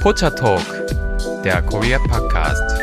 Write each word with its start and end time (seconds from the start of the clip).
Pocha 0.00 0.30
Talk, 0.30 0.64
der 1.44 1.60
Korea 1.60 1.98
Podcast. 1.98 2.82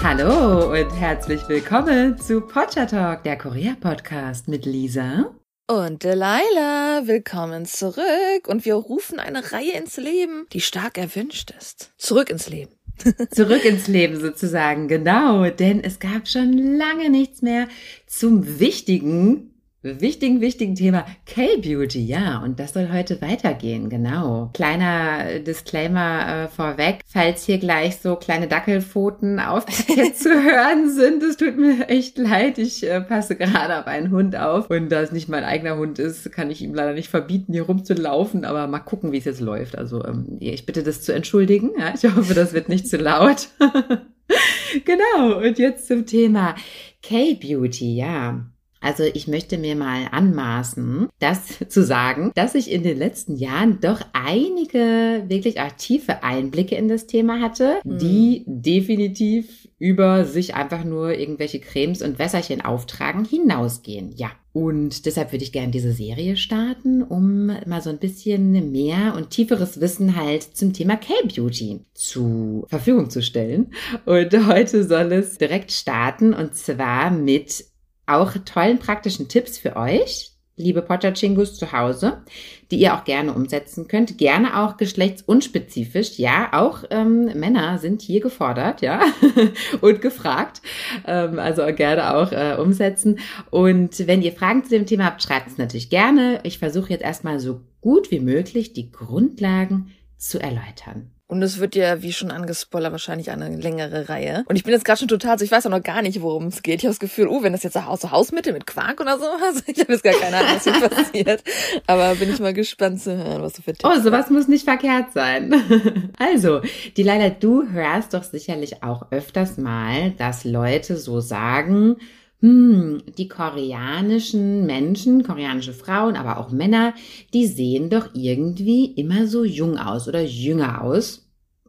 Hallo 0.00 0.70
und 0.72 0.90
herzlich 0.92 1.40
willkommen 1.48 2.16
zu 2.16 2.40
Pocha 2.40 2.86
Talk, 2.86 3.24
der 3.24 3.36
Korea 3.36 3.74
Podcast 3.80 4.46
mit 4.46 4.64
Lisa 4.64 5.34
und 5.66 6.04
Delilah, 6.04 7.02
willkommen 7.04 7.66
zurück. 7.66 8.46
Und 8.46 8.64
wir 8.64 8.76
rufen 8.76 9.18
eine 9.18 9.52
Reihe 9.52 9.72
ins 9.72 9.96
Leben, 9.96 10.46
die 10.52 10.60
stark 10.60 10.98
erwünscht 10.98 11.52
ist. 11.58 11.92
Zurück 11.98 12.30
ins 12.30 12.48
Leben. 12.48 12.70
Zurück 13.32 13.64
ins 13.64 13.88
Leben 13.88 14.20
sozusagen, 14.20 14.86
genau. 14.86 15.50
Denn 15.50 15.82
es 15.82 15.98
gab 15.98 16.28
schon 16.28 16.78
lange 16.78 17.10
nichts 17.10 17.42
mehr 17.42 17.66
zum 18.06 18.60
wichtigen 18.60 19.47
wichtigen, 19.82 20.40
wichtigen 20.40 20.74
Thema 20.74 21.06
K-Beauty, 21.26 22.04
ja, 22.04 22.38
und 22.42 22.58
das 22.58 22.72
soll 22.72 22.90
heute 22.92 23.22
weitergehen, 23.22 23.88
genau. 23.88 24.50
Kleiner 24.52 25.38
Disclaimer 25.38 26.44
äh, 26.44 26.48
vorweg, 26.48 27.00
falls 27.06 27.44
hier 27.44 27.58
gleich 27.58 27.98
so 27.98 28.16
kleine 28.16 28.48
Dackelpfoten 28.48 29.38
auf 29.38 29.66
zu 30.14 30.30
hören 30.30 30.90
sind, 30.90 31.22
es 31.22 31.36
tut 31.36 31.56
mir 31.56 31.88
echt 31.88 32.18
leid, 32.18 32.58
ich 32.58 32.88
äh, 32.88 33.00
passe 33.00 33.36
gerade 33.36 33.78
auf 33.78 33.86
einen 33.86 34.10
Hund 34.10 34.34
auf 34.36 34.68
und 34.70 34.90
da 34.90 35.00
es 35.00 35.12
nicht 35.12 35.28
mein 35.28 35.44
eigener 35.44 35.76
Hund 35.76 35.98
ist, 35.98 36.32
kann 36.32 36.50
ich 36.50 36.60
ihm 36.62 36.74
leider 36.74 36.94
nicht 36.94 37.08
verbieten, 37.08 37.52
hier 37.52 37.62
rumzulaufen, 37.62 38.44
aber 38.44 38.66
mal 38.66 38.80
gucken, 38.80 39.12
wie 39.12 39.18
es 39.18 39.24
jetzt 39.24 39.40
läuft. 39.40 39.78
Also 39.78 40.04
ähm, 40.04 40.38
ich 40.40 40.66
bitte 40.66 40.82
das 40.82 41.02
zu 41.02 41.14
entschuldigen, 41.14 41.70
ja, 41.78 41.94
ich 41.94 42.04
hoffe, 42.04 42.34
das 42.34 42.52
wird 42.52 42.68
nicht 42.68 42.88
zu 42.88 42.96
laut. 42.96 43.48
genau, 44.84 45.38
und 45.38 45.58
jetzt 45.58 45.86
zum 45.86 46.04
Thema 46.04 46.56
K-Beauty, 47.02 47.96
ja. 47.96 48.44
Also 48.80 49.04
ich 49.04 49.28
möchte 49.28 49.58
mir 49.58 49.76
mal 49.76 50.08
anmaßen, 50.10 51.08
das 51.18 51.40
zu 51.68 51.84
sagen, 51.84 52.32
dass 52.34 52.54
ich 52.54 52.70
in 52.70 52.82
den 52.82 52.98
letzten 52.98 53.36
Jahren 53.36 53.80
doch 53.80 54.00
einige 54.12 55.24
wirklich 55.28 55.60
auch 55.60 55.72
tiefe 55.72 56.22
Einblicke 56.22 56.76
in 56.76 56.88
das 56.88 57.06
Thema 57.06 57.40
hatte, 57.40 57.80
mhm. 57.84 57.98
die 57.98 58.44
definitiv 58.46 59.68
über 59.78 60.24
sich 60.24 60.54
einfach 60.54 60.84
nur 60.84 61.14
irgendwelche 61.14 61.60
Cremes 61.60 62.02
und 62.02 62.18
Wässerchen 62.18 62.60
auftragen 62.60 63.24
hinausgehen. 63.24 64.12
Ja. 64.16 64.30
Und 64.52 65.06
deshalb 65.06 65.30
würde 65.30 65.44
ich 65.44 65.52
gerne 65.52 65.70
diese 65.70 65.92
Serie 65.92 66.36
starten, 66.36 67.02
um 67.02 67.46
mal 67.66 67.80
so 67.80 67.90
ein 67.90 67.98
bisschen 67.98 68.72
mehr 68.72 69.14
und 69.14 69.30
tieferes 69.30 69.80
Wissen 69.80 70.16
halt 70.16 70.42
zum 70.42 70.72
Thema 70.72 70.96
K-Beauty 70.96 71.80
zur 71.94 72.66
Verfügung 72.66 73.08
zu 73.08 73.22
stellen. 73.22 73.72
Und 74.04 74.48
heute 74.48 74.82
soll 74.82 75.12
es 75.12 75.38
direkt 75.38 75.70
starten 75.70 76.34
und 76.34 76.56
zwar 76.56 77.12
mit 77.12 77.66
auch 78.08 78.32
tollen 78.44 78.78
praktischen 78.78 79.28
Tipps 79.28 79.58
für 79.58 79.76
euch, 79.76 80.32
liebe 80.58 80.82
Potterchingus 80.82 81.54
zu 81.54 81.72
Hause, 81.72 82.22
die 82.70 82.78
ihr 82.78 82.94
auch 82.94 83.04
gerne 83.04 83.32
umsetzen 83.32 83.88
könnt. 83.88 84.18
Gerne 84.18 84.60
auch 84.60 84.76
geschlechtsunspezifisch. 84.76 86.18
Ja, 86.18 86.50
auch 86.52 86.84
ähm, 86.90 87.26
Männer 87.34 87.78
sind 87.78 88.02
hier 88.02 88.20
gefordert, 88.20 88.82
ja, 88.82 89.00
und 89.80 90.02
gefragt. 90.02 90.60
Ähm, 91.06 91.38
also 91.38 91.64
gerne 91.74 92.16
auch 92.16 92.32
äh, 92.32 92.56
umsetzen. 92.60 93.20
Und 93.50 94.06
wenn 94.06 94.22
ihr 94.22 94.32
Fragen 94.32 94.64
zu 94.64 94.70
dem 94.70 94.86
Thema 94.86 95.06
habt, 95.06 95.22
schreibt 95.22 95.48
es 95.48 95.58
natürlich 95.58 95.90
gerne. 95.90 96.40
Ich 96.42 96.58
versuche 96.58 96.90
jetzt 96.90 97.04
erstmal 97.04 97.38
so 97.38 97.60
gut 97.80 98.10
wie 98.10 98.20
möglich 98.20 98.72
die 98.72 98.90
Grundlagen 98.90 99.92
zu 100.16 100.40
erläutern. 100.40 101.12
Und 101.30 101.42
es 101.42 101.58
wird 101.58 101.76
ja, 101.76 102.02
wie 102.02 102.14
schon 102.14 102.30
angespoilert, 102.30 102.90
wahrscheinlich 102.90 103.30
eine 103.30 103.54
längere 103.54 104.08
Reihe. 104.08 104.44
Und 104.48 104.56
ich 104.56 104.64
bin 104.64 104.72
jetzt 104.72 104.86
gerade 104.86 104.98
schon 104.98 105.08
total, 105.08 105.32
also 105.32 105.44
ich 105.44 105.50
weiß 105.50 105.66
auch 105.66 105.70
noch 105.70 105.82
gar 105.82 106.00
nicht, 106.00 106.22
worum 106.22 106.46
es 106.46 106.62
geht. 106.62 106.76
Ich 106.76 106.84
habe 106.84 106.92
das 106.92 107.00
Gefühl, 107.00 107.28
oh, 107.28 107.42
wenn 107.42 107.52
das 107.52 107.62
jetzt 107.62 107.74
so 107.74 108.10
Hausmittel 108.10 108.54
mit 108.54 108.66
Quark 108.66 108.98
oder 108.98 109.18
so, 109.18 109.26
also 109.26 109.60
ich 109.66 109.78
habe 109.78 109.92
jetzt 109.92 110.02
gar 110.02 110.14
keine 110.14 110.38
Ahnung, 110.38 110.52
was 110.54 110.64
hier 110.64 110.88
passiert. 110.88 111.44
Aber 111.86 112.14
bin 112.14 112.30
ich 112.30 112.40
mal 112.40 112.54
gespannt 112.54 113.02
zu 113.02 113.14
hören, 113.14 113.42
was 113.42 113.52
du 113.52 113.60
für 113.60 113.74
Tipps 113.74 113.84
Oh, 113.84 114.00
sowas 114.00 114.30
muss 114.30 114.48
nicht 114.48 114.64
verkehrt 114.64 115.12
sein. 115.12 116.12
also, 116.18 116.62
die 116.96 117.02
leider 117.02 117.28
du 117.28 117.68
hörst 117.70 118.14
doch 118.14 118.22
sicherlich 118.22 118.82
auch 118.82 119.12
öfters 119.12 119.58
mal, 119.58 120.12
dass 120.12 120.44
Leute 120.44 120.96
so 120.96 121.20
sagen, 121.20 121.96
hm, 122.40 123.02
die 123.18 123.28
koreanischen 123.28 124.64
Menschen, 124.64 125.24
koreanische 125.24 125.72
Frauen, 125.72 126.16
aber 126.16 126.38
auch 126.38 126.50
Männer, 126.50 126.94
die 127.34 127.46
sehen 127.46 127.90
doch 127.90 128.10
irgendwie 128.14 128.86
immer 128.86 129.26
so 129.26 129.44
jung 129.44 129.76
aus 129.76 130.06
oder 130.06 130.22
jünger 130.22 130.82
aus 130.82 131.27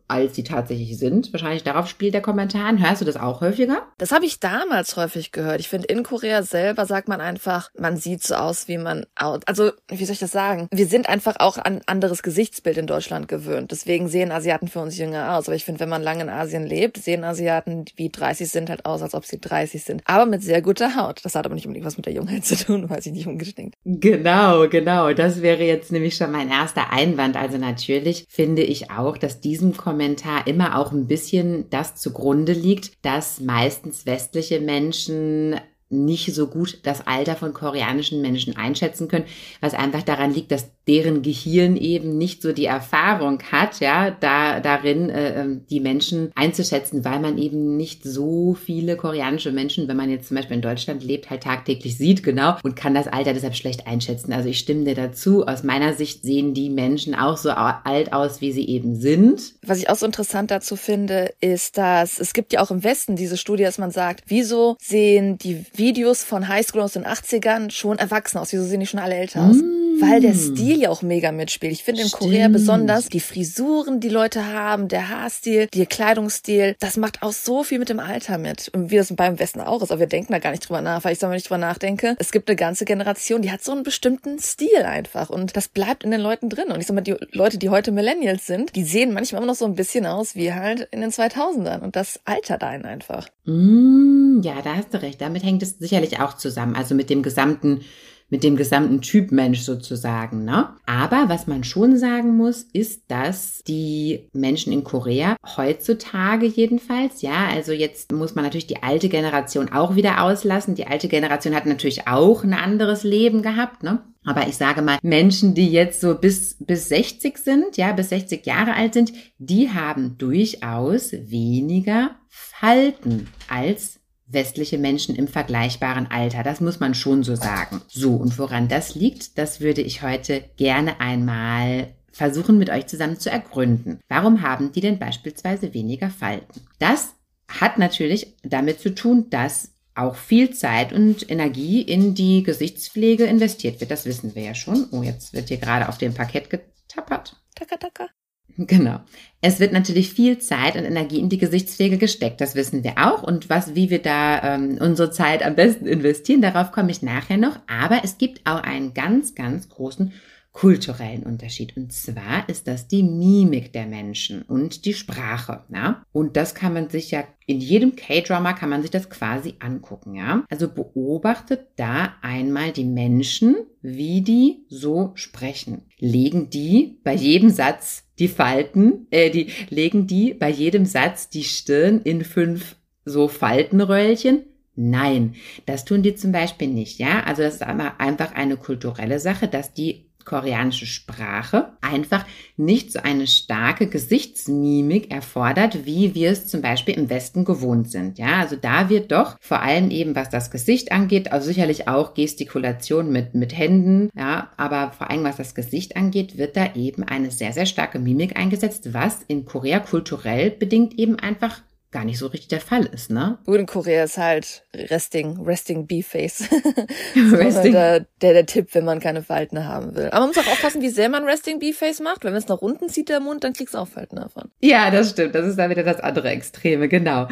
als 0.10 0.36
sie 0.36 0.44
tatsächlich 0.44 0.98
sind. 0.98 1.32
Wahrscheinlich 1.32 1.64
darauf 1.64 1.88
spielt 1.88 2.14
der 2.14 2.22
Kommentar. 2.22 2.78
Hörst 2.78 3.02
du 3.02 3.06
das 3.06 3.16
auch 3.16 3.42
häufiger? 3.42 3.84
Das 4.00 4.12
habe 4.12 4.26
ich 4.26 4.40
damals 4.40 4.98
häufig 4.98 5.32
gehört. 5.32 5.60
Ich 5.60 5.70
finde, 5.70 5.88
in 5.88 6.04
Korea 6.04 6.44
selber 6.44 6.86
sagt 6.86 7.08
man 7.08 7.22
einfach, 7.22 7.70
man 7.78 7.96
sieht 7.96 8.24
so 8.24 8.36
aus, 8.36 8.68
wie 8.68 8.78
man 8.78 9.06
aus. 9.16 9.42
Also, 9.46 9.72
wie 9.88 10.04
soll 10.04 10.14
ich 10.14 10.20
das 10.20 10.32
sagen? 10.32 10.68
Wir 10.72 10.88
sind 10.88 11.08
einfach 11.08 11.36
auch 11.40 11.58
ein 11.58 11.82
anderes 11.86 12.24
Gesichtsbild 12.24 12.78
in 12.78 12.88
Deutschland 12.88 13.28
gewöhnt. 13.28 13.72
Deswegen 13.72 14.08
sehen 14.08 14.32
Asiaten 14.32 14.68
für 14.68 14.80
uns 14.80 14.98
jünger 14.98 15.36
aus. 15.36 15.48
Aber 15.48 15.56
ich 15.56 15.66
finde, 15.66 15.80
wenn 15.80 15.90
man 15.90 16.02
lange 16.02 16.24
in 16.24 16.30
Asien 16.30 16.66
lebt, 16.66 16.98
sehen 16.98 17.24
Asiaten, 17.24 17.86
wie 17.96 18.10
30 18.10 18.50
sind, 18.50 18.70
halt 18.70 18.86
aus, 18.86 19.04
als 19.04 19.14
ob 19.14 19.26
sie 19.26 19.40
30 19.40 19.84
sind. 19.84 20.02
Aber 20.06 20.26
mit 20.26 20.42
sehr 20.42 20.64
guter 20.64 20.96
Haut. 20.96 21.24
Das 21.24 21.36
hat 21.36 21.46
aber 21.46 21.54
nicht 21.56 21.68
unbedingt 21.68 21.86
was 21.86 21.98
mit 21.98 22.08
der 22.08 22.14
Jungheit 22.14 22.46
zu 22.46 22.56
tun, 22.56 22.90
weiß 22.90 23.06
ich 23.06 23.14
nicht 23.14 23.28
ungestinkt. 23.28 23.76
Genau, 23.86 24.68
genau. 24.68 25.14
Das 25.14 25.44
wäre 25.44 25.64
jetzt 25.64 25.92
nämlich 25.92 26.16
schon 26.16 26.32
mein 26.32 26.50
erster 26.50 26.92
Einwand. 26.92 27.36
Also 27.36 27.60
natürlich 27.60 28.26
finde 28.28 28.64
ich 28.64 28.90
auch, 28.90 29.16
dass 29.16 29.40
diesem 29.40 29.78
Kommentar 29.78 29.99
Kommentar 30.00 30.48
immer 30.48 30.80
auch 30.80 30.94
ein 30.94 31.08
bisschen 31.08 31.70
das 31.72 31.96
zugrunde 31.96 32.54
liegt, 32.54 33.06
dass 33.06 33.42
meistens 33.42 34.06
westliche 34.06 34.62
Menschen 34.62 35.60
nicht 35.90 36.34
so 36.34 36.48
gut 36.48 36.80
das 36.84 37.06
Alter 37.06 37.36
von 37.36 37.54
koreanischen 37.54 38.22
Menschen 38.22 38.56
einschätzen 38.56 39.10
können, 39.10 39.26
was 39.60 39.74
einfach 39.74 40.04
daran 40.04 40.34
liegt, 40.34 40.54
dass 40.54 40.72
deren 40.90 41.22
Gehirn 41.22 41.78
eben 41.78 42.18
nicht 42.18 42.42
so 42.42 42.52
die 42.52 42.66
Erfahrung 42.66 43.44
hat, 43.52 43.80
ja, 43.80 44.10
da 44.10 44.60
darin 44.60 45.12
äh, 45.12 45.40
ähm, 45.40 45.62
die 45.70 45.82
Menschen 45.82 46.32
einzuschätzen, 46.34 47.06
weil 47.06 47.20
man 47.20 47.38
eben 47.38 47.78
nicht 47.78 48.04
so 48.04 48.56
viele 48.56 48.98
koreanische 48.98 49.52
Menschen, 49.52 49.88
wenn 49.88 49.98
man 49.98 50.10
jetzt 50.10 50.30
zum 50.30 50.38
Beispiel 50.38 50.56
in 50.56 50.64
Deutschland 50.64 51.04
lebt, 51.04 51.30
halt 51.30 51.44
tagtäglich 51.44 51.96
sieht, 51.96 52.24
genau, 52.24 52.58
und 52.64 52.76
kann 52.76 52.96
das 52.96 53.08
Alter 53.08 53.36
deshalb 53.36 53.56
schlecht 53.56 53.86
einschätzen. 53.86 54.34
Also 54.34 54.50
ich 54.50 54.58
stimme 54.58 54.84
dir 54.84 54.96
dazu. 54.96 55.46
Aus 55.46 55.62
meiner 55.62 55.94
Sicht 55.94 56.24
sehen 56.24 56.56
die 56.56 56.72
Menschen 56.72 57.14
auch 57.14 57.38
so 57.38 57.52
alt 57.52 58.12
aus, 58.12 58.42
wie 58.42 58.52
sie 58.52 58.68
eben 58.68 58.96
sind. 58.96 59.54
Was 59.62 59.78
ich 59.78 59.92
auch 59.92 59.96
so 59.96 60.08
interessant 60.08 60.50
dazu 60.50 60.76
finde, 60.76 61.34
ist, 61.40 61.78
dass 61.78 62.20
es 62.20 62.34
gibt 62.34 62.52
ja 62.52 62.62
auch 62.62 62.72
im 62.72 62.84
Westen 62.84 63.16
diese 63.16 63.38
Studie, 63.38 63.64
dass 63.64 63.78
man 63.78 63.92
sagt, 63.92 64.24
wieso 64.26 64.76
sehen 64.82 65.38
die 65.38 65.66
Videos 65.76 66.24
von 66.24 66.48
Highschool 66.48 66.82
aus 66.82 66.94
den 66.94 67.06
80ern 67.06 67.70
schon 67.70 68.00
erwachsen 68.00 68.40
aus. 68.40 68.52
Wieso 68.52 68.64
sehen 68.64 68.80
die 68.80 68.88
schon 68.88 69.00
alle 69.00 69.14
älter 69.14 69.48
aus? 69.48 69.58
Mm. 69.58 70.02
Weil 70.02 70.22
der 70.22 70.34
Stil 70.34 70.79
ja 70.80 70.90
auch 70.90 71.02
mega 71.02 71.32
mitspielt. 71.32 71.74
Ich 71.74 71.84
finde 71.84 72.02
in 72.02 72.12
Korea 72.12 72.48
besonders 72.48 73.10
die 73.10 73.20
Frisuren, 73.20 74.00
die 74.00 74.10
Leute 74.10 74.48
haben, 74.48 74.88
der 74.88 75.10
Haarstil, 75.10 75.68
der 75.68 75.86
Kleidungsstil, 75.86 76.76
das 76.80 76.98
macht 76.98 77.22
auch 77.22 77.32
so 77.32 77.64
viel 77.64 77.80
mit 77.80 77.90
dem 77.90 78.00
Alter 78.00 78.38
mit. 78.38 78.70
Und 78.74 78.92
wie 78.92 78.98
das 78.98 79.14
beim 79.16 79.40
Westen 79.40 79.62
auch 79.62 79.82
ist. 79.82 79.92
Aber 79.92 80.00
wir 80.00 80.08
denken 80.08 80.34
da 80.34 80.40
gar 80.40 80.52
nicht 80.52 80.68
drüber 80.68 80.82
nach, 80.82 81.04
weil 81.04 81.14
ich 81.14 81.22
mal 81.22 81.30
nicht 81.30 81.50
drüber 81.50 81.58
nachdenke. 81.58 82.16
Es 82.20 82.32
gibt 82.32 82.50
eine 82.50 82.56
ganze 82.56 82.86
Generation, 82.86 83.42
die 83.42 83.52
hat 83.52 83.64
so 83.64 83.72
einen 83.72 83.84
bestimmten 83.84 84.40
Stil 84.40 84.84
einfach. 84.84 85.30
Und 85.30 85.56
das 85.56 85.68
bleibt 85.68 86.04
in 86.04 86.12
den 86.12 86.22
Leuten 86.22 86.50
drin. 86.50 86.72
Und 86.72 86.80
ich 86.80 86.88
sag 86.88 86.96
mal, 86.96 87.02
die 87.02 87.16
Leute, 87.32 87.58
die 87.58 87.70
heute 87.70 87.92
Millennials 87.92 88.46
sind, 88.46 88.76
die 88.76 88.84
sehen 88.84 89.14
manchmal 89.14 89.42
immer 89.42 89.52
noch 89.52 89.58
so 89.58 89.66
ein 89.66 89.76
bisschen 89.76 90.06
aus 90.06 90.36
wie 90.36 90.54
halt 90.54 90.88
in 90.92 91.02
den 91.02 91.12
2000ern. 91.12 91.80
Und 91.80 91.96
das 91.96 92.20
altert 92.26 92.64
einen 92.64 92.86
einfach. 92.86 93.28
Mm, 93.46 94.42
ja, 94.42 94.62
da 94.64 94.76
hast 94.76 94.94
du 94.94 95.02
recht. 95.02 95.22
Damit 95.22 95.44
hängt 95.44 95.64
es 95.64 95.78
sicherlich 95.80 96.20
auch 96.20 96.36
zusammen. 96.36 96.76
Also 96.76 96.96
mit 96.96 97.10
dem 97.10 97.24
gesamten 97.24 97.82
mit 98.30 98.44
dem 98.44 98.56
gesamten 98.56 99.02
Typ 99.02 99.32
Mensch 99.32 99.62
sozusagen. 99.62 100.46
Ne? 100.46 100.70
Aber 100.86 101.26
was 101.28 101.48
man 101.48 101.64
schon 101.64 101.98
sagen 101.98 102.38
muss, 102.38 102.64
ist, 102.74 103.04
dass 103.10 103.64
die 103.68 104.30
Menschen 104.34 104.72
in 104.74 104.84
Korea 104.84 105.36
heutzutage 105.58 106.46
jedenfalls, 106.46 107.22
ja, 107.22 107.48
also 107.54 107.72
jetzt 107.72 108.12
muss 108.12 108.36
man 108.36 108.44
natürlich 108.44 108.68
die 108.68 108.84
alte 108.84 109.10
Generation 109.10 109.72
auch 109.72 109.96
wieder 109.96 110.24
auslassen. 110.24 110.76
Die 110.76 110.88
alte 110.88 111.08
Generation 111.08 111.56
hat 111.56 111.66
natürlich 111.66 112.08
auch 112.08 112.44
ein 112.44 112.54
anderes 112.54 113.04
Leben 113.04 113.42
gehabt, 113.42 113.84
ne? 113.84 114.04
Aber 114.26 114.48
ich 114.48 114.58
sage 114.58 114.82
mal, 114.82 115.00
Menschen, 115.02 115.56
die 115.56 115.72
jetzt 115.72 116.02
so 116.02 116.14
bis, 116.14 116.58
bis 116.60 116.90
60 116.90 117.38
sind, 117.38 117.78
ja, 117.78 117.94
bis 117.94 118.10
60 118.10 118.46
Jahre 118.46 118.74
alt 118.74 118.94
sind, 118.94 119.14
die 119.38 119.70
haben 119.70 120.18
durchaus 120.18 121.14
weniger 121.14 122.12
Falten 122.28 123.28
als 123.48 123.99
westliche 124.30 124.78
Menschen 124.78 125.16
im 125.16 125.28
vergleichbaren 125.28 126.08
Alter. 126.10 126.44
Das 126.44 126.62
muss 126.62 126.80
man 126.80 126.94
schon 126.94 127.24
so 127.24 127.36
sagen. 127.36 127.82
So, 127.88 128.14
und 128.14 128.38
woran 128.38 128.68
das 128.68 128.96
liegt, 128.96 129.38
das 129.38 129.60
würde 129.60 129.82
ich 129.82 130.02
heute 130.02 130.44
gerne 130.58 131.00
einmal 131.02 131.90
versuchen 132.12 132.58
mit 132.58 132.70
euch 132.70 132.88
zusammen 132.88 133.20
zu 133.20 133.30
ergründen. 133.30 134.00
Warum 134.08 134.42
haben 134.42 134.72
die 134.72 134.82
denn 134.82 135.00
beispielsweise 135.00 135.74
weniger 135.74 136.10
Falten? 136.10 136.62
Das 136.80 137.14
hat 137.48 137.78
natürlich 137.78 138.36
damit 138.44 138.80
zu 138.80 138.94
tun, 138.94 139.30
dass 139.30 139.74
auch 139.96 140.16
viel 140.16 140.52
Zeit 140.52 140.94
und 140.94 141.30
Energie 141.30 141.82
in 141.82 142.16
die 142.16 142.44
Gesichtspflege 142.44 143.26
investiert 143.26 143.80
wird. 143.80 143.92
Das 143.92 144.06
wissen 144.06 144.36
wir 144.36 144.44
ja 144.44 144.56
schon. 144.56 144.88
Oh, 144.92 145.04
jetzt 145.04 145.34
wird 145.34 145.50
hier 145.50 145.58
gerade 145.58 145.90
auf 145.90 145.98
dem 145.98 146.14
Parkett 146.14 146.50
getappert. 146.50 147.36
Taka, 147.56 147.78
taka. 147.78 148.08
Genau. 148.58 149.00
Es 149.42 149.60
wird 149.60 149.72
natürlich 149.72 150.14
viel 150.14 150.40
Zeit 150.40 150.76
und 150.76 150.84
Energie 150.84 151.20
in 151.20 151.30
die 151.30 151.38
Gesichtspflege 151.38 151.98
gesteckt, 151.98 152.42
das 152.42 152.56
wissen 152.56 152.84
wir 152.84 152.96
auch. 152.98 153.24
Und 153.24 153.50
was, 153.50 153.74
wie 153.74 153.90
wir 153.90 154.02
da 154.02 154.56
ähm, 154.56 154.78
unsere 154.82 155.12
Zeit 155.12 155.46
am 155.46 155.56
besten 155.56 155.86
investieren, 155.86 156.42
darauf 156.42 156.72
komme 156.72 156.92
ich 156.92 157.02
nachher 157.02 157.38
noch. 157.38 157.58
Aber 157.68 158.02
es 158.04 158.18
gibt 158.18 158.42
auch 158.46 158.62
einen 158.62 158.94
ganz, 158.94 159.36
ganz 159.36 159.70
großen 159.70 160.12
kulturellen 160.52 161.24
Unterschied. 161.24 161.78
Und 161.78 161.94
zwar 161.94 162.48
ist 162.50 162.68
das 162.68 162.88
die 162.88 163.04
Mimik 163.04 163.72
der 163.72 163.86
Menschen 163.86 164.42
und 164.42 164.86
die 164.86 164.94
Sprache. 164.94 165.64
Ja? 165.74 166.04
Und 166.12 166.36
das 166.38 166.56
kann 166.56 166.74
man 166.74 166.90
sich 166.90 167.12
ja 167.12 167.24
in 167.46 167.60
jedem 167.60 167.96
K-Drama 167.96 168.54
kann 168.54 168.70
man 168.70 168.82
sich 168.82 168.92
das 168.92 169.10
quasi 169.10 169.56
angucken. 169.60 170.16
Ja? 170.16 170.44
Also 170.50 170.68
beobachtet 170.68 171.68
da 171.76 172.14
einmal 172.22 172.72
die 172.72 172.86
Menschen, 172.86 173.56
wie 173.82 174.22
die 174.22 174.66
so 174.70 175.12
sprechen. 175.16 175.84
Legen 175.98 176.50
die 176.50 177.00
bei 177.04 177.14
jedem 177.14 177.50
Satz 177.50 178.04
die 178.18 178.28
Falten, 178.28 179.08
äh, 179.12 179.30
die 179.30 179.48
legen 179.70 180.08
die 180.08 180.34
bei 180.34 180.50
jedem 180.50 180.86
Satz 180.86 181.30
die 181.30 181.44
Stirn 181.44 182.02
in 182.02 182.24
fünf 182.24 182.76
so 183.06 183.28
Faltenröllchen 183.28 184.44
Nein, 184.82 185.36
das 185.66 185.84
tun 185.84 186.04
die 186.04 186.16
zum 186.16 186.32
Beispiel 186.32 186.70
nicht, 186.70 187.00
ja. 187.00 187.24
Also 187.24 187.42
das 187.42 187.56
ist 187.56 187.64
einfach 187.64 188.34
eine 188.34 188.56
kulturelle 188.56 189.20
Sache, 189.20 189.50
dass 189.50 189.74
die 189.74 190.09
koreanische 190.26 190.86
Sprache 190.86 191.74
einfach 191.82 192.26
nicht 192.58 192.92
so 192.92 193.00
eine 193.00 193.28
starke 193.28 193.88
Gesichtsmimik 193.88 195.12
erfordert, 195.12 195.86
wie 195.86 196.14
wir 196.14 196.32
es 196.32 196.48
zum 196.48 196.62
Beispiel 196.62 196.96
im 196.96 197.10
Westen 197.10 197.46
gewohnt 197.46 197.90
sind. 197.90 198.18
Ja, 198.20 198.40
also 198.40 198.56
da 198.56 198.90
wird 198.90 199.12
doch 199.12 199.38
vor 199.40 199.62
allem 199.62 199.92
eben, 199.92 200.16
was 200.16 200.30
das 200.30 200.52
Gesicht 200.52 200.92
angeht, 200.92 201.32
also 201.32 201.48
sicherlich 201.48 201.88
auch 201.88 202.14
Gestikulation 202.14 203.12
mit, 203.12 203.34
mit 203.34 203.58
Händen, 203.58 204.10
ja, 204.16 204.52
aber 204.58 204.92
vor 204.92 205.10
allem 205.10 205.24
was 205.24 205.38
das 205.38 205.56
Gesicht 205.56 205.96
angeht, 205.96 206.38
wird 206.38 206.56
da 206.56 206.74
eben 206.76 207.04
eine 207.04 207.32
sehr, 207.32 207.54
sehr 207.54 207.66
starke 207.66 208.00
Mimik 208.00 208.38
eingesetzt, 208.38 208.94
was 208.94 209.24
in 209.28 209.46
Korea 209.46 209.80
kulturell 209.80 210.52
bedingt 210.52 210.98
eben 211.00 211.18
einfach 211.18 211.62
gar 211.92 212.06
nicht 212.06 212.20
so 212.20 212.28
richtig 212.28 212.50
der 212.50 212.62
Fall 212.62 212.86
ist, 212.86 213.10
ne? 213.10 213.40
Gut, 213.46 213.58
in 213.58 213.66
Korea 213.66 214.04
ist 214.04 214.18
halt 214.18 214.64
Resting, 214.76 215.42
Resting 215.42 215.88
B-Face. 215.88 216.44
resting. 217.16 217.72
Der, 217.72 218.06
der, 218.22 218.34
der 218.34 218.46
Tipp, 218.46 218.70
wenn 218.74 218.86
man 218.86 219.00
keine 219.00 219.24
Falten 219.24 219.66
haben 219.66 219.96
will. 219.96 220.08
Aber 220.12 220.20
man 220.20 220.30
muss 220.30 220.38
auch 220.38 220.52
aufpassen, 220.52 220.84
wie 220.84 220.90
sehr 220.90 221.10
man 221.10 221.24
Resting 221.24 221.58
B-Face 221.58 222.00
macht. 222.02 222.24
Wenn 222.24 222.32
man 222.32 222.42
es 222.42 222.48
nach 222.48 222.62
unten 222.62 222.90
zieht, 222.90 223.10
der 223.10 223.20
Mund, 223.20 223.44
dann 223.44 223.54
kriegst 223.54 223.74
du 223.74 223.80
auch 223.80 223.88
Falten 223.88 224.18
davon. 224.18 224.52
Ja, 224.62 224.92
das 224.92 225.12
stimmt. 225.12 225.34
Das 225.34 225.48
ist 225.48 225.58
dann 225.58 225.72
wieder 225.72 225.84
das 225.84 226.00
andere 226.00 226.30
Extreme, 226.30 226.88
genau. 226.88 227.28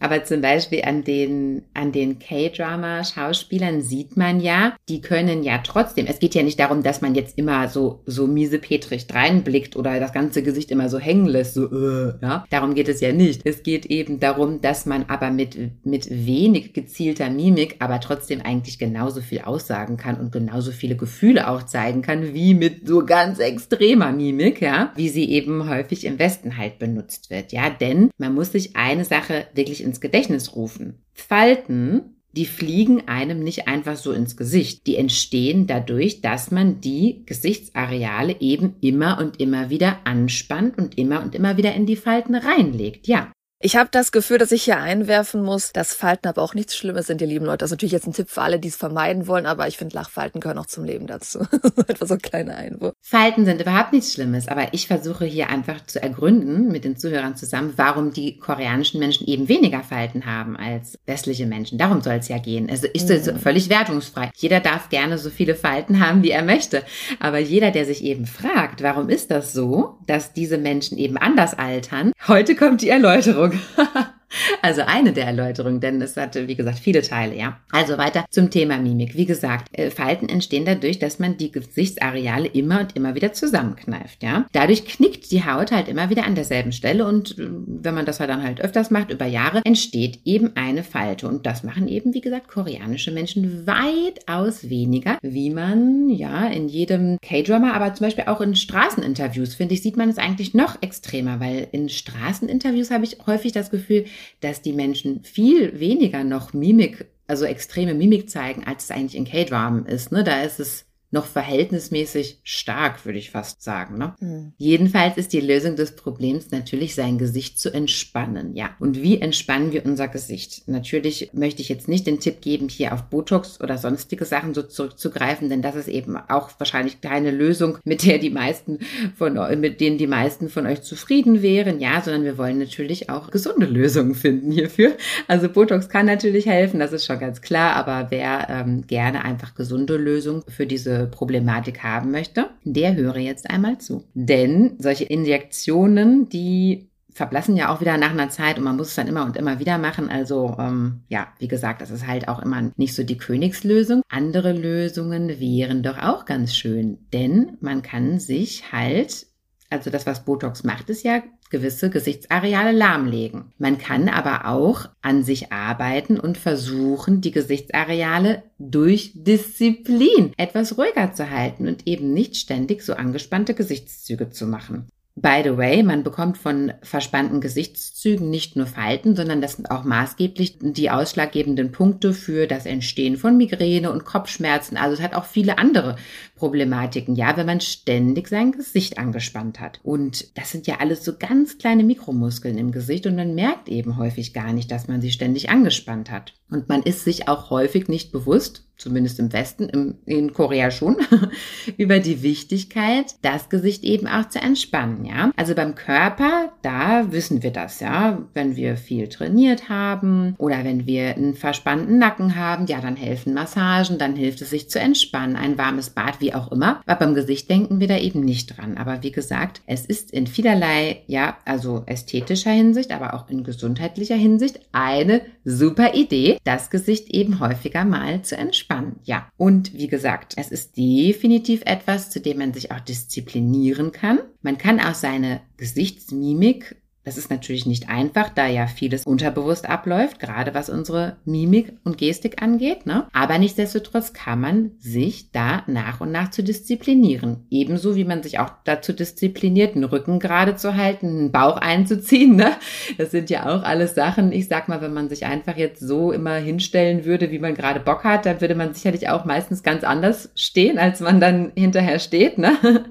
Aber 0.00 0.24
zum 0.24 0.40
Beispiel 0.40 0.82
an 0.82 1.04
den, 1.04 1.62
an 1.74 1.92
den 1.92 2.18
K-Drama-Schauspielern 2.18 3.82
sieht 3.82 4.16
man 4.16 4.40
ja, 4.40 4.76
die 4.88 5.00
können 5.00 5.44
ja 5.44 5.58
trotzdem, 5.58 6.06
es 6.06 6.18
geht 6.18 6.34
ja 6.34 6.42
nicht 6.42 6.58
darum, 6.58 6.82
dass 6.82 7.00
man 7.00 7.14
jetzt 7.14 7.38
immer 7.38 7.68
so, 7.68 8.02
so 8.06 8.26
miese 8.26 8.58
Petrich 8.58 9.06
reinblickt 9.12 9.76
oder 9.76 10.00
das 10.00 10.12
ganze 10.12 10.42
Gesicht 10.42 10.72
immer 10.72 10.88
so 10.88 10.98
hängen 10.98 11.26
lässt, 11.26 11.54
so, 11.54 11.66
äh, 11.70 12.14
ja. 12.20 12.44
Darum 12.50 12.74
geht 12.74 12.88
es 12.88 13.00
ja 13.00 13.12
nicht. 13.12 13.42
Es 13.44 13.62
geht 13.62 13.86
eben 13.86 13.99
eben 14.00 14.18
darum, 14.18 14.60
dass 14.60 14.86
man 14.86 15.04
aber 15.08 15.30
mit, 15.30 15.56
mit 15.84 16.08
wenig 16.10 16.72
gezielter 16.72 17.30
Mimik 17.30 17.76
aber 17.78 18.00
trotzdem 18.00 18.40
eigentlich 18.40 18.78
genauso 18.78 19.20
viel 19.20 19.42
aussagen 19.42 19.96
kann 19.96 20.18
und 20.18 20.32
genauso 20.32 20.72
viele 20.72 20.96
Gefühle 20.96 21.48
auch 21.48 21.62
zeigen 21.62 22.02
kann, 22.02 22.34
wie 22.34 22.54
mit 22.54 22.88
so 22.88 23.04
ganz 23.04 23.38
extremer 23.38 24.12
Mimik, 24.12 24.60
ja, 24.60 24.92
wie 24.96 25.08
sie 25.08 25.30
eben 25.30 25.68
häufig 25.68 26.04
im 26.04 26.18
Westen 26.18 26.56
halt 26.56 26.78
benutzt 26.78 27.30
wird, 27.30 27.52
ja, 27.52 27.70
denn 27.70 28.10
man 28.18 28.34
muss 28.34 28.52
sich 28.52 28.74
eine 28.74 29.04
Sache 29.04 29.46
wirklich 29.54 29.82
ins 29.84 30.00
Gedächtnis 30.00 30.56
rufen. 30.56 31.02
Falten 31.12 32.16
die 32.32 32.46
fliegen 32.46 33.08
einem 33.08 33.40
nicht 33.40 33.66
einfach 33.66 33.96
so 33.96 34.12
ins 34.12 34.36
Gesicht. 34.36 34.86
Die 34.86 34.96
entstehen 34.96 35.66
dadurch, 35.66 36.20
dass 36.20 36.50
man 36.50 36.80
die 36.80 37.24
Gesichtsareale 37.26 38.40
eben 38.40 38.76
immer 38.80 39.18
und 39.18 39.40
immer 39.40 39.70
wieder 39.70 39.98
anspannt 40.04 40.78
und 40.78 40.96
immer 40.96 41.22
und 41.22 41.34
immer 41.34 41.56
wieder 41.56 41.74
in 41.74 41.86
die 41.86 41.96
Falten 41.96 42.34
reinlegt. 42.34 43.08
Ja. 43.08 43.32
Ich 43.62 43.76
habe 43.76 43.90
das 43.92 44.10
Gefühl, 44.10 44.38
dass 44.38 44.52
ich 44.52 44.62
hier 44.62 44.78
einwerfen 44.78 45.42
muss, 45.42 45.70
dass 45.74 45.92
Falten 45.92 46.28
aber 46.28 46.40
auch 46.40 46.54
nichts 46.54 46.74
Schlimmes 46.74 47.08
sind, 47.08 47.20
ihr 47.20 47.26
lieben 47.26 47.44
Leute. 47.44 47.58
Das 47.58 47.68
ist 47.68 47.72
natürlich 47.72 47.92
jetzt 47.92 48.06
ein 48.06 48.14
Tipp 48.14 48.30
für 48.30 48.40
alle, 48.40 48.58
die 48.58 48.68
es 48.68 48.76
vermeiden 48.76 49.26
wollen, 49.26 49.44
aber 49.44 49.68
ich 49.68 49.76
finde, 49.76 49.96
Lachfalten 49.96 50.40
gehören 50.40 50.56
auch 50.56 50.64
zum 50.64 50.84
Leben 50.84 51.06
dazu. 51.06 51.40
Etwa 51.86 52.06
so 52.06 52.14
ein 52.14 52.22
kleiner 52.22 52.56
Einwurf. 52.56 52.94
Falten 53.02 53.44
sind 53.44 53.60
überhaupt 53.60 53.92
nichts 53.92 54.14
Schlimmes, 54.14 54.48
aber 54.48 54.72
ich 54.72 54.86
versuche 54.86 55.26
hier 55.26 55.50
einfach 55.50 55.84
zu 55.84 56.02
ergründen 56.02 56.68
mit 56.68 56.84
den 56.84 56.96
Zuhörern 56.96 57.36
zusammen, 57.36 57.74
warum 57.76 58.14
die 58.14 58.38
koreanischen 58.38 58.98
Menschen 58.98 59.26
eben 59.26 59.50
weniger 59.50 59.82
Falten 59.82 60.24
haben 60.24 60.56
als 60.56 60.98
westliche 61.04 61.44
Menschen. 61.44 61.76
Darum 61.76 62.00
soll 62.00 62.14
es 62.14 62.28
ja 62.28 62.38
gehen. 62.38 62.70
Also 62.70 62.86
ist 62.86 63.10
mhm. 63.10 63.38
völlig 63.40 63.68
wertungsfrei. 63.68 64.30
Jeder 64.36 64.60
darf 64.60 64.88
gerne 64.88 65.18
so 65.18 65.28
viele 65.28 65.54
Falten 65.54 66.00
haben, 66.00 66.22
wie 66.22 66.30
er 66.30 66.44
möchte. 66.44 66.82
Aber 67.18 67.38
jeder, 67.38 67.70
der 67.72 67.84
sich 67.84 68.04
eben 68.04 68.24
fragt, 68.24 68.82
warum 68.82 69.10
ist 69.10 69.30
das 69.30 69.52
so, 69.52 69.98
dass 70.06 70.32
diese 70.32 70.56
Menschen 70.56 70.96
eben 70.96 71.18
anders 71.18 71.52
altern, 71.52 72.12
heute 72.26 72.56
kommt 72.56 72.80
die 72.80 72.88
Erläuterung. 72.88 73.49
dog. 73.50 74.06
Also 74.62 74.82
eine 74.82 75.12
der 75.12 75.26
Erläuterungen, 75.26 75.80
denn 75.80 76.00
es 76.00 76.16
hatte, 76.16 76.48
wie 76.48 76.54
gesagt, 76.54 76.78
viele 76.78 77.02
Teile, 77.02 77.36
ja. 77.36 77.58
Also 77.70 77.98
weiter 77.98 78.26
zum 78.30 78.50
Thema 78.50 78.78
Mimik. 78.78 79.16
Wie 79.16 79.26
gesagt, 79.26 79.68
äh, 79.72 79.90
Falten 79.90 80.28
entstehen 80.28 80.64
dadurch, 80.64 80.98
dass 80.98 81.18
man 81.18 81.36
die 81.36 81.50
Gesichtsareale 81.50 82.48
immer 82.48 82.80
und 82.80 82.96
immer 82.96 83.14
wieder 83.14 83.32
zusammenkneift, 83.32 84.22
ja. 84.22 84.46
Dadurch 84.52 84.84
knickt 84.84 85.30
die 85.30 85.44
Haut 85.44 85.72
halt 85.72 85.88
immer 85.88 86.10
wieder 86.10 86.24
an 86.24 86.34
derselben 86.34 86.72
Stelle 86.72 87.06
und 87.06 87.38
äh, 87.38 87.48
wenn 87.66 87.94
man 87.94 88.06
das 88.06 88.20
halt 88.20 88.30
dann 88.30 88.42
halt 88.42 88.60
öfters 88.60 88.90
macht, 88.90 89.10
über 89.10 89.26
Jahre, 89.26 89.62
entsteht 89.64 90.20
eben 90.24 90.56
eine 90.56 90.84
Falte. 90.84 91.28
Und 91.28 91.46
das 91.46 91.64
machen 91.64 91.88
eben, 91.88 92.14
wie 92.14 92.20
gesagt, 92.20 92.48
koreanische 92.48 93.10
Menschen 93.10 93.66
weitaus 93.66 94.68
weniger, 94.68 95.18
wie 95.22 95.50
man, 95.50 96.08
ja, 96.10 96.46
in 96.46 96.68
jedem 96.68 97.18
K-Drama, 97.20 97.72
aber 97.72 97.94
zum 97.94 98.06
Beispiel 98.06 98.24
auch 98.26 98.40
in 98.40 98.54
Straßeninterviews, 98.54 99.54
finde 99.54 99.74
ich, 99.74 99.82
sieht 99.82 99.96
man 99.96 100.08
es 100.08 100.18
eigentlich 100.18 100.54
noch 100.54 100.80
extremer, 100.82 101.40
weil 101.40 101.68
in 101.72 101.88
Straßeninterviews 101.88 102.90
habe 102.90 103.04
ich 103.04 103.18
häufig 103.26 103.52
das 103.52 103.70
Gefühl, 103.70 104.04
dass 104.40 104.62
die 104.62 104.72
Menschen 104.72 105.22
viel 105.24 105.78
weniger 105.80 106.24
noch 106.24 106.52
Mimik, 106.52 107.06
also 107.26 107.44
extreme 107.44 107.94
Mimik 107.94 108.28
zeigen, 108.28 108.64
als 108.64 108.84
es 108.84 108.90
eigentlich 108.90 109.16
in 109.16 109.24
K-Dramen 109.24 109.86
ist. 109.86 110.12
Ne? 110.12 110.24
Da 110.24 110.42
ist 110.42 110.60
es 110.60 110.86
noch 111.12 111.26
verhältnismäßig 111.26 112.40
stark, 112.44 113.04
würde 113.04 113.18
ich 113.18 113.30
fast 113.30 113.62
sagen. 113.62 113.98
Ne? 113.98 114.14
Mhm. 114.20 114.52
Jedenfalls 114.56 115.16
ist 115.16 115.32
die 115.32 115.40
Lösung 115.40 115.74
des 115.74 115.96
Problems 115.96 116.50
natürlich, 116.50 116.94
sein 116.94 117.18
Gesicht 117.18 117.58
zu 117.58 117.72
entspannen. 117.74 118.54
Ja. 118.54 118.70
Und 118.78 119.02
wie 119.02 119.20
entspannen 119.20 119.72
wir 119.72 119.84
unser 119.84 120.06
Gesicht? 120.06 120.68
Natürlich 120.68 121.30
möchte 121.32 121.62
ich 121.62 121.68
jetzt 121.68 121.88
nicht 121.88 122.06
den 122.06 122.20
Tipp 122.20 122.40
geben, 122.40 122.68
hier 122.68 122.94
auf 122.94 123.04
Botox 123.04 123.60
oder 123.60 123.76
sonstige 123.76 124.24
Sachen 124.24 124.54
so 124.54 124.62
zurückzugreifen, 124.62 125.48
denn 125.48 125.62
das 125.62 125.74
ist 125.74 125.88
eben 125.88 126.16
auch 126.16 126.50
wahrscheinlich 126.58 127.00
keine 127.00 127.32
Lösung, 127.32 127.78
mit 127.84 128.06
der 128.06 128.18
die 128.18 128.30
meisten 128.30 128.78
von 129.16 129.40
mit 129.60 129.80
denen 129.80 129.98
die 129.98 130.06
meisten 130.06 130.48
von 130.48 130.66
euch 130.66 130.82
zufrieden 130.82 131.42
wären. 131.42 131.80
Ja, 131.80 132.00
sondern 132.02 132.24
wir 132.24 132.38
wollen 132.38 132.58
natürlich 132.58 133.10
auch 133.10 133.30
gesunde 133.30 133.66
Lösungen 133.66 134.14
finden 134.14 134.52
hierfür. 134.52 134.92
Also 135.26 135.48
Botox 135.48 135.88
kann 135.88 136.06
natürlich 136.06 136.46
helfen, 136.46 136.78
das 136.78 136.92
ist 136.92 137.04
schon 137.04 137.18
ganz 137.18 137.40
klar, 137.40 137.74
aber 137.74 138.10
wer 138.10 138.48
ähm, 138.48 138.86
gerne 138.86 139.24
einfach 139.24 139.54
gesunde 139.54 139.96
Lösungen 139.96 140.42
für 140.48 140.66
diese 140.66 140.99
Problematik 141.06 141.82
haben 141.82 142.10
möchte, 142.10 142.50
der 142.64 142.94
höre 142.94 143.18
jetzt 143.18 143.50
einmal 143.50 143.78
zu. 143.78 144.04
Denn 144.14 144.76
solche 144.78 145.04
Injektionen, 145.04 146.28
die 146.28 146.90
verblassen 147.12 147.56
ja 147.56 147.72
auch 147.72 147.80
wieder 147.80 147.96
nach 147.98 148.10
einer 148.10 148.30
Zeit 148.30 148.58
und 148.58 148.64
man 148.64 148.76
muss 148.76 148.88
es 148.88 148.94
dann 148.94 149.08
immer 149.08 149.24
und 149.24 149.36
immer 149.36 149.58
wieder 149.58 149.78
machen. 149.78 150.08
Also 150.08 150.56
ähm, 150.58 151.02
ja, 151.08 151.28
wie 151.38 151.48
gesagt, 151.48 151.82
das 151.82 151.90
ist 151.90 152.06
halt 152.06 152.28
auch 152.28 152.40
immer 152.40 152.70
nicht 152.76 152.94
so 152.94 153.02
die 153.02 153.18
Königslösung. 153.18 154.02
Andere 154.08 154.52
Lösungen 154.52 155.40
wären 155.40 155.82
doch 155.82 155.98
auch 155.98 156.24
ganz 156.24 156.54
schön, 156.54 156.98
denn 157.12 157.56
man 157.60 157.82
kann 157.82 158.20
sich 158.20 158.72
halt, 158.72 159.26
also 159.70 159.88
das, 159.90 160.04
was 160.04 160.24
Botox 160.24 160.64
macht, 160.64 160.90
ist 160.90 161.04
ja 161.04 161.22
gewisse 161.48 161.90
Gesichtsareale 161.90 162.72
lahmlegen. 162.72 163.52
Man 163.58 163.78
kann 163.78 164.08
aber 164.08 164.46
auch 164.46 164.88
an 165.00 165.22
sich 165.22 165.52
arbeiten 165.52 166.18
und 166.18 166.38
versuchen, 166.38 167.20
die 167.20 167.30
Gesichtsareale 167.30 168.42
durch 168.58 169.12
Disziplin 169.14 170.32
etwas 170.36 170.76
ruhiger 170.76 171.12
zu 171.12 171.30
halten 171.30 171.68
und 171.68 171.86
eben 171.86 172.12
nicht 172.12 172.36
ständig 172.36 172.82
so 172.82 172.94
angespannte 172.94 173.54
Gesichtszüge 173.54 174.30
zu 174.30 174.46
machen. 174.46 174.88
By 175.16 175.42
the 175.44 175.56
way, 175.56 175.82
man 175.82 176.02
bekommt 176.02 176.38
von 176.38 176.72
verspannten 176.82 177.40
Gesichtszügen 177.40 178.30
nicht 178.30 178.56
nur 178.56 178.66
Falten, 178.66 179.16
sondern 179.16 179.40
das 179.40 179.54
sind 179.54 179.70
auch 179.70 179.84
maßgeblich 179.84 180.58
die 180.60 180.88
ausschlaggebenden 180.88 181.72
Punkte 181.72 182.14
für 182.14 182.46
das 182.46 182.64
Entstehen 182.64 183.16
von 183.16 183.36
Migräne 183.36 183.90
und 183.90 184.04
Kopfschmerzen. 184.04 184.76
Also 184.76 184.94
es 184.94 185.02
hat 185.02 185.14
auch 185.14 185.24
viele 185.24 185.58
andere 185.58 185.96
Problematiken, 186.36 187.16
ja, 187.16 187.36
wenn 187.36 187.46
man 187.46 187.60
ständig 187.60 188.28
sein 188.28 188.52
Gesicht 188.52 188.98
angespannt 188.98 189.60
hat. 189.60 189.80
Und 189.82 190.38
das 190.38 190.52
sind 190.52 190.66
ja 190.66 190.76
alles 190.78 191.04
so 191.04 191.16
ganz 191.18 191.58
kleine 191.58 191.82
Mikromuskeln 191.82 192.56
im 192.56 192.70
Gesicht 192.70 193.06
und 193.06 193.16
man 193.16 193.34
merkt 193.34 193.68
eben 193.68 193.96
häufig 193.96 194.32
gar 194.32 194.52
nicht, 194.52 194.70
dass 194.70 194.88
man 194.88 195.00
sie 195.00 195.10
ständig 195.10 195.50
angespannt 195.50 196.10
hat. 196.10 196.34
Und 196.50 196.68
man 196.68 196.82
ist 196.82 197.04
sich 197.04 197.28
auch 197.28 197.50
häufig 197.50 197.88
nicht 197.88 198.12
bewusst, 198.12 198.64
zumindest 198.80 199.18
im 199.20 199.32
Westen, 199.32 199.68
im, 199.68 199.94
in 200.06 200.32
Korea 200.32 200.70
schon, 200.70 200.96
über 201.76 201.98
die 202.00 202.22
Wichtigkeit, 202.22 203.14
das 203.22 203.48
Gesicht 203.48 203.84
eben 203.84 204.06
auch 204.06 204.28
zu 204.28 204.40
entspannen, 204.40 205.04
ja. 205.04 205.30
Also 205.36 205.54
beim 205.54 205.74
Körper, 205.74 206.52
da 206.62 207.12
wissen 207.12 207.42
wir 207.42 207.50
das, 207.50 207.80
ja. 207.80 208.26
Wenn 208.34 208.56
wir 208.56 208.76
viel 208.76 209.08
trainiert 209.08 209.68
haben 209.68 210.34
oder 210.38 210.64
wenn 210.64 210.86
wir 210.86 211.14
einen 211.14 211.34
verspannten 211.34 211.98
Nacken 211.98 212.36
haben, 212.36 212.66
ja, 212.66 212.80
dann 212.80 212.96
helfen 212.96 213.34
Massagen, 213.34 213.98
dann 213.98 214.16
hilft 214.16 214.40
es 214.40 214.50
sich 214.50 214.70
zu 214.70 214.80
entspannen, 214.80 215.36
ein 215.36 215.58
warmes 215.58 215.90
Bad, 215.90 216.20
wie 216.20 216.34
auch 216.34 216.50
immer. 216.50 216.80
Aber 216.86 217.04
beim 217.04 217.14
Gesicht 217.14 217.50
denken 217.50 217.80
wir 217.80 217.88
da 217.88 217.98
eben 217.98 218.20
nicht 218.20 218.56
dran. 218.56 218.78
Aber 218.78 219.02
wie 219.02 219.12
gesagt, 219.12 219.60
es 219.66 219.84
ist 219.84 220.10
in 220.10 220.26
vielerlei, 220.26 221.02
ja, 221.06 221.36
also 221.44 221.82
ästhetischer 221.86 222.50
Hinsicht, 222.50 222.92
aber 222.92 223.14
auch 223.14 223.28
in 223.28 223.44
gesundheitlicher 223.44 224.16
Hinsicht 224.16 224.60
eine 224.72 225.20
super 225.44 225.94
Idee, 225.94 226.38
das 226.44 226.70
Gesicht 226.70 227.08
eben 227.08 227.40
häufiger 227.40 227.84
mal 227.84 228.22
zu 228.22 228.36
entspannen. 228.36 228.96
Ja. 229.04 229.28
Und 229.36 229.74
wie 229.74 229.88
gesagt, 229.88 230.34
es 230.36 230.50
ist 230.50 230.76
definitiv 230.76 231.62
etwas, 231.64 232.10
zu 232.10 232.20
dem 232.20 232.38
man 232.38 232.52
sich 232.52 232.72
auch 232.72 232.80
disziplinieren 232.80 233.92
kann. 233.92 234.18
Man 234.42 234.58
kann 234.58 234.80
auch 234.80 234.94
seine 234.94 235.40
Gesichtsmimik 235.56 236.76
das 237.04 237.16
ist 237.16 237.30
natürlich 237.30 237.64
nicht 237.64 237.88
einfach, 237.88 238.28
da 238.28 238.46
ja 238.46 238.66
vieles 238.66 239.06
unterbewusst 239.06 239.66
abläuft, 239.66 240.20
gerade 240.20 240.52
was 240.52 240.68
unsere 240.68 241.16
Mimik 241.24 241.72
und 241.82 241.96
Gestik 241.96 242.42
angeht. 242.42 242.84
Ne? 242.84 243.06
Aber 243.12 243.38
nichtsdestotrotz 243.38 244.12
kann 244.12 244.40
man 244.40 244.72
sich 244.78 245.30
da 245.32 245.62
nach 245.66 246.02
und 246.02 246.12
nach 246.12 246.30
zu 246.30 246.42
disziplinieren. 246.42 247.46
Ebenso 247.50 247.96
wie 247.96 248.04
man 248.04 248.22
sich 248.22 248.38
auch 248.38 248.50
dazu 248.64 248.92
diszipliniert, 248.92 249.74
einen 249.74 249.84
Rücken 249.84 250.18
gerade 250.18 250.56
zu 250.56 250.76
halten, 250.76 251.06
einen 251.06 251.32
Bauch 251.32 251.56
einzuziehen. 251.56 252.36
Ne? 252.36 252.52
Das 252.98 253.10
sind 253.10 253.30
ja 253.30 253.46
auch 253.48 253.62
alles 253.62 253.94
Sachen. 253.94 254.30
Ich 254.30 254.48
sag 254.48 254.68
mal, 254.68 254.82
wenn 254.82 254.92
man 254.92 255.08
sich 255.08 255.24
einfach 255.24 255.56
jetzt 255.56 255.80
so 255.80 256.12
immer 256.12 256.34
hinstellen 256.36 257.06
würde, 257.06 257.30
wie 257.30 257.38
man 257.38 257.54
gerade 257.54 257.80
Bock 257.80 258.04
hat, 258.04 258.26
dann 258.26 258.42
würde 258.42 258.54
man 258.54 258.74
sicherlich 258.74 259.08
auch 259.08 259.24
meistens 259.24 259.62
ganz 259.62 259.84
anders 259.84 260.30
stehen, 260.34 260.78
als 260.78 261.00
man 261.00 261.18
dann 261.18 261.52
hinterher 261.56 261.98
steht. 261.98 262.36
Ne? 262.36 262.58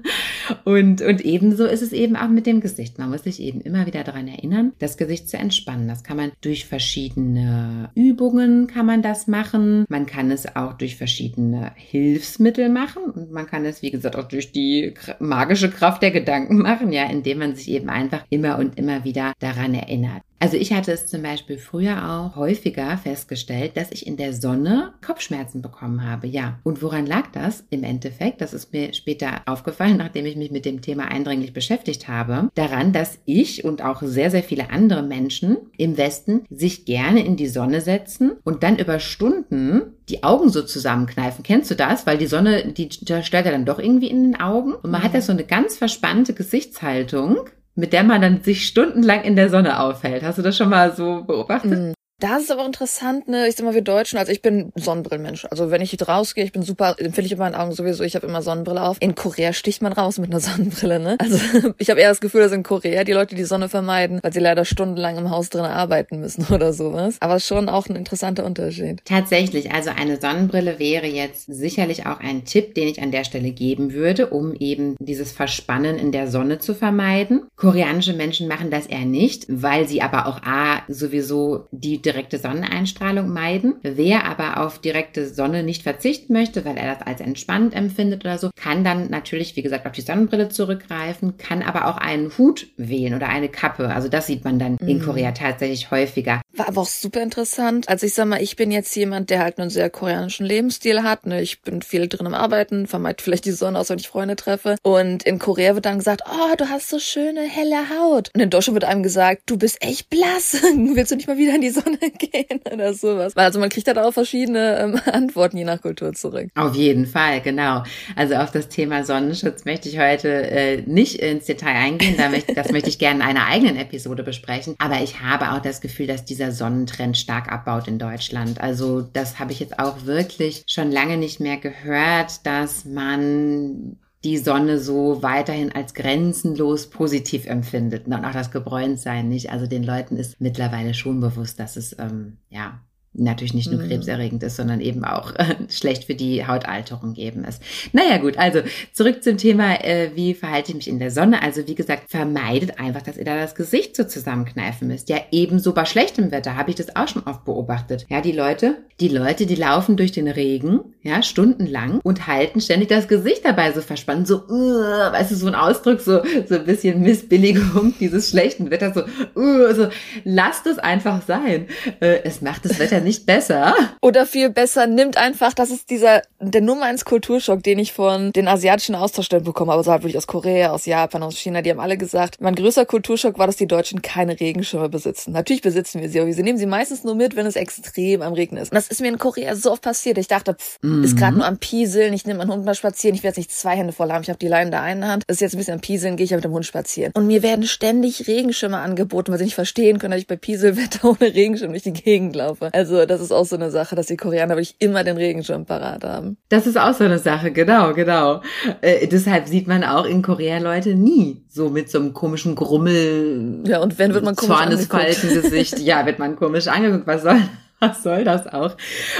Und, 0.64 1.00
und 1.00 1.24
ebenso 1.24 1.64
ist 1.64 1.82
es 1.82 1.92
eben 1.92 2.16
auch 2.16 2.28
mit 2.28 2.46
dem 2.46 2.60
Gesicht. 2.60 2.98
Man 2.98 3.10
muss 3.10 3.22
sich 3.22 3.40
eben 3.40 3.60
immer 3.60 3.86
wieder 3.86 3.99
wieder 4.00 4.12
daran 4.12 4.28
erinnern, 4.28 4.72
das 4.78 4.96
Gesicht 4.96 5.28
zu 5.28 5.36
entspannen. 5.36 5.88
Das 5.88 6.04
kann 6.04 6.16
man 6.16 6.32
durch 6.40 6.66
verschiedene 6.66 7.90
Übungen 7.94 8.66
kann 8.66 8.86
man 8.86 9.02
das 9.02 9.26
machen. 9.26 9.84
Man 9.88 10.06
kann 10.06 10.30
es 10.30 10.56
auch 10.56 10.74
durch 10.74 10.96
verschiedene 10.96 11.72
Hilfsmittel 11.76 12.68
machen 12.68 13.04
und 13.04 13.32
man 13.32 13.46
kann 13.46 13.64
es, 13.64 13.82
wie 13.82 13.90
gesagt, 13.90 14.16
auch 14.16 14.28
durch 14.28 14.52
die 14.52 14.94
magische 15.18 15.70
Kraft 15.70 16.02
der 16.02 16.10
Gedanken 16.10 16.58
machen, 16.62 16.92
ja, 16.92 17.04
indem 17.04 17.38
man 17.38 17.54
sich 17.54 17.70
eben 17.70 17.88
einfach 17.88 18.24
immer 18.30 18.58
und 18.58 18.78
immer 18.78 19.04
wieder 19.04 19.32
daran 19.38 19.74
erinnert. 19.74 20.22
Also 20.42 20.56
ich 20.56 20.72
hatte 20.72 20.90
es 20.90 21.06
zum 21.06 21.22
Beispiel 21.22 21.58
früher 21.58 22.10
auch 22.10 22.34
häufiger 22.34 22.96
festgestellt, 22.96 23.76
dass 23.76 23.92
ich 23.92 24.06
in 24.06 24.16
der 24.16 24.32
Sonne 24.32 24.94
Kopfschmerzen 25.04 25.60
bekommen 25.60 26.02
habe. 26.02 26.26
Ja. 26.26 26.58
Und 26.62 26.80
woran 26.80 27.04
lag 27.04 27.30
das 27.32 27.64
im 27.68 27.84
Endeffekt? 27.84 28.40
Das 28.40 28.54
ist 28.54 28.72
mir 28.72 28.94
später 28.94 29.42
aufgefallen, 29.44 29.98
nachdem 29.98 30.24
ich 30.24 30.36
mich 30.36 30.50
mit 30.50 30.64
dem 30.64 30.80
Thema 30.80 31.08
eindringlich 31.08 31.52
beschäftigt 31.52 32.08
habe. 32.08 32.48
Daran, 32.54 32.94
dass 32.94 33.18
ich 33.26 33.64
und 33.64 33.82
auch 33.82 34.00
sehr, 34.00 34.30
sehr 34.30 34.42
viele 34.42 34.70
andere 34.70 35.02
Menschen 35.02 35.58
im 35.76 35.98
Westen 35.98 36.46
sich 36.48 36.86
gerne 36.86 37.22
in 37.22 37.36
die 37.36 37.48
Sonne 37.48 37.82
setzen 37.82 38.32
und 38.42 38.62
dann 38.62 38.78
über 38.78 38.98
Stunden 38.98 39.82
die 40.08 40.24
Augen 40.24 40.48
so 40.48 40.62
zusammenkneifen. 40.62 41.44
Kennst 41.44 41.70
du 41.70 41.74
das? 41.74 42.06
Weil 42.06 42.16
die 42.16 42.26
Sonne, 42.26 42.72
die 42.72 42.88
stellt 42.90 43.30
ja 43.30 43.52
dann 43.52 43.66
doch 43.66 43.78
irgendwie 43.78 44.08
in 44.08 44.32
den 44.32 44.40
Augen. 44.40 44.72
Und 44.72 44.90
man 44.90 45.02
hat 45.02 45.12
ja 45.12 45.20
so 45.20 45.32
eine 45.32 45.44
ganz 45.44 45.76
verspannte 45.76 46.32
Gesichtshaltung 46.32 47.40
mit 47.74 47.92
der 47.92 48.04
man 48.04 48.20
dann 48.20 48.42
sich 48.42 48.66
stundenlang 48.66 49.22
in 49.22 49.36
der 49.36 49.48
Sonne 49.48 49.80
aufhält. 49.80 50.22
Hast 50.22 50.38
du 50.38 50.42
das 50.42 50.56
schon 50.56 50.70
mal 50.70 50.94
so 50.94 51.24
beobachtet? 51.24 51.94
Das 52.20 52.42
ist 52.42 52.50
aber 52.50 52.66
interessant, 52.66 53.28
ne? 53.28 53.48
Ich 53.48 53.56
sag 53.56 53.64
mal, 53.64 53.74
wir 53.74 53.80
Deutschen, 53.80 54.18
also 54.18 54.30
ich 54.30 54.42
bin 54.42 54.72
Sonnenbrillenmensch. 54.76 55.46
Also 55.50 55.70
wenn 55.70 55.80
ich 55.80 55.96
rausgehe, 56.06 56.44
ich 56.44 56.52
bin 56.52 56.62
super, 56.62 56.96
empfehle 56.98 57.26
ich 57.26 57.32
in 57.32 57.38
meinen 57.38 57.54
Augen 57.54 57.72
sowieso, 57.72 58.04
ich 58.04 58.14
habe 58.14 58.26
immer 58.26 58.42
Sonnenbrille 58.42 58.82
auf. 58.82 58.98
In 59.00 59.14
Korea 59.14 59.54
sticht 59.54 59.80
man 59.80 59.92
raus 59.92 60.18
mit 60.18 60.30
einer 60.30 60.40
Sonnenbrille, 60.40 61.00
ne? 61.00 61.16
Also 61.18 61.38
ich 61.78 61.88
habe 61.88 62.00
eher 62.00 62.10
das 62.10 62.20
Gefühl, 62.20 62.42
dass 62.42 62.52
in 62.52 62.62
Korea 62.62 63.04
die 63.04 63.12
Leute 63.12 63.34
die 63.34 63.44
Sonne 63.44 63.70
vermeiden, 63.70 64.20
weil 64.22 64.34
sie 64.34 64.40
leider 64.40 64.66
stundenlang 64.66 65.16
im 65.16 65.30
Haus 65.30 65.48
drin 65.48 65.64
arbeiten 65.64 66.20
müssen 66.20 66.46
oder 66.54 66.74
sowas. 66.74 67.16
Aber 67.20 67.40
schon 67.40 67.70
auch 67.70 67.88
ein 67.88 67.96
interessanter 67.96 68.44
Unterschied. 68.44 69.00
Tatsächlich, 69.06 69.72
also 69.72 69.88
eine 69.90 70.20
Sonnenbrille 70.20 70.78
wäre 70.78 71.06
jetzt 71.06 71.46
sicherlich 71.46 72.04
auch 72.04 72.20
ein 72.20 72.44
Tipp, 72.44 72.74
den 72.74 72.88
ich 72.88 73.00
an 73.00 73.12
der 73.12 73.24
Stelle 73.24 73.50
geben 73.50 73.94
würde, 73.94 74.26
um 74.26 74.54
eben 74.54 74.94
dieses 74.98 75.32
Verspannen 75.32 75.98
in 75.98 76.12
der 76.12 76.30
Sonne 76.30 76.58
zu 76.58 76.74
vermeiden. 76.74 77.44
Koreanische 77.56 78.12
Menschen 78.12 78.46
machen 78.46 78.70
das 78.70 78.86
eher 78.86 79.06
nicht, 79.06 79.46
weil 79.48 79.88
sie 79.88 80.02
aber 80.02 80.26
auch 80.26 80.42
A, 80.42 80.82
sowieso 80.88 81.66
die 81.70 82.02
direkte 82.12 82.38
Sonneneinstrahlung 82.38 83.28
meiden. 83.28 83.76
Wer 83.82 84.24
aber 84.24 84.64
auf 84.64 84.80
direkte 84.80 85.26
Sonne 85.26 85.62
nicht 85.62 85.82
verzichten 85.82 86.32
möchte, 86.32 86.64
weil 86.64 86.76
er 86.76 86.94
das 86.94 87.06
als 87.06 87.20
entspannend 87.20 87.74
empfindet 87.74 88.24
oder 88.24 88.38
so, 88.38 88.50
kann 88.56 88.84
dann 88.84 89.10
natürlich, 89.10 89.56
wie 89.56 89.62
gesagt, 89.62 89.86
auf 89.86 89.92
die 89.92 90.00
Sonnenbrille 90.00 90.48
zurückgreifen, 90.48 91.38
kann 91.38 91.62
aber 91.62 91.86
auch 91.86 91.96
einen 91.96 92.36
Hut 92.36 92.66
wählen 92.76 93.14
oder 93.14 93.28
eine 93.28 93.48
Kappe. 93.48 93.88
Also 93.88 94.08
das 94.08 94.26
sieht 94.26 94.44
man 94.44 94.58
dann 94.58 94.76
mhm. 94.80 94.88
in 94.88 95.02
Korea 95.02 95.32
tatsächlich 95.32 95.90
häufiger. 95.90 96.40
War 96.52 96.68
aber 96.68 96.80
auch 96.80 96.88
super 96.88 97.22
interessant. 97.22 97.88
Also 97.88 98.06
ich 98.06 98.14
sag 98.14 98.26
mal, 98.26 98.42
ich 98.42 98.56
bin 98.56 98.72
jetzt 98.72 98.94
jemand, 98.96 99.30
der 99.30 99.40
halt 99.40 99.58
einen 99.58 99.70
sehr 99.70 99.88
koreanischen 99.88 100.44
Lebensstil 100.44 101.02
hat. 101.04 101.24
Ne? 101.24 101.40
Ich 101.42 101.62
bin 101.62 101.80
viel 101.80 102.08
drin 102.08 102.26
am 102.26 102.34
Arbeiten, 102.34 102.88
vermeide 102.88 103.22
vielleicht 103.22 103.44
die 103.44 103.52
Sonne 103.52 103.78
aus, 103.78 103.88
wenn 103.88 103.98
ich 103.98 104.08
Freunde 104.08 104.34
treffe. 104.34 104.76
Und 104.82 105.22
in 105.22 105.38
Korea 105.38 105.74
wird 105.74 105.86
dann 105.86 105.98
gesagt, 105.98 106.22
oh, 106.26 106.56
du 106.56 106.68
hast 106.68 106.88
so 106.88 106.98
schöne 106.98 107.42
helle 107.42 107.88
Haut. 107.90 108.30
Und 108.34 108.40
in 108.40 108.50
Deutschland 108.50 108.74
wird 108.74 108.84
einem 108.84 109.04
gesagt, 109.04 109.42
du 109.46 109.56
bist 109.56 109.78
echt 109.80 110.10
blass. 110.10 110.60
Willst 110.94 111.12
du 111.12 111.16
nicht 111.16 111.28
mal 111.28 111.38
wieder 111.38 111.54
in 111.54 111.60
die 111.60 111.70
Sonne 111.70 111.98
gehen 112.18 112.60
oder 112.72 112.94
sowas? 112.94 113.36
Also 113.36 113.60
man 113.60 113.68
kriegt 113.68 113.86
da 113.86 114.04
auch 114.04 114.12
verschiedene 114.12 114.78
ähm, 114.78 115.00
Antworten 115.12 115.56
je 115.56 115.64
nach 115.64 115.80
Kultur 115.80 116.12
zurück. 116.14 116.48
Auf 116.56 116.74
jeden 116.74 117.06
Fall, 117.06 117.42
genau. 117.42 117.84
Also 118.16 118.34
auf 118.34 118.50
das 118.50 118.68
Thema 118.68 119.04
Sonnenschutz 119.04 119.64
möchte 119.64 119.88
ich 119.88 120.00
heute 120.00 120.28
äh, 120.28 120.82
nicht 120.82 121.20
ins 121.20 121.44
Detail 121.44 121.76
eingehen. 121.76 122.16
Da 122.16 122.28
möchte, 122.28 122.54
das 122.54 122.72
möchte 122.72 122.88
ich 122.88 122.98
gerne 122.98 123.20
in 123.20 123.26
einer 123.26 123.46
eigenen 123.46 123.76
Episode 123.76 124.24
besprechen. 124.24 124.74
Aber 124.78 125.00
ich 125.00 125.20
habe 125.20 125.52
auch 125.52 125.60
das 125.60 125.80
Gefühl, 125.80 126.08
dass 126.08 126.24
dieser 126.40 126.52
Sonnentrend 126.52 127.18
stark 127.18 127.52
abbaut 127.52 127.86
in 127.86 127.98
Deutschland. 127.98 128.60
Also 128.60 129.02
das 129.02 129.38
habe 129.38 129.52
ich 129.52 129.60
jetzt 129.60 129.78
auch 129.78 130.06
wirklich 130.06 130.64
schon 130.66 130.90
lange 130.90 131.18
nicht 131.18 131.38
mehr 131.38 131.58
gehört, 131.58 132.46
dass 132.46 132.84
man 132.84 133.98
die 134.24 134.38
Sonne 134.38 134.78
so 134.78 135.22
weiterhin 135.22 135.72
als 135.72 135.94
grenzenlos 135.94 136.88
positiv 136.90 137.46
empfindet 137.46 138.06
und 138.06 138.14
auch 138.14 138.32
das 138.32 138.50
Gebräuntsein 138.50 139.28
nicht. 139.28 139.50
Also 139.50 139.66
den 139.66 139.82
Leuten 139.82 140.16
ist 140.16 140.40
mittlerweile 140.40 140.94
schon 140.94 141.20
bewusst, 141.20 141.60
dass 141.60 141.76
es 141.76 141.98
ähm, 141.98 142.38
ja 142.48 142.80
natürlich 143.24 143.54
nicht 143.54 143.70
nur 143.70 143.80
mhm. 143.82 143.88
krebserregend 143.88 144.42
ist, 144.42 144.56
sondern 144.56 144.80
eben 144.80 145.04
auch 145.04 145.34
äh, 145.34 145.56
schlecht 145.68 146.04
für 146.04 146.14
die 146.14 146.46
Hautalterung 146.46 147.14
geben 147.14 147.44
ist. 147.44 147.62
Naja 147.92 148.18
gut, 148.18 148.38
also 148.38 148.60
zurück 148.92 149.22
zum 149.22 149.36
Thema, 149.36 149.84
äh, 149.84 150.10
wie 150.14 150.34
verhalte 150.34 150.70
ich 150.70 150.76
mich 150.76 150.88
in 150.88 150.98
der 150.98 151.10
Sonne? 151.10 151.42
Also 151.42 151.66
wie 151.66 151.74
gesagt, 151.74 152.10
vermeidet 152.10 152.78
einfach, 152.78 153.02
dass 153.02 153.16
ihr 153.16 153.24
da 153.24 153.36
das 153.36 153.54
Gesicht 153.54 153.96
so 153.96 154.04
zusammenkneifen 154.04 154.88
müsst. 154.88 155.08
Ja, 155.08 155.18
ebenso 155.30 155.72
bei 155.72 155.84
schlechtem 155.84 156.30
Wetter 156.30 156.56
habe 156.56 156.70
ich 156.70 156.76
das 156.76 156.96
auch 156.96 157.08
schon 157.08 157.22
oft 157.24 157.44
beobachtet. 157.44 158.06
Ja, 158.08 158.20
die 158.20 158.32
Leute, 158.32 158.78
die 159.00 159.08
Leute, 159.08 159.46
die 159.46 159.54
laufen 159.54 159.96
durch 159.96 160.12
den 160.12 160.28
Regen, 160.28 160.80
ja, 161.02 161.22
stundenlang 161.22 162.00
und 162.02 162.26
halten 162.26 162.60
ständig 162.60 162.88
das 162.88 163.08
Gesicht 163.08 163.44
dabei 163.44 163.72
so 163.72 163.80
verspannt, 163.80 164.26
so, 164.26 164.42
uh, 164.48 165.12
weißt 165.12 165.30
du, 165.30 165.34
so 165.34 165.46
ein 165.46 165.54
Ausdruck, 165.54 166.00
so, 166.00 166.22
so 166.48 166.56
ein 166.56 166.64
bisschen 166.64 167.00
Missbilligung 167.00 167.94
dieses 168.00 168.30
schlechten 168.30 168.70
Wetters, 168.70 168.94
so, 168.94 169.02
uh, 169.40 169.74
so, 169.74 169.88
lasst 170.24 170.66
es 170.66 170.78
einfach 170.78 171.22
sein. 171.26 171.66
Äh, 172.00 172.20
es 172.24 172.42
macht 172.42 172.64
das 172.64 172.78
Wetter 172.78 173.00
nicht 173.00 173.09
besser. 173.18 173.74
Oder 174.00 174.26
viel 174.26 174.50
besser, 174.50 174.86
nimmt 174.86 175.16
einfach, 175.16 175.52
das 175.52 175.70
ist 175.70 175.90
dieser, 175.90 176.22
der 176.40 176.60
Nummer 176.60 176.84
eins 176.84 177.04
Kulturschock, 177.04 177.62
den 177.62 177.78
ich 177.78 177.92
von 177.92 178.32
den 178.32 178.48
asiatischen 178.48 178.94
Austauschstellen 178.94 179.44
bekomme, 179.44 179.72
also 179.72 179.90
halt 179.90 180.02
wirklich 180.02 180.16
aus 180.16 180.26
Korea, 180.26 180.70
aus 180.70 180.86
Japan, 180.86 181.22
aus 181.22 181.36
China, 181.36 181.62
die 181.62 181.70
haben 181.70 181.80
alle 181.80 181.96
gesagt, 181.96 182.40
mein 182.40 182.54
größter 182.54 182.86
Kulturschock 182.86 183.38
war, 183.38 183.46
dass 183.46 183.56
die 183.56 183.66
Deutschen 183.66 184.02
keine 184.02 184.38
Regenschirme 184.38 184.88
besitzen. 184.88 185.32
Natürlich 185.32 185.62
besitzen 185.62 186.00
wir 186.00 186.08
sie, 186.08 186.20
aber 186.20 186.34
wir 186.34 186.44
nehmen 186.44 186.58
sie 186.58 186.66
meistens 186.66 187.04
nur 187.04 187.14
mit, 187.14 187.36
wenn 187.36 187.46
es 187.46 187.56
extrem 187.56 188.22
am 188.22 188.32
Regnen 188.32 188.62
ist. 188.62 188.70
Und 188.72 188.76
das 188.76 188.88
ist 188.88 189.00
mir 189.00 189.08
in 189.08 189.18
Korea 189.18 189.54
so 189.56 189.72
oft 189.72 189.82
passiert. 189.82 190.18
Ich 190.18 190.28
dachte, 190.28 190.54
pff, 190.54 190.78
mhm. 190.82 191.04
ist 191.04 191.16
gerade 191.16 191.36
nur 191.36 191.46
am 191.46 191.58
Pieseln, 191.58 192.12
ich 192.12 192.26
nehme 192.26 192.38
meinen 192.38 192.52
Hund 192.52 192.64
mal 192.64 192.74
spazieren, 192.74 193.14
ich 193.14 193.22
werde 193.22 193.38
jetzt 193.40 193.48
nicht 193.48 193.52
zwei 193.52 193.76
Hände 193.76 193.92
voll 193.92 194.10
haben, 194.10 194.22
ich 194.22 194.28
habe 194.28 194.38
die 194.38 194.48
Leine 194.48 194.66
in 194.66 194.70
der 194.70 194.82
einen 194.82 195.06
Hand, 195.06 195.24
das 195.26 195.36
ist 195.36 195.40
jetzt 195.40 195.54
ein 195.54 195.58
bisschen 195.58 195.74
am 195.74 195.80
Pieseln, 195.80 196.16
gehe 196.16 196.24
ich 196.24 196.30
ja 196.30 196.36
mit 196.36 196.44
dem 196.44 196.52
Hund 196.52 196.66
spazieren. 196.66 197.12
Und 197.14 197.26
mir 197.26 197.42
werden 197.42 197.64
ständig 197.64 198.26
Regenschirme 198.28 198.78
angeboten, 198.78 199.32
weil 199.32 199.38
sie 199.38 199.44
nicht 199.44 199.54
verstehen 199.54 199.98
können, 199.98 200.12
dass 200.12 200.20
ich 200.20 200.26
bei 200.26 200.36
Pieselwetter 200.36 201.08
ohne 201.08 201.34
Regenschirm 201.34 201.70
durch 201.70 201.82
die 201.82 201.92
Gegend 201.92 202.36
laufe. 202.36 202.70
Also 202.72 202.89
das 203.06 203.20
ist 203.20 203.32
auch 203.32 203.44
so 203.44 203.56
eine 203.56 203.70
Sache, 203.70 203.96
dass 203.96 204.06
die 204.06 204.16
Koreaner 204.16 204.56
wirklich 204.56 204.76
immer 204.78 205.04
den 205.04 205.16
Regenschirm 205.16 205.66
parat 205.66 206.04
haben. 206.04 206.36
Das 206.48 206.66
ist 206.66 206.78
auch 206.78 206.94
so 206.94 207.04
eine 207.04 207.18
Sache, 207.18 207.50
genau, 207.50 207.94
genau. 207.94 208.42
Äh, 208.80 209.06
deshalb 209.06 209.48
sieht 209.48 209.66
man 209.66 209.84
auch 209.84 210.04
in 210.04 210.22
Korea 210.22 210.58
Leute 210.58 210.94
nie 210.94 211.42
so 211.48 211.70
mit 211.70 211.90
so 211.90 211.98
einem 211.98 212.12
komischen 212.12 212.54
Grummel. 212.54 213.62
Ja, 213.66 213.80
und 213.80 213.98
wenn 213.98 214.14
wird 214.14 214.24
man 214.24 214.36
komisch 214.36 214.56
Zornesfaltengesicht. 214.56 215.78
ja, 215.80 216.06
wird 216.06 216.18
man 216.18 216.36
komisch 216.36 216.68
angeguckt. 216.68 217.06
Was 217.06 217.22
soll 217.22 217.40
was 217.90 218.02
soll 218.02 218.24
das 218.24 218.46
auch? 218.46 218.76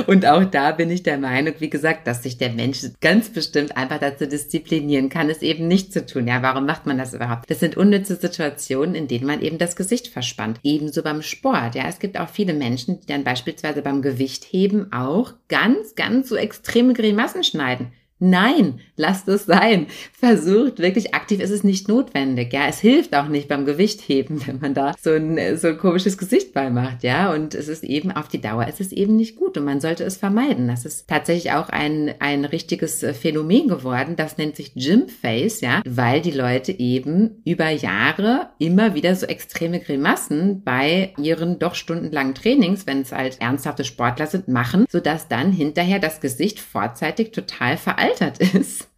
Und 0.06 0.26
auch 0.26 0.44
da 0.44 0.72
bin 0.72 0.90
ich 0.90 1.02
der 1.02 1.18
Meinung, 1.18 1.54
wie 1.58 1.70
gesagt, 1.70 2.06
dass 2.06 2.22
sich 2.22 2.38
der 2.38 2.50
Mensch 2.50 2.80
ganz 3.00 3.30
bestimmt 3.30 3.76
einfach 3.76 3.98
dazu 3.98 4.26
disziplinieren 4.26 5.08
kann, 5.08 5.30
es 5.30 5.42
eben 5.42 5.66
nicht 5.66 5.92
zu 5.92 6.04
tun. 6.04 6.28
Ja, 6.28 6.42
warum 6.42 6.66
macht 6.66 6.86
man 6.86 6.98
das 6.98 7.14
überhaupt? 7.14 7.50
Das 7.50 7.60
sind 7.60 7.76
unnütze 7.76 8.16
Situationen, 8.16 8.94
in 8.94 9.08
denen 9.08 9.26
man 9.26 9.40
eben 9.40 9.58
das 9.58 9.76
Gesicht 9.76 10.08
verspannt. 10.08 10.60
Ebenso 10.62 11.02
beim 11.02 11.22
Sport. 11.22 11.74
Ja, 11.74 11.84
es 11.88 11.98
gibt 11.98 12.18
auch 12.18 12.28
viele 12.28 12.52
Menschen, 12.52 13.00
die 13.00 13.06
dann 13.06 13.24
beispielsweise 13.24 13.82
beim 13.82 14.02
Gewichtheben 14.02 14.92
auch 14.92 15.32
ganz, 15.48 15.94
ganz 15.94 16.28
so 16.28 16.36
extreme 16.36 16.92
Grimassen 16.92 17.44
schneiden. 17.44 17.92
Nein, 18.22 18.80
lasst 18.96 19.28
es 19.28 19.46
sein. 19.46 19.86
Versucht 20.12 20.78
wirklich 20.78 21.14
aktiv, 21.14 21.40
ist 21.40 21.50
es 21.50 21.64
nicht 21.64 21.88
notwendig, 21.88 22.52
ja. 22.52 22.66
Es 22.68 22.78
hilft 22.78 23.14
auch 23.16 23.28
nicht 23.28 23.48
beim 23.48 23.64
Gewichtheben, 23.64 24.46
wenn 24.46 24.58
man 24.60 24.74
da 24.74 24.94
so 25.00 25.10
ein, 25.12 25.56
so 25.56 25.68
ein 25.68 25.78
komisches 25.78 26.18
Gesicht 26.18 26.52
bei 26.52 26.68
macht, 26.68 27.02
ja. 27.02 27.32
Und 27.32 27.54
es 27.54 27.68
ist 27.68 27.82
eben 27.82 28.12
auf 28.12 28.28
die 28.28 28.42
Dauer, 28.42 28.66
es 28.68 28.78
ist 28.78 28.92
eben 28.92 29.16
nicht 29.16 29.36
gut 29.36 29.56
und 29.56 29.64
man 29.64 29.80
sollte 29.80 30.04
es 30.04 30.18
vermeiden. 30.18 30.68
Das 30.68 30.84
ist 30.84 31.08
tatsächlich 31.08 31.52
auch 31.52 31.70
ein, 31.70 32.14
ein 32.18 32.44
richtiges 32.44 33.02
äh, 33.02 33.14
Phänomen 33.14 33.68
geworden. 33.68 34.16
Das 34.16 34.36
nennt 34.36 34.54
sich 34.54 34.74
Gym 34.74 35.08
Face, 35.08 35.62
ja, 35.62 35.80
weil 35.86 36.20
die 36.20 36.30
Leute 36.30 36.72
eben 36.72 37.40
über 37.46 37.70
Jahre 37.70 38.50
immer 38.58 38.94
wieder 38.94 39.14
so 39.14 39.24
extreme 39.24 39.80
Grimassen 39.80 40.62
bei 40.62 41.14
ihren 41.16 41.58
doch 41.58 41.74
stundenlangen 41.74 42.34
Trainings, 42.34 42.86
wenn 42.86 43.00
es 43.00 43.12
halt 43.12 43.40
ernsthafte 43.40 43.84
Sportler 43.84 44.26
sind, 44.26 44.46
machen, 44.48 44.84
sodass 44.90 45.26
dann 45.28 45.52
hinterher 45.52 46.00
das 46.00 46.20
Gesicht 46.20 46.60
vorzeitig 46.60 47.32
total 47.32 47.78
veraltet 47.78 48.09
gealtert 48.18 48.40
ist. 48.54 48.89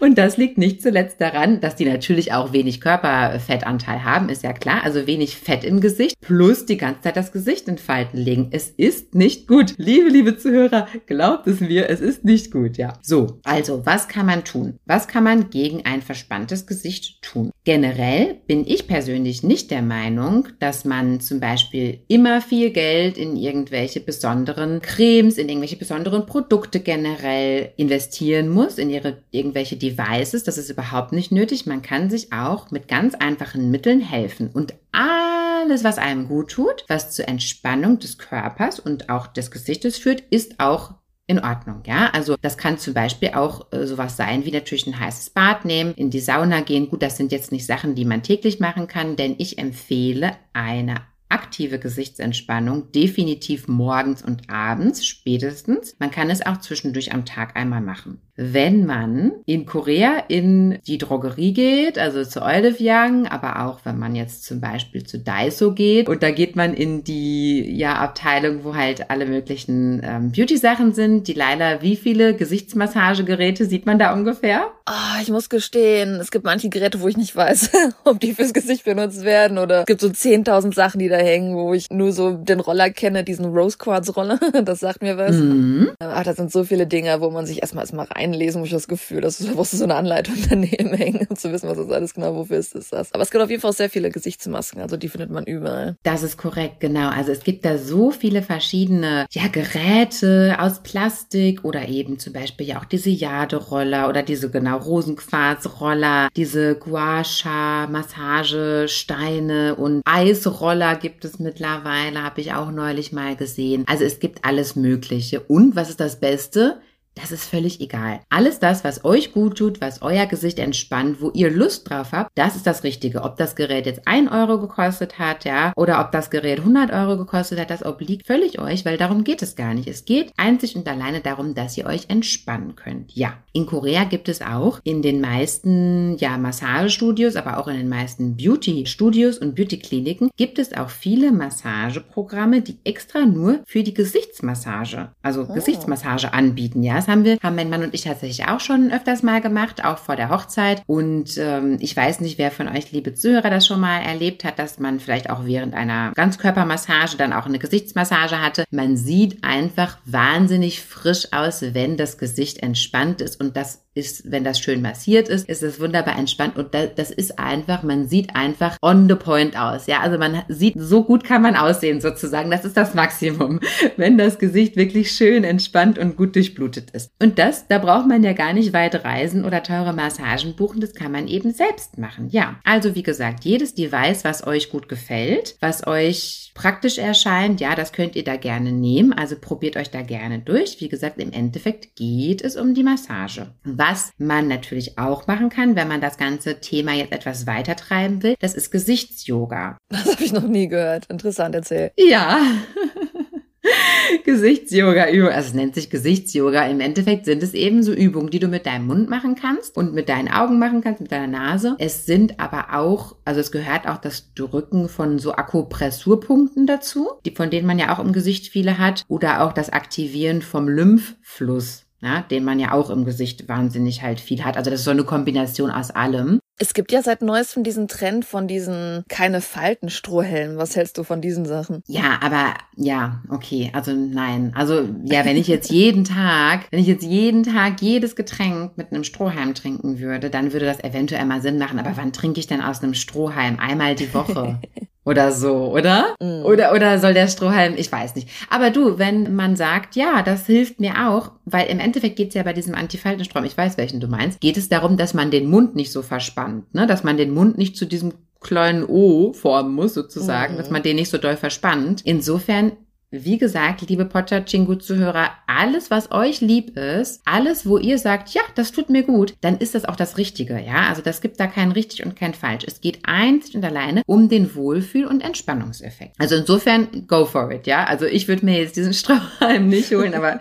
Und 0.00 0.18
das 0.18 0.36
liegt 0.36 0.58
nicht 0.58 0.82
zuletzt 0.82 1.20
daran, 1.20 1.60
dass 1.60 1.76
die 1.76 1.84
natürlich 1.84 2.32
auch 2.32 2.52
wenig 2.52 2.80
Körperfettanteil 2.80 4.04
haben, 4.04 4.28
ist 4.28 4.42
ja 4.42 4.52
klar. 4.52 4.82
Also 4.84 5.06
wenig 5.06 5.36
Fett 5.36 5.64
im 5.64 5.80
Gesicht 5.80 6.16
plus 6.20 6.66
die 6.66 6.76
ganze 6.76 7.02
Zeit 7.02 7.16
das 7.16 7.32
Gesicht 7.32 7.68
in 7.68 7.78
Falten 7.78 8.18
legen. 8.18 8.48
Es 8.50 8.70
ist 8.70 9.14
nicht 9.14 9.46
gut. 9.46 9.74
Liebe, 9.76 10.08
liebe 10.08 10.36
Zuhörer, 10.36 10.88
glaubt 11.06 11.46
es 11.46 11.60
mir, 11.60 11.88
es 11.88 12.00
ist 12.00 12.24
nicht 12.24 12.50
gut, 12.50 12.76
ja. 12.76 12.94
So, 13.02 13.40
also 13.44 13.84
was 13.84 14.08
kann 14.08 14.26
man 14.26 14.44
tun? 14.44 14.78
Was 14.86 15.08
kann 15.08 15.24
man 15.24 15.50
gegen 15.50 15.84
ein 15.84 16.02
verspanntes 16.02 16.66
Gesicht 16.66 17.22
tun? 17.22 17.50
Generell 17.64 18.40
bin 18.46 18.66
ich 18.66 18.88
persönlich 18.88 19.42
nicht 19.42 19.70
der 19.70 19.82
Meinung, 19.82 20.48
dass 20.58 20.84
man 20.84 21.20
zum 21.20 21.40
Beispiel 21.40 22.00
immer 22.08 22.40
viel 22.40 22.70
Geld 22.70 23.18
in 23.18 23.36
irgendwelche 23.36 24.00
besonderen 24.00 24.80
Cremes, 24.80 25.38
in 25.38 25.48
irgendwelche 25.48 25.76
besonderen 25.76 26.26
Produkte 26.26 26.80
generell 26.80 27.72
investieren 27.76 28.48
muss, 28.48 28.78
in 28.78 28.90
ihre 28.90 29.18
irgendwelche 29.30 29.49
Devices. 29.54 30.44
Das 30.44 30.58
ist 30.58 30.70
überhaupt 30.70 31.12
nicht 31.12 31.32
nötig. 31.32 31.66
Man 31.66 31.82
kann 31.82 32.10
sich 32.10 32.32
auch 32.32 32.70
mit 32.70 32.88
ganz 32.88 33.14
einfachen 33.14 33.70
Mitteln 33.70 34.00
helfen 34.00 34.50
und 34.52 34.74
alles, 34.92 35.84
was 35.84 35.98
einem 35.98 36.28
gut 36.28 36.50
tut, 36.50 36.84
was 36.88 37.12
zur 37.12 37.28
Entspannung 37.28 37.98
des 37.98 38.18
Körpers 38.18 38.80
und 38.80 39.08
auch 39.08 39.26
des 39.26 39.50
Gesichtes 39.50 39.98
führt, 39.98 40.20
ist 40.30 40.58
auch 40.58 40.94
in 41.30 41.38
Ordnung, 41.38 41.82
ja. 41.86 42.10
Also 42.12 42.36
das 42.42 42.58
kann 42.58 42.76
zum 42.76 42.92
Beispiel 42.92 43.30
auch 43.34 43.72
äh, 43.72 43.86
sowas 43.86 44.16
sein, 44.16 44.44
wie 44.44 44.50
natürlich 44.50 44.88
ein 44.88 44.98
heißes 44.98 45.30
Bad 45.30 45.64
nehmen, 45.64 45.94
in 45.94 46.10
die 46.10 46.18
Sauna 46.18 46.60
gehen. 46.60 46.90
Gut, 46.90 47.02
das 47.02 47.16
sind 47.16 47.30
jetzt 47.30 47.52
nicht 47.52 47.66
Sachen, 47.66 47.94
die 47.94 48.04
man 48.04 48.24
täglich 48.24 48.58
machen 48.58 48.88
kann, 48.88 49.14
denn 49.14 49.36
ich 49.38 49.56
empfehle 49.58 50.32
eine 50.52 50.96
aktive 51.28 51.78
Gesichtsentspannung 51.78 52.90
definitiv 52.90 53.68
morgens 53.68 54.22
und 54.22 54.50
abends 54.50 55.06
spätestens. 55.06 55.94
Man 56.00 56.10
kann 56.10 56.30
es 56.30 56.44
auch 56.44 56.58
zwischendurch 56.58 57.14
am 57.14 57.24
Tag 57.24 57.56
einmal 57.56 57.80
machen 57.80 58.20
wenn 58.42 58.86
man 58.86 59.32
in 59.44 59.66
Korea 59.66 60.24
in 60.28 60.78
die 60.86 60.96
Drogerie 60.96 61.52
geht, 61.52 61.98
also 61.98 62.24
zu 62.24 62.40
Olive 62.40 62.78
Young, 62.80 63.26
aber 63.26 63.66
auch 63.66 63.80
wenn 63.84 63.98
man 63.98 64.16
jetzt 64.16 64.44
zum 64.44 64.62
Beispiel 64.62 65.04
zu 65.04 65.18
Daiso 65.18 65.74
geht 65.74 66.08
und 66.08 66.22
da 66.22 66.30
geht 66.30 66.56
man 66.56 66.72
in 66.72 67.04
die 67.04 67.76
ja 67.76 67.96
Abteilung, 67.96 68.64
wo 68.64 68.74
halt 68.74 69.10
alle 69.10 69.26
möglichen 69.26 70.00
ähm, 70.02 70.32
Beauty-Sachen 70.32 70.94
sind. 70.94 71.28
Die 71.28 71.34
Leila, 71.34 71.82
wie 71.82 71.96
viele 71.96 72.34
Gesichtsmassagegeräte 72.34 73.66
sieht 73.66 73.84
man 73.84 73.98
da 73.98 74.14
ungefähr? 74.14 74.68
Oh, 74.88 75.20
ich 75.20 75.28
muss 75.28 75.50
gestehen, 75.50 76.14
es 76.14 76.30
gibt 76.30 76.46
manche 76.46 76.70
Geräte, 76.70 77.02
wo 77.02 77.08
ich 77.08 77.18
nicht 77.18 77.36
weiß, 77.36 77.70
ob 78.04 78.20
die 78.20 78.32
fürs 78.32 78.54
Gesicht 78.54 78.86
benutzt 78.86 79.22
werden 79.22 79.58
oder 79.58 79.80
es 79.80 79.86
gibt 79.86 80.00
so 80.00 80.08
10.000 80.08 80.74
Sachen, 80.74 80.98
die 80.98 81.08
da 81.08 81.18
hängen, 81.18 81.56
wo 81.56 81.74
ich 81.74 81.90
nur 81.90 82.12
so 82.12 82.32
den 82.32 82.60
Roller 82.60 82.88
kenne, 82.88 83.22
diesen 83.22 83.44
Rose 83.44 83.76
Quartz 83.76 84.16
Roller. 84.16 84.40
Das 84.64 84.80
sagt 84.80 85.02
mir 85.02 85.16
was. 85.16 85.36
Mhm. 85.36 85.90
Ach, 86.00 86.22
das 86.22 86.36
sind 86.36 86.52
so 86.52 86.64
viele 86.64 86.86
Dinge, 86.86 87.20
wo 87.20 87.30
man 87.30 87.46
sich 87.46 87.60
erstmal 87.60 87.84
erstmal 87.84 88.06
rein 88.06 88.29
einlesen, 88.32 88.60
wo 88.60 88.64
ich 88.64 88.70
das 88.70 88.88
Gefühl, 88.88 89.20
dass 89.20 89.38
du 89.38 89.54
brauchst 89.54 89.72
so 89.72 89.84
eine 89.84 89.94
Anleitung 89.94 90.34
daneben 90.48 90.94
hängen, 90.94 91.26
um 91.28 91.36
zu 91.36 91.52
wissen, 91.52 91.68
was 91.68 91.78
das 91.78 91.90
alles 91.90 92.14
genau 92.14 92.34
wofür 92.34 92.58
ist, 92.58 92.74
das. 92.74 93.12
Aber 93.12 93.22
es 93.22 93.30
gibt 93.30 93.42
auf 93.42 93.50
jeden 93.50 93.62
Fall 93.62 93.72
sehr 93.72 93.90
viele 93.90 94.10
Gesichtsmasken, 94.10 94.80
also 94.80 94.96
die 94.96 95.08
findet 95.08 95.30
man 95.30 95.44
überall. 95.44 95.96
Das 96.02 96.22
ist 96.22 96.36
korrekt, 96.36 96.80
genau. 96.80 97.08
Also 97.08 97.32
es 97.32 97.42
gibt 97.42 97.64
da 97.64 97.78
so 97.78 98.10
viele 98.10 98.42
verschiedene 98.42 99.26
ja, 99.30 99.48
Geräte 99.48 100.56
aus 100.58 100.82
Plastik 100.82 101.64
oder 101.64 101.88
eben 101.88 102.18
zum 102.18 102.32
Beispiel 102.32 102.66
ja 102.66 102.78
auch 102.80 102.84
diese 102.84 103.10
Jade-Roller 103.10 104.08
oder 104.08 104.22
diese 104.22 104.50
genau 104.50 104.78
Rosenquarz-Roller, 104.78 106.28
diese 106.36 106.76
Guasha, 106.76 107.86
Massage, 107.88 108.86
Steine 108.88 109.74
und 109.76 110.02
Eisroller 110.04 110.96
gibt 110.96 111.24
es 111.24 111.38
mittlerweile, 111.38 112.22
habe 112.22 112.40
ich 112.40 112.52
auch 112.52 112.70
neulich 112.70 113.12
mal 113.12 113.36
gesehen. 113.36 113.84
Also 113.86 114.04
es 114.04 114.20
gibt 114.20 114.44
alles 114.44 114.76
Mögliche. 114.76 115.40
Und 115.40 115.76
was 115.76 115.90
ist 115.90 116.00
das 116.00 116.20
Beste? 116.20 116.80
Das 117.20 117.32
ist 117.32 117.44
völlig 117.44 117.80
egal. 117.80 118.20
Alles 118.30 118.60
das, 118.60 118.82
was 118.82 119.04
euch 119.04 119.32
gut 119.32 119.58
tut, 119.58 119.80
was 119.80 120.00
euer 120.00 120.26
Gesicht 120.26 120.58
entspannt, 120.58 121.20
wo 121.20 121.30
ihr 121.34 121.50
Lust 121.50 121.88
drauf 121.90 122.12
habt, 122.12 122.30
das 122.34 122.56
ist 122.56 122.66
das 122.66 122.82
Richtige. 122.82 123.22
Ob 123.22 123.36
das 123.36 123.56
Gerät 123.56 123.86
jetzt 123.86 124.02
ein 124.06 124.28
Euro 124.28 124.58
gekostet 124.58 125.18
hat, 125.18 125.44
ja, 125.44 125.72
oder 125.76 126.00
ob 126.00 126.12
das 126.12 126.30
Gerät 126.30 126.60
100 126.60 126.92
Euro 126.92 127.18
gekostet 127.18 127.60
hat, 127.60 127.70
das 127.70 127.84
obliegt 127.84 128.26
völlig 128.26 128.58
euch, 128.58 128.84
weil 128.84 128.96
darum 128.96 129.24
geht 129.24 129.42
es 129.42 129.54
gar 129.54 129.74
nicht. 129.74 129.86
Es 129.86 130.04
geht 130.04 130.32
einzig 130.36 130.76
und 130.76 130.88
alleine 130.88 131.20
darum, 131.20 131.54
dass 131.54 131.76
ihr 131.76 131.86
euch 131.86 132.06
entspannen 132.08 132.74
könnt. 132.74 133.14
Ja, 133.14 133.34
in 133.52 133.66
Korea 133.66 134.04
gibt 134.04 134.28
es 134.28 134.40
auch 134.40 134.80
in 134.84 135.02
den 135.02 135.20
meisten, 135.20 136.16
ja, 136.18 136.38
Massagestudios, 136.38 137.36
aber 137.36 137.58
auch 137.58 137.68
in 137.68 137.76
den 137.76 137.88
meisten 137.88 138.36
Beauty-Studios 138.36 139.38
und 139.38 139.56
Beauty-Kliniken 139.56 140.30
gibt 140.36 140.58
es 140.58 140.72
auch 140.72 140.88
viele 140.88 141.32
Massageprogramme, 141.32 142.62
die 142.62 142.78
extra 142.84 143.26
nur 143.26 143.60
für 143.66 143.82
die 143.82 143.94
Gesichtsmassage, 143.94 145.10
also 145.22 145.42
oh. 145.42 145.52
Gesichtsmassage 145.52 146.32
anbieten, 146.32 146.82
ja. 146.82 146.94
Das 146.94 147.09
haben 147.10 147.24
wir, 147.24 147.38
haben 147.42 147.56
mein 147.56 147.68
Mann 147.68 147.82
und 147.82 147.94
ich 147.94 148.02
tatsächlich 148.02 148.48
auch 148.48 148.60
schon 148.60 148.92
öfters 148.92 149.22
mal 149.22 149.40
gemacht, 149.40 149.84
auch 149.84 149.98
vor 149.98 150.16
der 150.16 150.30
Hochzeit. 150.30 150.82
Und 150.86 151.36
ähm, 151.38 151.76
ich 151.80 151.96
weiß 151.96 152.20
nicht, 152.20 152.38
wer 152.38 152.50
von 152.50 152.68
euch, 152.68 152.92
liebe 152.92 153.14
Zuhörer, 153.14 153.50
das 153.50 153.66
schon 153.66 153.80
mal 153.80 154.00
erlebt 154.00 154.44
hat, 154.44 154.58
dass 154.58 154.78
man 154.78 155.00
vielleicht 155.00 155.28
auch 155.28 155.44
während 155.44 155.74
einer 155.74 156.12
Ganzkörpermassage 156.14 157.16
dann 157.16 157.32
auch 157.32 157.46
eine 157.46 157.58
Gesichtsmassage 157.58 158.40
hatte. 158.40 158.64
Man 158.70 158.96
sieht 158.96 159.42
einfach 159.42 159.98
wahnsinnig 160.04 160.82
frisch 160.82 161.28
aus, 161.32 161.62
wenn 161.74 161.96
das 161.96 162.18
Gesicht 162.18 162.62
entspannt 162.62 163.20
ist. 163.20 163.40
Und 163.40 163.56
das 163.56 163.84
ist, 163.94 164.30
wenn 164.30 164.44
das 164.44 164.60
schön 164.60 164.82
massiert 164.82 165.28
ist, 165.28 165.48
ist 165.48 165.62
es 165.62 165.80
wunderbar 165.80 166.18
entspannt. 166.18 166.56
Und 166.56 166.74
das 166.74 167.10
ist 167.10 167.38
einfach, 167.38 167.82
man 167.82 168.08
sieht 168.08 168.36
einfach 168.36 168.76
on 168.82 169.08
the 169.08 169.16
point 169.16 169.58
aus. 169.58 169.86
Ja, 169.86 170.00
also 170.00 170.16
man 170.16 170.42
sieht, 170.48 170.74
so 170.76 171.02
gut 171.04 171.24
kann 171.24 171.42
man 171.42 171.56
aussehen 171.56 172.00
sozusagen. 172.00 172.50
Das 172.50 172.64
ist 172.64 172.76
das 172.76 172.94
Maximum, 172.94 173.60
wenn 173.96 174.16
das 174.16 174.38
Gesicht 174.38 174.76
wirklich 174.76 175.12
schön 175.12 175.42
entspannt 175.44 175.98
und 175.98 176.16
gut 176.16 176.36
durchblutet 176.36 176.90
ist. 176.90 177.10
Und 177.20 177.38
das, 177.38 177.66
da 177.66 177.78
braucht 177.78 178.06
man 178.06 178.22
ja 178.22 178.32
gar 178.32 178.52
nicht 178.52 178.72
weit 178.72 179.04
reisen 179.04 179.44
oder 179.44 179.62
teure 179.62 179.92
Massagen 179.92 180.54
buchen, 180.54 180.80
das 180.80 180.94
kann 180.94 181.12
man 181.12 181.26
eben 181.26 181.52
selbst 181.52 181.98
machen. 181.98 182.28
Ja, 182.30 182.60
also 182.64 182.94
wie 182.94 183.02
gesagt, 183.02 183.44
jedes 183.44 183.74
Device, 183.74 184.24
was 184.24 184.46
euch 184.46 184.70
gut 184.70 184.88
gefällt, 184.88 185.56
was 185.60 185.86
euch 185.86 186.49
praktisch 186.60 186.98
erscheint, 186.98 187.58
ja, 187.58 187.74
das 187.74 187.90
könnt 187.90 188.16
ihr 188.16 188.22
da 188.22 188.36
gerne 188.36 188.70
nehmen. 188.70 189.14
Also 189.14 189.34
probiert 189.40 189.78
euch 189.78 189.90
da 189.90 190.02
gerne 190.02 190.40
durch. 190.40 190.78
Wie 190.78 190.90
gesagt, 190.90 191.18
im 191.18 191.32
Endeffekt 191.32 191.96
geht 191.96 192.42
es 192.42 192.56
um 192.56 192.74
die 192.74 192.82
Massage. 192.82 193.46
Was 193.64 194.12
man 194.18 194.46
natürlich 194.46 194.98
auch 194.98 195.26
machen 195.26 195.48
kann, 195.48 195.74
wenn 195.74 195.88
man 195.88 196.02
das 196.02 196.18
ganze 196.18 196.60
Thema 196.60 196.92
jetzt 196.92 197.12
etwas 197.12 197.46
weiter 197.46 197.76
treiben 197.76 198.22
will, 198.22 198.34
das 198.40 198.52
ist 198.52 198.70
Gesichtsyoga. 198.70 199.78
Das 199.88 200.04
habe 200.04 200.22
ich 200.22 200.32
noch 200.32 200.46
nie 200.46 200.68
gehört. 200.68 201.06
Interessant 201.06 201.54
erzählt. 201.54 201.92
Ja. 201.96 202.38
Gesichtsyoga-Übung, 204.24 205.30
also 205.30 205.48
es 205.48 205.54
nennt 205.54 205.74
sich 205.74 205.90
Gesichtsyoga. 205.90 206.66
Im 206.66 206.80
Endeffekt 206.80 207.26
sind 207.26 207.42
es 207.42 207.54
eben 207.54 207.82
so 207.82 207.92
Übungen, 207.92 208.30
die 208.30 208.38
du 208.38 208.48
mit 208.48 208.66
deinem 208.66 208.86
Mund 208.86 209.08
machen 209.08 209.34
kannst 209.34 209.76
und 209.76 209.92
mit 209.92 210.08
deinen 210.08 210.28
Augen 210.28 210.58
machen 210.58 210.80
kannst, 210.80 211.00
mit 211.00 211.12
deiner 211.12 211.26
Nase. 211.26 211.76
Es 211.78 212.06
sind 212.06 212.40
aber 212.40 212.74
auch, 212.74 213.16
also 213.24 213.40
es 213.40 213.52
gehört 213.52 213.86
auch 213.86 213.98
das 213.98 214.32
Drücken 214.34 214.88
von 214.88 215.18
so 215.18 215.32
Akupressurpunkten 215.32 216.66
dazu, 216.66 217.10
die, 217.24 217.34
von 217.34 217.50
denen 217.50 217.66
man 217.66 217.78
ja 217.78 217.94
auch 217.94 217.98
im 217.98 218.12
Gesicht 218.12 218.46
viele 218.46 218.78
hat, 218.78 219.04
oder 219.08 219.42
auch 219.42 219.52
das 219.52 219.70
Aktivieren 219.70 220.42
vom 220.42 220.68
Lymphfluss 220.68 221.86
ja, 222.02 222.22
den 222.22 222.44
man 222.44 222.58
ja 222.58 222.72
auch 222.72 222.90
im 222.90 223.04
Gesicht 223.04 223.48
wahnsinnig 223.48 224.02
halt 224.02 224.20
viel 224.20 224.44
hat. 224.44 224.56
Also 224.56 224.70
das 224.70 224.80
ist 224.80 224.84
so 224.84 224.90
eine 224.90 225.04
Kombination 225.04 225.70
aus 225.70 225.90
allem. 225.90 226.40
Es 226.62 226.74
gibt 226.74 226.92
ja 226.92 227.00
seit 227.00 227.22
neuestem 227.22 227.64
diesen 227.64 227.88
Trend 227.88 228.26
von 228.26 228.46
diesen 228.46 229.02
keine 229.08 229.40
Falten 229.40 229.88
Strohhelmen. 229.88 230.58
Was 230.58 230.76
hältst 230.76 230.98
du 230.98 231.04
von 231.04 231.22
diesen 231.22 231.46
Sachen? 231.46 231.82
Ja, 231.86 232.18
aber 232.20 232.52
ja, 232.76 233.22
okay, 233.30 233.70
also 233.72 233.92
nein. 233.92 234.52
Also 234.54 234.86
ja, 235.04 235.24
wenn 235.24 235.38
ich 235.38 235.48
jetzt 235.48 235.70
jeden 235.70 236.04
Tag, 236.04 236.66
wenn 236.70 236.78
ich 236.78 236.86
jetzt 236.86 237.02
jeden 237.02 237.44
Tag 237.44 237.80
jedes 237.80 238.14
Getränk 238.14 238.76
mit 238.76 238.92
einem 238.92 239.04
Strohhalm 239.04 239.54
trinken 239.54 240.00
würde, 240.00 240.28
dann 240.28 240.52
würde 240.52 240.66
das 240.66 240.84
eventuell 240.84 241.24
mal 241.24 241.40
Sinn 241.40 241.56
machen. 241.56 241.78
Aber 241.78 241.96
wann 241.96 242.12
trinke 242.12 242.40
ich 242.40 242.46
denn 242.46 242.60
aus 242.60 242.82
einem 242.82 242.92
Strohhalm? 242.92 243.58
Einmal 243.58 243.94
die 243.94 244.12
Woche. 244.12 244.60
oder 245.10 245.32
so, 245.32 245.72
oder? 245.72 246.14
Mm. 246.20 246.44
Oder, 246.44 246.72
oder 246.72 246.98
soll 247.00 247.14
der 247.14 247.26
Strohhalm, 247.26 247.74
ich 247.76 247.90
weiß 247.90 248.14
nicht. 248.14 248.28
Aber 248.48 248.70
du, 248.70 248.98
wenn 248.98 249.34
man 249.34 249.56
sagt, 249.56 249.96
ja, 249.96 250.22
das 250.22 250.46
hilft 250.46 250.78
mir 250.78 251.08
auch, 251.08 251.32
weil 251.44 251.66
im 251.68 251.80
Endeffekt 251.80 252.14
geht 252.14 252.28
es 252.28 252.34
ja 252.34 252.44
bei 252.44 252.52
diesem 252.52 252.76
Antifaltenstrom, 252.76 253.44
ich 253.44 253.58
weiß, 253.58 253.76
welchen 253.76 253.98
du 253.98 254.06
meinst, 254.06 254.40
geht 254.40 254.56
es 254.56 254.68
darum, 254.68 254.96
dass 254.96 255.12
man 255.12 255.32
den 255.32 255.50
Mund 255.50 255.74
nicht 255.74 255.90
so 255.90 256.02
verspannt, 256.02 256.72
ne? 256.74 256.86
dass 256.86 257.02
man 257.02 257.16
den 257.16 257.34
Mund 257.34 257.58
nicht 257.58 257.76
zu 257.76 257.86
diesem 257.86 258.12
kleinen 258.40 258.84
O 258.84 259.32
formen 259.32 259.74
muss, 259.74 259.94
sozusagen, 259.94 260.54
mm. 260.54 260.58
dass 260.58 260.70
man 260.70 260.82
den 260.84 260.96
nicht 260.96 261.10
so 261.10 261.18
doll 261.18 261.36
verspannt. 261.36 262.02
Insofern 262.04 262.72
wie 263.10 263.38
gesagt, 263.38 263.82
liebe 263.88 264.04
Potter-Chingu-Zuhörer, 264.04 265.30
alles, 265.46 265.90
was 265.90 266.12
euch 266.12 266.40
lieb 266.40 266.76
ist, 266.76 267.22
alles, 267.24 267.66
wo 267.66 267.76
ihr 267.76 267.98
sagt, 267.98 268.30
ja, 268.30 268.42
das 268.54 268.70
tut 268.70 268.88
mir 268.88 269.02
gut, 269.02 269.34
dann 269.40 269.58
ist 269.58 269.74
das 269.74 269.84
auch 269.84 269.96
das 269.96 270.16
Richtige, 270.16 270.60
ja. 270.60 270.88
Also 270.88 271.02
das 271.02 271.20
gibt 271.20 271.40
da 271.40 271.48
kein 271.48 271.72
richtig 271.72 272.06
und 272.06 272.14
kein 272.14 272.34
falsch. 272.34 272.64
Es 272.68 272.80
geht 272.80 273.00
einzig 273.02 273.56
und 273.56 273.64
alleine 273.64 274.02
um 274.06 274.28
den 274.28 274.54
Wohlfühl- 274.54 275.06
und 275.06 275.22
Entspannungseffekt. 275.22 276.14
Also 276.18 276.36
insofern, 276.36 277.06
go 277.08 277.24
for 277.24 277.50
it, 277.50 277.66
ja. 277.66 277.84
Also 277.84 278.06
ich 278.06 278.28
würde 278.28 278.44
mir 278.44 278.60
jetzt 278.60 278.76
diesen 278.76 278.94
Strohhalm 279.00 279.68
nicht 279.68 279.90
holen, 279.92 280.14
aber 280.14 280.38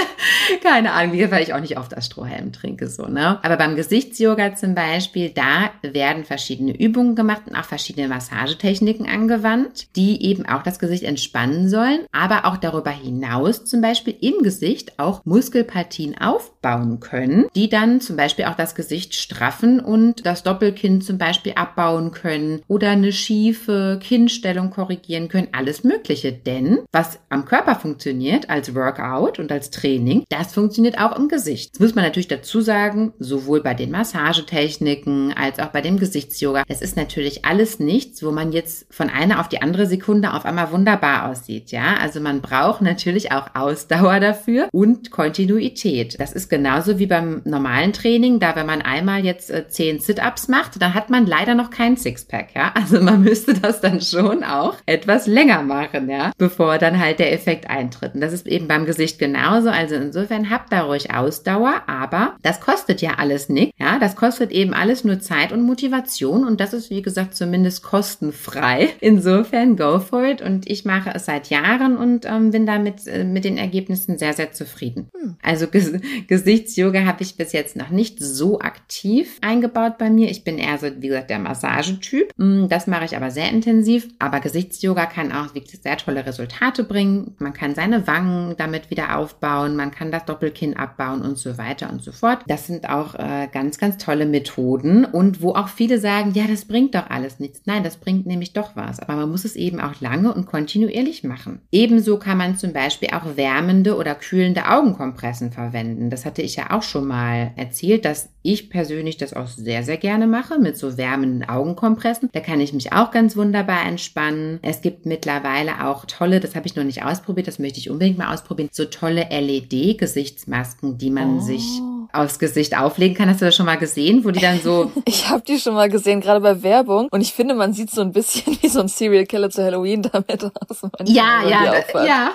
keine 0.62 0.92
Ahnung, 0.92 1.18
weil 1.30 1.42
ich 1.42 1.54
auch 1.54 1.60
nicht 1.60 1.78
oft 1.78 1.92
das 1.92 2.06
Strohhalm 2.06 2.52
trinke, 2.52 2.88
so, 2.88 3.06
ne. 3.06 3.42
Aber 3.42 3.56
beim 3.56 3.74
Gesichtsyoga 3.74 4.54
zum 4.54 4.74
Beispiel, 4.74 5.30
da 5.30 5.70
werden 5.80 6.24
verschiedene 6.24 6.78
Übungen 6.78 7.16
gemacht 7.16 7.42
und 7.46 7.56
auch 7.56 7.64
verschiedene 7.64 8.08
Massagetechniken 8.08 9.08
angewandt, 9.08 9.86
die 9.96 10.22
eben 10.26 10.44
auch 10.44 10.62
das 10.62 10.78
Gesicht 10.78 11.04
entspannen 11.04 11.70
sollen 11.70 12.01
aber 12.12 12.46
auch 12.46 12.56
darüber 12.56 12.90
hinaus 12.90 13.64
zum 13.64 13.80
Beispiel 13.80 14.16
im 14.20 14.42
Gesicht 14.42 14.98
auch 14.98 15.24
Muskelpartien 15.24 16.18
aufbauen 16.18 17.00
können, 17.00 17.46
die 17.54 17.68
dann 17.68 18.00
zum 18.00 18.16
Beispiel 18.16 18.46
auch 18.46 18.56
das 18.56 18.74
Gesicht 18.74 19.14
straffen 19.14 19.80
und 19.80 20.26
das 20.26 20.42
Doppelkinn 20.42 21.00
zum 21.00 21.18
Beispiel 21.18 21.52
abbauen 21.54 22.10
können 22.12 22.62
oder 22.68 22.90
eine 22.90 23.12
schiefe 23.12 23.98
Kinnstellung 24.02 24.70
korrigieren 24.70 25.28
können, 25.28 25.48
alles 25.52 25.84
Mögliche. 25.84 26.32
Denn 26.32 26.80
was 26.92 27.18
am 27.28 27.44
Körper 27.44 27.76
funktioniert 27.76 28.50
als 28.50 28.74
Workout 28.74 29.38
und 29.38 29.52
als 29.52 29.70
Training, 29.70 30.24
das 30.28 30.54
funktioniert 30.54 30.98
auch 30.98 31.16
im 31.16 31.28
Gesicht. 31.28 31.74
Das 31.74 31.80
muss 31.80 31.94
man 31.94 32.04
natürlich 32.04 32.28
dazu 32.28 32.60
sagen, 32.60 33.12
sowohl 33.18 33.62
bei 33.62 33.74
den 33.74 33.90
Massagetechniken 33.90 35.32
als 35.32 35.58
auch 35.58 35.68
bei 35.68 35.80
dem 35.80 35.98
Gesichtsyoga. 35.98 36.64
Es 36.68 36.82
ist 36.82 36.96
natürlich 36.96 37.44
alles 37.44 37.78
nichts, 37.78 38.22
wo 38.22 38.30
man 38.30 38.52
jetzt 38.52 38.86
von 38.90 39.10
einer 39.10 39.40
auf 39.40 39.48
die 39.48 39.62
andere 39.62 39.86
Sekunde 39.86 40.34
auf 40.34 40.44
einmal 40.44 40.72
wunderbar 40.72 41.30
aussieht, 41.30 41.70
ja. 41.72 41.91
Also 42.00 42.20
man 42.20 42.40
braucht 42.40 42.82
natürlich 42.82 43.32
auch 43.32 43.54
Ausdauer 43.54 44.20
dafür 44.20 44.68
und 44.72 45.10
Kontinuität. 45.10 46.20
Das 46.20 46.32
ist 46.32 46.48
genauso 46.48 46.98
wie 46.98 47.06
beim 47.06 47.42
normalen 47.44 47.92
Training. 47.92 48.40
Da, 48.40 48.56
wenn 48.56 48.66
man 48.66 48.82
einmal 48.82 49.24
jetzt 49.24 49.50
äh, 49.50 49.68
zehn 49.68 50.00
Sit-ups 50.00 50.48
macht, 50.48 50.80
dann 50.80 50.94
hat 50.94 51.10
man 51.10 51.26
leider 51.26 51.54
noch 51.54 51.70
kein 51.70 51.96
Sixpack, 51.96 52.54
ja. 52.54 52.72
Also 52.82 53.00
man 53.00 53.22
müsste 53.22 53.54
das 53.54 53.80
dann 53.80 54.00
schon 54.00 54.42
auch 54.42 54.74
etwas 54.86 55.26
länger 55.26 55.62
machen, 55.62 56.10
ja, 56.10 56.32
bevor 56.36 56.78
dann 56.78 56.98
halt 56.98 57.20
der 57.20 57.32
Effekt 57.32 57.70
eintritt. 57.70 58.14
Und 58.14 58.20
das 58.20 58.32
ist 58.32 58.46
eben 58.46 58.66
beim 58.66 58.86
Gesicht 58.86 59.18
genauso. 59.18 59.68
Also 59.70 59.94
insofern 59.94 60.50
habt 60.50 60.72
da 60.72 60.82
ruhig 60.82 61.14
Ausdauer, 61.14 61.82
aber 61.86 62.34
das 62.42 62.60
kostet 62.60 63.00
ja 63.02 63.12
alles 63.18 63.48
nichts, 63.48 63.78
ja. 63.78 63.98
Das 63.98 64.16
kostet 64.16 64.50
eben 64.50 64.74
alles 64.74 65.04
nur 65.04 65.20
Zeit 65.20 65.52
und 65.52 65.62
Motivation 65.62 66.46
und 66.46 66.60
das 66.60 66.72
ist, 66.72 66.90
wie 66.90 67.02
gesagt, 67.02 67.36
zumindest 67.36 67.82
kostenfrei. 67.82 68.90
Insofern 69.00 69.76
go 69.76 69.98
for 70.00 70.24
it 70.24 70.42
und 70.42 70.68
ich 70.68 70.84
mache 70.84 71.10
es 71.14 71.26
seit 71.26 71.50
Jahren 71.50 71.81
Jahren 71.82 71.96
und 71.96 72.24
ähm, 72.26 72.50
bin 72.50 72.66
damit 72.66 73.06
äh, 73.06 73.24
mit 73.24 73.44
den 73.44 73.58
Ergebnissen 73.58 74.18
sehr, 74.18 74.32
sehr 74.32 74.52
zufrieden. 74.52 75.08
Hm. 75.14 75.36
Also 75.42 75.66
Ges 75.66 75.92
Gesichtsyoga 76.28 77.04
habe 77.04 77.22
ich 77.22 77.36
bis 77.36 77.52
jetzt 77.52 77.76
noch 77.76 77.90
nicht 77.90 78.18
so 78.20 78.60
aktiv 78.60 79.38
eingebaut 79.40 79.98
bei 79.98 80.10
mir. 80.10 80.30
Ich 80.30 80.44
bin 80.44 80.58
eher 80.58 80.78
so, 80.78 80.88
wie 80.98 81.08
gesagt, 81.08 81.30
der 81.30 81.38
Massagetyp. 81.38 82.32
Hm, 82.38 82.68
das 82.68 82.86
mache 82.86 83.04
ich 83.04 83.16
aber 83.16 83.30
sehr 83.30 83.50
intensiv. 83.50 84.08
Aber 84.18 84.40
Gesichtsyoga 84.40 85.06
kann 85.06 85.32
auch 85.32 85.54
wirklich 85.54 85.80
sehr 85.80 85.96
tolle 85.96 86.24
Resultate 86.24 86.84
bringen. 86.84 87.34
Man 87.38 87.52
kann 87.52 87.74
seine 87.74 88.06
Wangen 88.06 88.54
damit 88.56 88.90
wieder 88.90 89.18
aufbauen, 89.18 89.76
man 89.76 89.90
kann 89.90 90.10
das 90.10 90.24
Doppelkinn 90.24 90.76
abbauen 90.76 91.22
und 91.22 91.38
so 91.38 91.58
weiter 91.58 91.90
und 91.90 92.02
so 92.02 92.12
fort. 92.12 92.40
Das 92.46 92.66
sind 92.66 92.88
auch 92.88 93.14
äh, 93.14 93.48
ganz, 93.52 93.78
ganz 93.78 93.98
tolle 93.98 94.26
Methoden 94.26 95.04
und 95.04 95.42
wo 95.42 95.50
auch 95.50 95.68
viele 95.68 95.98
sagen, 95.98 96.32
ja, 96.34 96.44
das 96.46 96.64
bringt 96.64 96.94
doch 96.94 97.10
alles 97.10 97.40
nichts. 97.40 97.62
Nein, 97.64 97.84
das 97.84 97.96
bringt 97.96 98.26
nämlich 98.26 98.52
doch 98.52 98.76
was. 98.76 99.00
Aber 99.00 99.16
man 99.16 99.30
muss 99.30 99.44
es 99.44 99.56
eben 99.56 99.80
auch 99.80 100.00
lange 100.00 100.32
und 100.32 100.46
kontinuierlich 100.46 101.24
machen. 101.24 101.60
Ebenso 101.74 102.18
kann 102.18 102.36
man 102.36 102.58
zum 102.58 102.74
Beispiel 102.74 103.08
auch 103.12 103.36
wärmende 103.36 103.96
oder 103.96 104.14
kühlende 104.14 104.68
Augenkompressen 104.68 105.52
verwenden. 105.52 106.10
Das 106.10 106.26
hatte 106.26 106.42
ich 106.42 106.56
ja 106.56 106.70
auch 106.70 106.82
schon 106.82 107.06
mal 107.06 107.52
erzählt, 107.56 108.04
dass 108.04 108.28
ich 108.42 108.68
persönlich 108.68 109.16
das 109.16 109.32
auch 109.32 109.46
sehr, 109.46 109.82
sehr 109.82 109.96
gerne 109.96 110.26
mache 110.26 110.58
mit 110.58 110.76
so 110.76 110.98
wärmenden 110.98 111.48
Augenkompressen. 111.48 112.28
Da 112.32 112.40
kann 112.40 112.60
ich 112.60 112.74
mich 112.74 112.92
auch 112.92 113.10
ganz 113.10 113.38
wunderbar 113.38 113.86
entspannen. 113.86 114.58
Es 114.60 114.82
gibt 114.82 115.06
mittlerweile 115.06 115.86
auch 115.86 116.04
tolle, 116.04 116.40
das 116.40 116.54
habe 116.54 116.66
ich 116.66 116.76
noch 116.76 116.84
nicht 116.84 117.04
ausprobiert, 117.04 117.48
das 117.48 117.58
möchte 117.58 117.78
ich 117.78 117.88
unbedingt 117.88 118.18
mal 118.18 118.34
ausprobieren, 118.34 118.68
so 118.70 118.84
tolle 118.84 119.28
LED-Gesichtsmasken, 119.30 120.98
die 120.98 121.10
man 121.10 121.38
oh. 121.38 121.40
sich 121.40 121.80
aufs 122.12 122.38
Gesicht 122.38 122.76
auflegen 122.76 123.16
kann. 123.16 123.28
Hast 123.28 123.40
du 123.40 123.46
das 123.46 123.56
schon 123.56 123.66
mal 123.66 123.78
gesehen, 123.78 124.24
wo 124.24 124.30
die 124.30 124.40
dann 124.40 124.60
so... 124.60 124.92
ich 125.04 125.28
habe 125.28 125.42
die 125.46 125.58
schon 125.58 125.74
mal 125.74 125.88
gesehen, 125.88 126.20
gerade 126.20 126.40
bei 126.40 126.62
Werbung. 126.62 127.08
Und 127.10 127.20
ich 127.20 127.32
finde, 127.32 127.54
man 127.54 127.72
sieht 127.72 127.90
so 127.90 128.00
ein 128.00 128.12
bisschen 128.12 128.58
wie 128.62 128.68
so 128.68 128.80
ein 128.80 128.88
Serial 128.88 129.26
Killer 129.26 129.50
zu 129.50 129.62
Halloween 129.62 130.02
damit 130.02 130.44
aus. 130.44 130.82
Ja, 131.04 131.42
ja, 131.48 131.74
ja. 132.04 132.30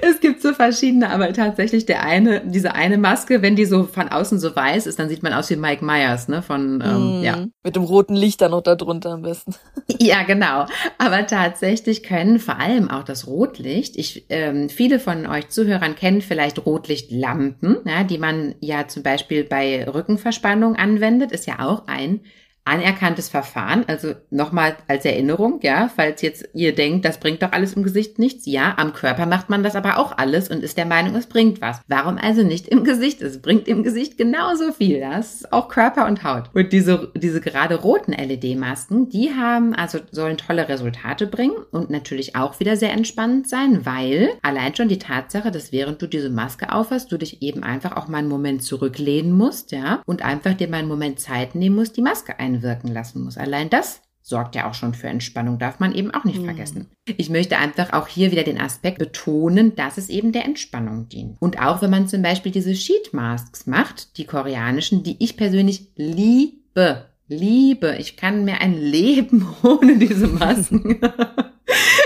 Es 0.00 0.20
gibt 0.20 0.42
so 0.42 0.52
verschiedene, 0.52 1.10
aber 1.10 1.32
tatsächlich 1.32 1.86
der 1.86 2.02
eine, 2.02 2.40
diese 2.44 2.74
eine 2.74 2.98
Maske, 2.98 3.42
wenn 3.42 3.54
die 3.56 3.64
so 3.64 3.84
von 3.84 4.08
außen 4.08 4.38
so 4.38 4.54
weiß 4.54 4.86
ist, 4.86 4.98
dann 4.98 5.08
sieht 5.08 5.22
man 5.22 5.32
aus 5.32 5.50
wie 5.50 5.56
Mike 5.56 5.84
Myers, 5.84 6.28
ne? 6.28 6.42
Von, 6.42 6.82
ähm, 6.84 7.20
mm, 7.20 7.22
ja. 7.22 7.46
Mit 7.62 7.76
dem 7.76 7.84
roten 7.84 8.14
Licht 8.14 8.40
dann 8.40 8.50
noch 8.50 8.62
da 8.62 8.74
drunter 8.74 9.10
am 9.10 9.22
besten. 9.22 9.54
ja, 10.00 10.24
genau. 10.24 10.66
Aber 10.98 11.26
tatsächlich 11.26 12.02
können 12.02 12.40
vor 12.40 12.58
allem 12.58 12.90
auch 12.90 13.04
das 13.04 13.26
Rotlicht, 13.26 13.96
ich, 13.96 14.26
ähm, 14.30 14.68
viele 14.68 14.98
von 14.98 15.26
euch 15.26 15.48
Zuhörern 15.48 15.94
kennen 15.94 16.22
vielleicht 16.22 16.66
Rotlichtlampen, 16.66 17.78
ja, 17.84 18.02
die 18.02 18.18
man 18.18 18.56
ja 18.60 18.88
zum 18.88 19.04
Beispiel 19.04 19.11
Beispiel 19.12 19.44
bei 19.44 19.84
Rückenverspannung 19.86 20.76
anwendet, 20.76 21.32
ist 21.32 21.46
ja 21.46 21.58
auch 21.58 21.86
ein 21.86 22.20
anerkanntes 22.64 23.28
Verfahren. 23.28 23.84
Also 23.88 24.14
nochmal 24.30 24.76
als 24.86 25.04
Erinnerung, 25.04 25.60
ja, 25.62 25.90
falls 25.94 26.22
jetzt 26.22 26.48
ihr 26.54 26.74
denkt, 26.74 27.04
das 27.04 27.18
bringt 27.18 27.42
doch 27.42 27.52
alles 27.52 27.74
im 27.74 27.82
Gesicht 27.82 28.18
nichts. 28.18 28.46
Ja, 28.46 28.74
am 28.76 28.92
Körper 28.92 29.26
macht 29.26 29.50
man 29.50 29.62
das 29.62 29.74
aber 29.74 29.98
auch 29.98 30.16
alles 30.16 30.48
und 30.48 30.62
ist 30.62 30.78
der 30.78 30.86
Meinung, 30.86 31.16
es 31.16 31.26
bringt 31.26 31.60
was. 31.60 31.80
Warum 31.88 32.18
also 32.18 32.42
nicht 32.42 32.68
im 32.68 32.84
Gesicht? 32.84 33.20
Es 33.20 33.42
bringt 33.42 33.66
im 33.66 33.82
Gesicht 33.82 34.16
genauso 34.16 34.72
viel. 34.72 35.00
Das 35.00 35.34
ist 35.34 35.52
auch 35.52 35.68
Körper 35.68 36.06
und 36.06 36.22
Haut. 36.22 36.50
Und 36.54 36.72
diese, 36.72 37.10
diese 37.16 37.40
gerade 37.40 37.74
roten 37.74 38.12
LED-Masken, 38.12 39.08
die 39.08 39.30
haben, 39.34 39.74
also 39.74 39.98
sollen 40.10 40.36
tolle 40.36 40.68
Resultate 40.68 41.26
bringen 41.26 41.56
und 41.72 41.90
natürlich 41.90 42.36
auch 42.36 42.60
wieder 42.60 42.76
sehr 42.76 42.92
entspannend 42.92 43.48
sein, 43.48 43.84
weil 43.84 44.30
allein 44.42 44.74
schon 44.76 44.88
die 44.88 44.98
Tatsache, 44.98 45.50
dass 45.50 45.72
während 45.72 46.00
du 46.00 46.06
diese 46.06 46.30
Maske 46.30 46.72
aufhast, 46.72 47.10
du 47.10 47.18
dich 47.18 47.42
eben 47.42 47.64
einfach 47.64 47.96
auch 47.96 48.08
mal 48.08 48.18
einen 48.18 48.28
Moment 48.28 48.62
zurücklehnen 48.62 49.32
musst, 49.32 49.72
ja, 49.72 50.02
und 50.06 50.22
einfach 50.22 50.54
dir 50.54 50.68
mal 50.68 50.78
einen 50.78 50.88
Moment 50.88 51.18
Zeit 51.18 51.54
nehmen 51.54 51.76
musst, 51.76 51.96
die 51.96 52.02
Maske 52.02 52.38
ein 52.38 52.51
einwirken 52.54 52.92
lassen 52.92 53.22
muss. 53.24 53.38
Allein 53.38 53.70
das 53.70 54.02
sorgt 54.22 54.54
ja 54.54 54.68
auch 54.70 54.74
schon 54.74 54.94
für 54.94 55.08
Entspannung, 55.08 55.58
darf 55.58 55.80
man 55.80 55.92
eben 55.92 56.12
auch 56.12 56.24
nicht 56.24 56.40
mhm. 56.40 56.44
vergessen. 56.44 56.86
Ich 57.04 57.28
möchte 57.28 57.58
einfach 57.58 57.92
auch 57.92 58.06
hier 58.06 58.30
wieder 58.30 58.44
den 58.44 58.60
Aspekt 58.60 58.98
betonen, 58.98 59.74
dass 59.74 59.98
es 59.98 60.08
eben 60.08 60.32
der 60.32 60.44
Entspannung 60.44 61.08
dient. 61.08 61.36
Und 61.40 61.60
auch 61.60 61.82
wenn 61.82 61.90
man 61.90 62.06
zum 62.06 62.22
Beispiel 62.22 62.52
diese 62.52 62.74
Sheet 62.74 63.12
Masks 63.12 63.66
macht, 63.66 64.16
die 64.18 64.24
koreanischen, 64.24 65.02
die 65.02 65.16
ich 65.18 65.36
persönlich 65.36 65.88
liebe, 65.96 67.06
liebe. 67.26 67.96
Ich 67.98 68.16
kann 68.16 68.44
mir 68.44 68.60
ein 68.60 68.74
Leben 68.74 69.46
ohne 69.62 69.98
diese 69.98 70.28
Masken. 70.28 71.00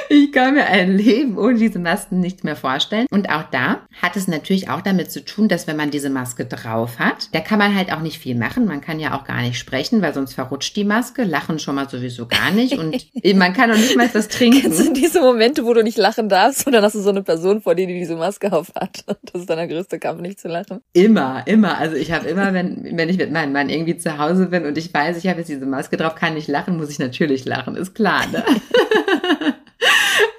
Ich 0.09 0.33
kann 0.33 0.55
mir 0.55 0.67
ein 0.67 0.97
Leben 0.97 1.39
ohne 1.39 1.59
diese 1.59 1.79
Masken 1.79 2.21
nicht 2.21 2.45
mehr 2.45 2.57
vorstellen. 2.57 3.07
Und 3.11 3.31
auch 3.31 3.45
da 3.51 3.81
hat 4.01 4.17
es 4.17 4.29
natürlich 4.29 4.69
auch 4.71 4.81
damit 4.81 5.11
zu 5.11 5.25
tun, 5.25 5.49
dass 5.49 5.67
wenn 5.67 5.77
man 5.77 5.91
diese 5.91 6.11
Maske 6.11 6.45
drauf 6.45 6.99
hat, 6.99 7.29
da 7.33 7.41
kann 7.41 7.59
man 7.59 7.75
halt 7.75 7.93
auch 7.93 8.01
nicht 8.01 8.19
viel 8.19 8.37
machen. 8.37 8.67
Man 8.67 8.81
kann 8.81 9.01
ja 9.01 9.19
auch 9.19 9.25
gar 9.25 9.43
nicht 9.43 9.59
sprechen, 9.59 10.03
weil 10.03 10.15
sonst 10.15 10.35
verrutscht 10.35 10.77
die 10.77 10.85
Maske. 10.85 11.25
Lachen 11.25 11.59
schon 11.59 11.75
mal 11.75 11.89
sowieso 11.89 12.27
gar 12.27 12.51
nicht. 12.51 12.79
Und 12.79 12.97
man 13.35 13.53
kann 13.53 13.71
auch 13.71 13.77
nicht 13.77 13.97
mal 13.97 14.09
was 14.13 14.29
trinken. 14.29 14.61
Kennst 14.63 14.87
du 14.87 14.93
diese 14.93 15.21
Momente, 15.21 15.65
wo 15.65 15.75
du 15.75 15.83
nicht 15.83 15.99
lachen 15.99 16.29
darfst 16.29 16.67
und 16.67 16.73
dann 16.73 16.85
hast 16.85 16.95
du 16.95 17.01
so 17.01 17.11
eine 17.11 17.23
Person 17.23 17.61
vor 17.63 17.75
dir, 17.75 17.87
die 17.87 17.99
diese 17.99 18.17
Maske 18.17 18.53
auf 18.53 18.73
hat? 18.75 19.05
Das 19.07 19.43
ist 19.43 19.51
dann 19.51 19.59
der 19.59 19.69
größte 19.69 19.99
Kampf, 19.99 20.21
nicht 20.21 20.41
zu 20.41 20.49
lachen. 20.49 20.81
Immer, 20.93 21.43
immer. 21.47 21.79
Also 21.79 21.97
ich 21.97 22.13
habe 22.13 22.29
immer, 22.29 22.53
wenn, 22.55 22.97
wenn 22.97 23.09
ich 23.09 23.17
mit 23.17 23.33
meinem 23.33 23.53
Mann 23.53 23.69
irgendwie 23.69 23.97
zu 23.97 24.19
Hause 24.19 24.47
bin 24.47 24.65
und 24.67 24.79
ich 24.79 24.93
weiß, 24.93 25.17
ich 25.17 25.27
habe 25.29 25.39
jetzt 25.41 25.49
diese 25.49 25.67
Maske 25.67 25.97
drauf, 25.97 26.15
kann 26.15 26.37
ich 26.37 26.47
lachen, 26.49 26.77
muss 26.77 26.91
ich 26.91 26.99
natürlich 26.99 27.45
lachen. 27.45 27.77
Ist 27.77 27.95
klar, 27.95 28.27
ne? 28.29 28.45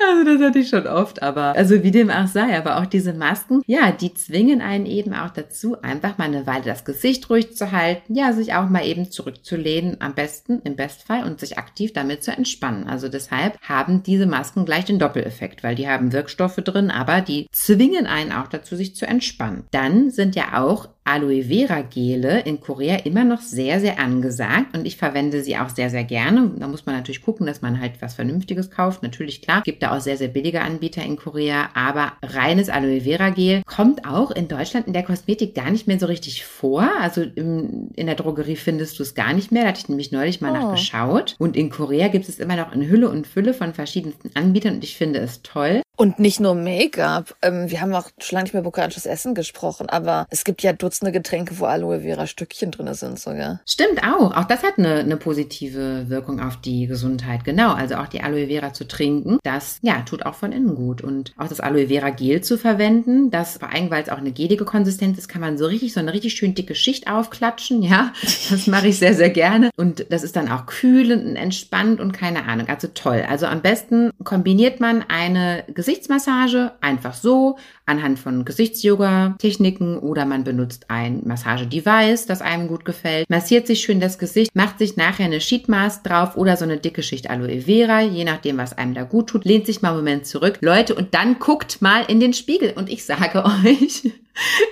Also 0.08 0.24
das 0.24 0.42
hatte 0.42 0.60
ich 0.60 0.70
schon 0.70 0.88
oft, 0.88 1.22
aber 1.22 1.56
also 1.56 1.84
wie 1.84 1.92
dem 1.92 2.10
auch 2.10 2.28
sei, 2.28 2.58
aber 2.58 2.78
auch 2.78 2.86
diese 2.86 3.14
Masken, 3.14 3.62
ja, 3.66 3.92
die 3.92 4.14
zwingen 4.14 4.62
einen 4.62 4.86
eben 4.86 5.14
auch 5.14 5.32
dazu, 5.32 5.82
einfach 5.82 6.18
mal 6.18 6.26
eine 6.26 6.48
Weile 6.48 6.64
das 6.64 6.86
Gesicht 6.86 7.30
ruhig 7.30 7.56
zu 7.56 7.72
halten, 7.72 8.16
ja, 8.16 8.32
sich 8.34 8.54
auch 8.54 8.70
mal 8.70 8.86
eben 8.86 9.12
zurückzulehnen, 9.12 10.00
am 10.00 10.14
besten, 10.14 10.62
im 10.64 10.76
Bestfall 10.76 11.24
und 11.24 11.40
sich 11.40 11.58
aktiv 11.58 11.94
damit 11.94 12.24
zu 12.24 12.32
entspannen. 12.32 12.88
Also 12.88 13.10
deshalb 13.10 13.60
haben 13.62 14.04
diese 14.04 14.26
Masken 14.26 14.66
gleich 14.66 14.86
den 14.86 15.00
Doppeleffekt, 15.00 15.64
weil 15.64 15.76
die 15.76 15.90
haben 15.90 16.14
Wirkstoffe 16.14 16.58
drin, 16.58 16.92
aber 16.92 17.22
die 17.22 17.48
zwingen 17.52 18.08
einen 18.08 18.32
auch 18.32 18.48
dazu, 18.48 18.76
sich 18.76 18.96
zu 18.96 19.06
entspannen. 19.06 19.66
Dann 19.72 20.10
sind 20.10 20.36
ja 20.36 20.62
auch 20.62 20.90
Aloe 21.08 21.44
Vera 21.44 21.82
Gele 21.82 22.42
in 22.42 22.60
Korea 22.60 22.98
immer 22.98 23.24
noch 23.24 23.42
sehr, 23.42 23.80
sehr 23.80 24.00
angesagt 24.00 24.76
und 24.76 24.86
ich 24.86 24.98
verwende 24.98 25.42
sie 25.42 25.58
auch 25.58 25.70
sehr, 25.70 25.90
sehr 25.90 26.04
gerne. 26.04 26.52
Da 26.58 26.68
muss 26.68 26.86
man 26.86 26.96
natürlich 26.96 27.22
gucken, 27.22 27.46
dass 27.46 27.62
man 27.62 27.80
halt 27.80 27.94
was 28.02 28.16
Vernünftiges 28.16 28.70
kauft. 28.72 29.04
Natürlich, 29.04 29.42
klar, 29.42 29.62
gibt 29.64 29.82
da 29.84 29.96
auch 29.96 30.02
sehr, 30.02 30.18
sehr 30.18 30.28
billige 30.28 30.62
Anbieter 30.62 31.04
in 31.04 31.16
Korea, 31.16 31.70
aber 31.74 32.14
reines 32.22 32.70
Aloe 32.70 33.02
Vera 33.02 33.30
Gel 33.30 33.64
kommt 33.66 34.06
auch 34.06 34.32
in 34.32 34.48
Deutschland 34.48 34.88
in 34.88 34.94
der 34.94 35.04
Kosmetik 35.04 35.56
gar 35.56 35.72
nicht 35.72 35.88
mehr 35.88 36.00
so 36.00 36.08
richtig 36.08 36.46
vor. 36.46 36.90
Also 37.00 37.22
im, 37.22 37.90
in 37.96 38.08
der 38.08 38.16
Drogerie 38.16 38.56
findest 38.58 39.00
du 39.00 39.04
es 39.04 39.16
gar 39.16 39.34
nicht 39.34 39.52
mehr. 39.52 39.64
Da 39.64 39.70
hatte 39.70 39.80
ich 39.80 39.90
nämlich 39.90 40.12
neulich 40.12 40.42
mal 40.42 40.52
oh. 40.52 40.56
nachgeschaut. 40.56 41.36
Und 41.40 41.56
in 41.56 41.70
Korea 41.70 42.10
gibt 42.10 42.28
es 42.28 42.40
immer 42.40 42.56
noch 42.56 42.74
in 42.74 42.88
Hülle 42.88 43.10
und 43.10 43.28
Fülle 43.28 43.54
von 43.54 43.74
verschiedensten 43.74 44.32
Anbietern 44.34 44.76
und 44.76 44.84
ich 44.84 44.98
finde 44.98 45.20
es 45.20 45.42
toll. 45.42 45.82
Und 45.98 46.20
nicht 46.20 46.40
nur 46.40 46.54
Make-up. 46.54 47.36
Ähm, 47.42 47.72
wir 47.72 47.82
haben 47.82 47.94
auch 47.94 48.10
schon 48.20 48.36
lange 48.36 48.44
nicht 48.44 48.54
mehr 48.54 48.64
koreanisches 48.64 49.08
Essen 49.08 49.34
gesprochen, 49.34 49.90
aber 49.90 50.28
es 50.30 50.44
gibt 50.44 50.62
ja 50.62 50.72
Dutzende 50.72 51.12
Getränke, 51.12 51.58
wo 51.58 51.66
Aloe 51.66 52.02
Vera 52.02 52.28
Stückchen 52.28 52.70
drin 52.70 52.94
sind 52.94 53.20
sogar. 53.20 53.62
Stimmt 53.66 54.04
auch. 54.04 54.36
Auch 54.36 54.44
das 54.44 54.62
hat 54.62 54.78
eine, 54.78 55.00
eine 55.00 55.18
positive 55.18 56.08
Wirkung 56.08 56.40
auf 56.40 56.58
die 56.58 56.86
Gesundheit. 56.86 57.44
Genau. 57.46 57.74
Also 57.74 57.96
auch 57.96 58.08
die 58.08 58.22
Aloe 58.22 58.48
Vera 58.48 58.74
zu 58.74 58.88
trinken, 58.88 59.40
das 59.42 59.80
ja 59.82 60.02
tut 60.02 60.24
auch 60.26 60.36
von 60.36 60.52
innen 60.52 60.76
gut. 60.76 61.02
Und 61.02 61.34
auch 61.36 61.48
das 61.48 61.60
Aloe 61.60 61.88
Vera 61.88 62.12
Gel 62.12 62.42
zu 62.42 62.60
verwenden, 62.60 63.32
das 63.32 63.58
vor 63.58 63.74
allem, 63.74 63.90
weil 63.90 64.04
es 64.04 64.10
auch 64.10 64.20
eine 64.20 64.32
gelige 64.32 64.66
Konsistenz 64.66 65.18
ist, 65.18 65.28
kann 65.28 65.42
man 65.42 65.58
so 65.58 65.66
richtig 65.66 65.94
so 65.94 66.00
eine 66.00 66.14
richtig 66.14 66.36
schön 66.36 66.54
dicke 66.54 66.76
Schicht 66.76 67.10
aufklatschen. 67.10 67.82
Ja, 67.82 68.14
das 68.52 68.68
mache 68.68 68.90
ich 68.90 69.00
sehr, 69.00 69.16
sehr 69.16 69.32
gerne. 69.32 69.72
Und 69.78 70.06
das 70.12 70.22
ist 70.22 70.36
dann 70.36 70.52
auch 70.52 70.68
kühlend 70.68 71.26
und 71.26 71.36
entspannt 71.36 72.00
und 72.00 72.12
keine 72.12 72.46
Ahnung. 72.46 72.68
Also 72.68 72.88
toll. 72.94 73.26
Also 73.28 73.48
am 73.48 73.64
besten 73.64 74.12
kombiniert 74.24 74.80
man 74.80 75.04
eine 75.08 75.64
Gesichtsmassage 75.88 76.74
einfach 76.82 77.14
so 77.14 77.58
anhand 77.86 78.20
von 78.20 78.44
Gesichtsyoga-Techniken 78.44 79.98
oder 80.00 80.26
man 80.26 80.44
benutzt 80.44 80.88
ein 80.90 81.22
Massagedevice, 81.24 82.26
das 82.26 82.42
einem 82.42 82.68
gut 82.68 82.84
gefällt, 82.84 83.30
massiert 83.30 83.68
sich 83.68 83.80
schön 83.80 84.02
das 84.02 84.20
Gesicht, 84.20 84.54
macht 84.54 84.80
sich 84.80 84.98
nachher 84.98 85.28
eine 85.28 85.40
Sheetmask 85.40 86.04
drauf 86.04 86.36
oder 86.36 86.58
so 86.58 86.66
eine 86.66 86.76
dicke 86.76 87.04
Schicht 87.04 87.30
Aloe 87.30 87.62
Vera, 87.62 88.02
je 88.02 88.26
nachdem, 88.26 88.58
was 88.58 88.78
einem 88.78 88.96
da 88.96 89.04
gut 89.04 89.28
tut, 89.28 89.46
lehnt 89.46 89.66
sich 89.66 89.82
mal 89.82 89.92
einen 89.92 90.00
Moment 90.00 90.26
zurück. 90.26 90.58
Leute, 90.60 90.94
und 90.94 91.14
dann 91.14 91.40
guckt 91.40 91.82
mal 91.82 92.04
in 92.10 92.20
den 92.20 92.34
Spiegel 92.34 92.74
und 92.76 92.90
ich 92.90 93.06
sage 93.06 93.46
euch, 93.64 94.12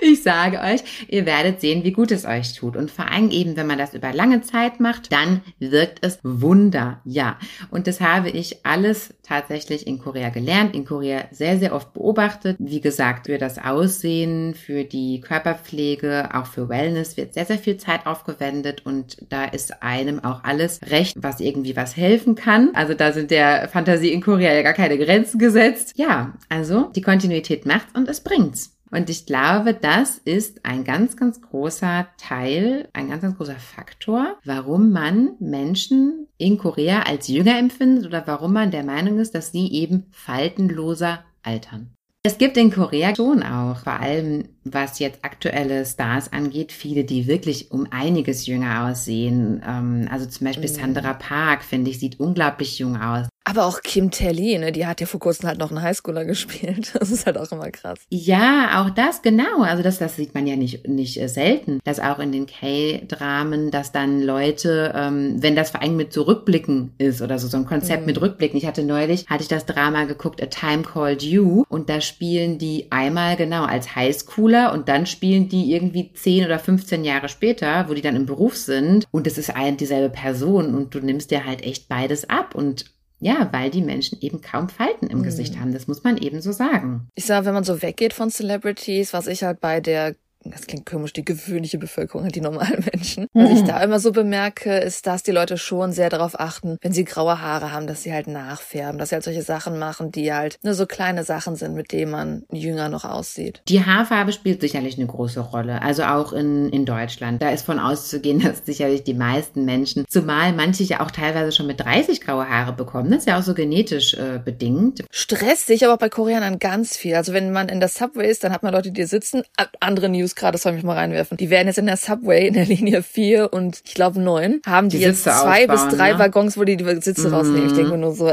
ich 0.00 0.22
sage 0.22 0.60
euch, 0.60 0.80
ihr 1.08 1.26
werdet 1.26 1.60
sehen, 1.60 1.84
wie 1.84 1.92
gut 1.92 2.10
es 2.10 2.24
euch 2.24 2.54
tut. 2.54 2.76
Und 2.76 2.90
vor 2.90 3.10
allem 3.10 3.30
eben, 3.30 3.56
wenn 3.56 3.66
man 3.66 3.78
das 3.78 3.94
über 3.94 4.12
lange 4.12 4.42
Zeit 4.42 4.80
macht, 4.80 5.12
dann 5.12 5.42
wirkt 5.58 5.98
es 6.04 6.18
Wunder. 6.22 7.00
Ja. 7.04 7.38
Und 7.70 7.86
das 7.86 8.00
habe 8.00 8.30
ich 8.30 8.64
alles 8.64 9.14
tatsächlich 9.22 9.86
in 9.86 9.98
Korea 9.98 10.28
gelernt, 10.30 10.74
in 10.74 10.84
Korea 10.84 11.24
sehr, 11.30 11.58
sehr 11.58 11.74
oft 11.74 11.92
beobachtet. 11.94 12.56
Wie 12.58 12.80
gesagt, 12.80 13.26
für 13.26 13.38
das 13.38 13.58
Aussehen, 13.58 14.54
für 14.54 14.84
die 14.84 15.20
Körperpflege, 15.20 16.30
auch 16.32 16.46
für 16.46 16.68
Wellness 16.68 17.16
wird 17.16 17.34
sehr, 17.34 17.46
sehr 17.46 17.58
viel 17.58 17.76
Zeit 17.76 18.06
aufgewendet 18.06 18.82
und 18.84 19.16
da 19.28 19.44
ist 19.44 19.82
einem 19.82 20.22
auch 20.22 20.44
alles 20.44 20.80
recht, 20.90 21.14
was 21.18 21.40
irgendwie 21.40 21.76
was 21.76 21.96
helfen 21.96 22.34
kann. 22.34 22.70
Also 22.74 22.94
da 22.94 23.12
sind 23.12 23.30
der 23.30 23.68
Fantasie 23.68 24.12
in 24.12 24.20
Korea 24.20 24.54
ja 24.54 24.62
gar 24.62 24.74
keine 24.74 24.98
Grenzen 24.98 25.38
gesetzt. 25.38 25.94
Ja, 25.96 26.34
also 26.48 26.90
die 26.94 27.02
Kontinuität 27.02 27.66
macht's 27.66 27.92
und 27.94 28.08
es 28.08 28.20
bringt's. 28.20 28.75
Und 28.90 29.10
ich 29.10 29.26
glaube, 29.26 29.74
das 29.74 30.18
ist 30.18 30.64
ein 30.64 30.84
ganz, 30.84 31.16
ganz 31.16 31.40
großer 31.42 32.06
Teil, 32.18 32.88
ein 32.92 33.08
ganz, 33.08 33.22
ganz 33.22 33.36
großer 33.36 33.56
Faktor, 33.56 34.36
warum 34.44 34.92
man 34.92 35.30
Menschen 35.40 36.28
in 36.38 36.56
Korea 36.56 37.02
als 37.02 37.28
jünger 37.28 37.58
empfindet 37.58 38.06
oder 38.06 38.26
warum 38.26 38.52
man 38.52 38.70
der 38.70 38.84
Meinung 38.84 39.18
ist, 39.18 39.34
dass 39.34 39.52
sie 39.52 39.72
eben 39.72 40.06
faltenloser 40.12 41.24
altern. 41.42 41.90
Es 42.26 42.38
gibt 42.38 42.56
in 42.56 42.72
Korea 42.72 43.14
schon 43.14 43.44
auch, 43.44 43.78
vor 43.78 44.00
allem 44.00 44.48
was 44.64 44.98
jetzt 44.98 45.24
aktuelle 45.24 45.86
Stars 45.86 46.32
angeht, 46.32 46.72
viele, 46.72 47.04
die 47.04 47.28
wirklich 47.28 47.70
um 47.70 47.86
einiges 47.92 48.46
jünger 48.46 48.88
aussehen. 48.88 49.62
Ähm, 49.64 50.08
also 50.10 50.26
zum 50.26 50.44
Beispiel 50.44 50.68
mhm. 50.68 50.74
Sandra 50.74 51.14
Park, 51.14 51.62
finde 51.62 51.90
ich, 51.90 52.00
sieht 52.00 52.18
unglaublich 52.18 52.80
jung 52.80 52.96
aus. 52.96 53.28
Aber 53.48 53.64
auch 53.64 53.82
Kim 53.82 54.10
Telly, 54.10 54.58
ne, 54.58 54.72
die 54.72 54.86
hat 54.86 55.00
ja 55.00 55.06
vor 55.06 55.20
kurzem 55.20 55.48
halt 55.48 55.60
noch 55.60 55.70
einen 55.70 55.80
Highschooler 55.80 56.24
gespielt. 56.24 56.92
Das 57.06 57.10
ist 57.10 57.26
halt 57.26 57.38
auch 57.38 57.52
immer 57.52 57.70
krass. 57.70 58.00
Ja, 58.10 58.82
auch 58.82 58.90
das, 58.90 59.22
genau. 59.22 59.62
Also 59.62 59.82
das, 59.82 59.98
das 59.98 60.16
sieht 60.16 60.34
man 60.34 60.46
ja 60.46 60.56
nicht, 60.56 60.88
nicht 60.88 61.20
äh, 61.20 61.28
selten. 61.28 61.78
Dass 61.84 62.00
auch 62.00 62.18
in 62.18 62.32
den 62.32 62.46
K-Dramen, 62.46 63.70
dass 63.70 63.92
dann 63.92 64.20
Leute, 64.20 64.92
ähm, 64.96 65.36
wenn 65.38 65.54
das 65.54 65.70
vor 65.70 65.82
allem 65.82 65.96
mit 65.96 66.12
so 66.12 66.22
Rückblicken 66.22 66.94
ist 66.98 67.22
oder 67.22 67.38
so, 67.38 67.46
so 67.46 67.56
ein 67.56 67.66
Konzept 67.66 68.00
mhm. 68.00 68.06
mit 68.06 68.20
Rückblicken. 68.20 68.58
Ich 68.58 68.66
hatte 68.66 68.82
neulich, 68.82 69.26
hatte 69.28 69.42
ich 69.42 69.48
das 69.48 69.66
Drama 69.66 70.04
geguckt, 70.04 70.42
A 70.42 70.46
Time 70.46 70.82
Called 70.82 71.22
You. 71.22 71.62
Und 71.68 71.88
da 71.88 72.00
spielen 72.00 72.58
die 72.58 72.90
einmal 72.90 73.36
genau 73.36 73.64
als 73.64 73.94
Highschooler 73.94 74.72
und 74.72 74.88
dann 74.88 75.06
spielen 75.06 75.48
die 75.48 75.72
irgendwie 75.72 76.12
10 76.12 76.46
oder 76.46 76.58
15 76.58 77.04
Jahre 77.04 77.28
später, 77.28 77.88
wo 77.88 77.94
die 77.94 78.02
dann 78.02 78.16
im 78.16 78.26
Beruf 78.26 78.56
sind. 78.56 79.06
Und 79.12 79.28
es 79.28 79.38
ist 79.38 79.54
ein 79.54 79.76
dieselbe 79.76 80.10
Person 80.10 80.74
und 80.74 80.94
du 80.94 80.98
nimmst 80.98 81.30
dir 81.30 81.44
halt 81.44 81.62
echt 81.62 81.88
beides 81.88 82.28
ab. 82.28 82.56
Und 82.56 82.95
ja, 83.18 83.48
weil 83.52 83.70
die 83.70 83.82
Menschen 83.82 84.18
eben 84.20 84.40
kaum 84.40 84.68
Falten 84.68 85.06
im 85.06 85.18
mhm. 85.18 85.22
Gesicht 85.22 85.58
haben. 85.58 85.72
Das 85.72 85.86
muss 85.86 86.04
man 86.04 86.18
eben 86.18 86.40
so 86.40 86.52
sagen. 86.52 87.08
Ich 87.14 87.24
sage, 87.24 87.46
wenn 87.46 87.54
man 87.54 87.64
so 87.64 87.80
weggeht 87.80 88.12
von 88.12 88.30
Celebrities, 88.30 89.12
was 89.12 89.26
ich 89.26 89.42
halt 89.42 89.60
bei 89.60 89.80
der 89.80 90.16
das 90.50 90.66
klingt 90.66 90.86
komisch, 90.86 91.12
die 91.12 91.24
gewöhnliche 91.24 91.78
Bevölkerung, 91.78 92.24
halt 92.24 92.34
die 92.34 92.40
normalen 92.40 92.84
Menschen. 92.92 93.26
Was 93.34 93.50
ich 93.50 93.64
da 93.64 93.82
immer 93.82 93.98
so 93.98 94.12
bemerke, 94.12 94.76
ist, 94.78 95.06
dass 95.06 95.22
die 95.22 95.30
Leute 95.30 95.58
schon 95.58 95.92
sehr 95.92 96.08
darauf 96.08 96.38
achten, 96.38 96.78
wenn 96.80 96.92
sie 96.92 97.04
graue 97.04 97.40
Haare 97.40 97.72
haben, 97.72 97.86
dass 97.86 98.02
sie 98.02 98.12
halt 98.12 98.26
nachfärben, 98.26 98.98
dass 98.98 99.10
sie 99.10 99.16
halt 99.16 99.24
solche 99.24 99.42
Sachen 99.42 99.78
machen, 99.78 100.10
die 100.10 100.32
halt 100.32 100.58
nur 100.62 100.74
so 100.74 100.86
kleine 100.86 101.24
Sachen 101.24 101.56
sind, 101.56 101.74
mit 101.74 101.92
denen 101.92 102.10
man 102.10 102.44
jünger 102.50 102.88
noch 102.88 103.04
aussieht. 103.04 103.62
Die 103.68 103.84
Haarfarbe 103.84 104.32
spielt 104.32 104.60
sicherlich 104.60 104.96
eine 104.96 105.06
große 105.06 105.40
Rolle, 105.40 105.82
also 105.82 106.04
auch 106.04 106.32
in, 106.32 106.70
in 106.70 106.86
Deutschland. 106.86 107.42
Da 107.42 107.50
ist 107.50 107.66
von 107.66 107.78
auszugehen, 107.78 108.40
dass 108.44 108.62
sicherlich 108.64 109.04
die 109.04 109.14
meisten 109.14 109.64
Menschen, 109.64 110.04
zumal 110.08 110.52
manche 110.52 110.84
ja 110.84 111.00
auch 111.00 111.10
teilweise 111.10 111.52
schon 111.52 111.66
mit 111.66 111.80
30 111.80 112.20
graue 112.20 112.48
Haare 112.48 112.72
bekommen, 112.72 113.10
das 113.10 113.20
ist 113.20 113.26
ja 113.26 113.38
auch 113.38 113.42
so 113.42 113.54
genetisch 113.54 114.14
äh, 114.14 114.38
bedingt. 114.42 115.04
Stresst 115.10 115.66
sich 115.66 115.84
aber 115.84 115.94
auch 115.94 115.98
bei 115.98 116.08
Koreanern 116.08 116.58
ganz 116.58 116.96
viel. 116.96 117.14
Also 117.14 117.32
wenn 117.32 117.52
man 117.52 117.68
in 117.68 117.80
der 117.80 117.88
Subway 117.88 118.30
ist, 118.30 118.44
dann 118.44 118.52
hat 118.52 118.62
man 118.62 118.72
Leute, 118.72 118.92
die 118.92 119.04
sitzen, 119.04 119.42
andere 119.80 120.08
News 120.08 120.35
gerade, 120.36 120.52
das 120.52 120.62
soll 120.62 120.74
ich 120.76 120.82
mal 120.82 120.94
reinwerfen. 120.94 121.36
Die 121.36 121.50
werden 121.50 121.66
jetzt 121.66 121.78
in 121.78 121.86
der 121.86 121.96
Subway 121.96 122.46
in 122.46 122.54
der 122.54 122.66
Linie 122.66 123.02
4 123.02 123.52
und 123.52 123.82
ich 123.84 123.94
glaube 123.94 124.20
9, 124.20 124.60
haben 124.66 124.88
die, 124.88 124.98
die 124.98 125.04
jetzt 125.04 125.24
zwei 125.24 125.66
bis 125.66 125.88
drei 125.88 126.12
ne? 126.12 126.18
Waggons, 126.18 126.56
wo 126.56 126.64
die 126.64 126.76
die 126.76 126.84
Sitze 127.00 127.28
mhm. 127.28 127.34
rausnehmen. 127.34 127.66
Ich 127.66 127.74
denke 127.74 127.96
nur 127.96 128.12
so, 128.12 128.30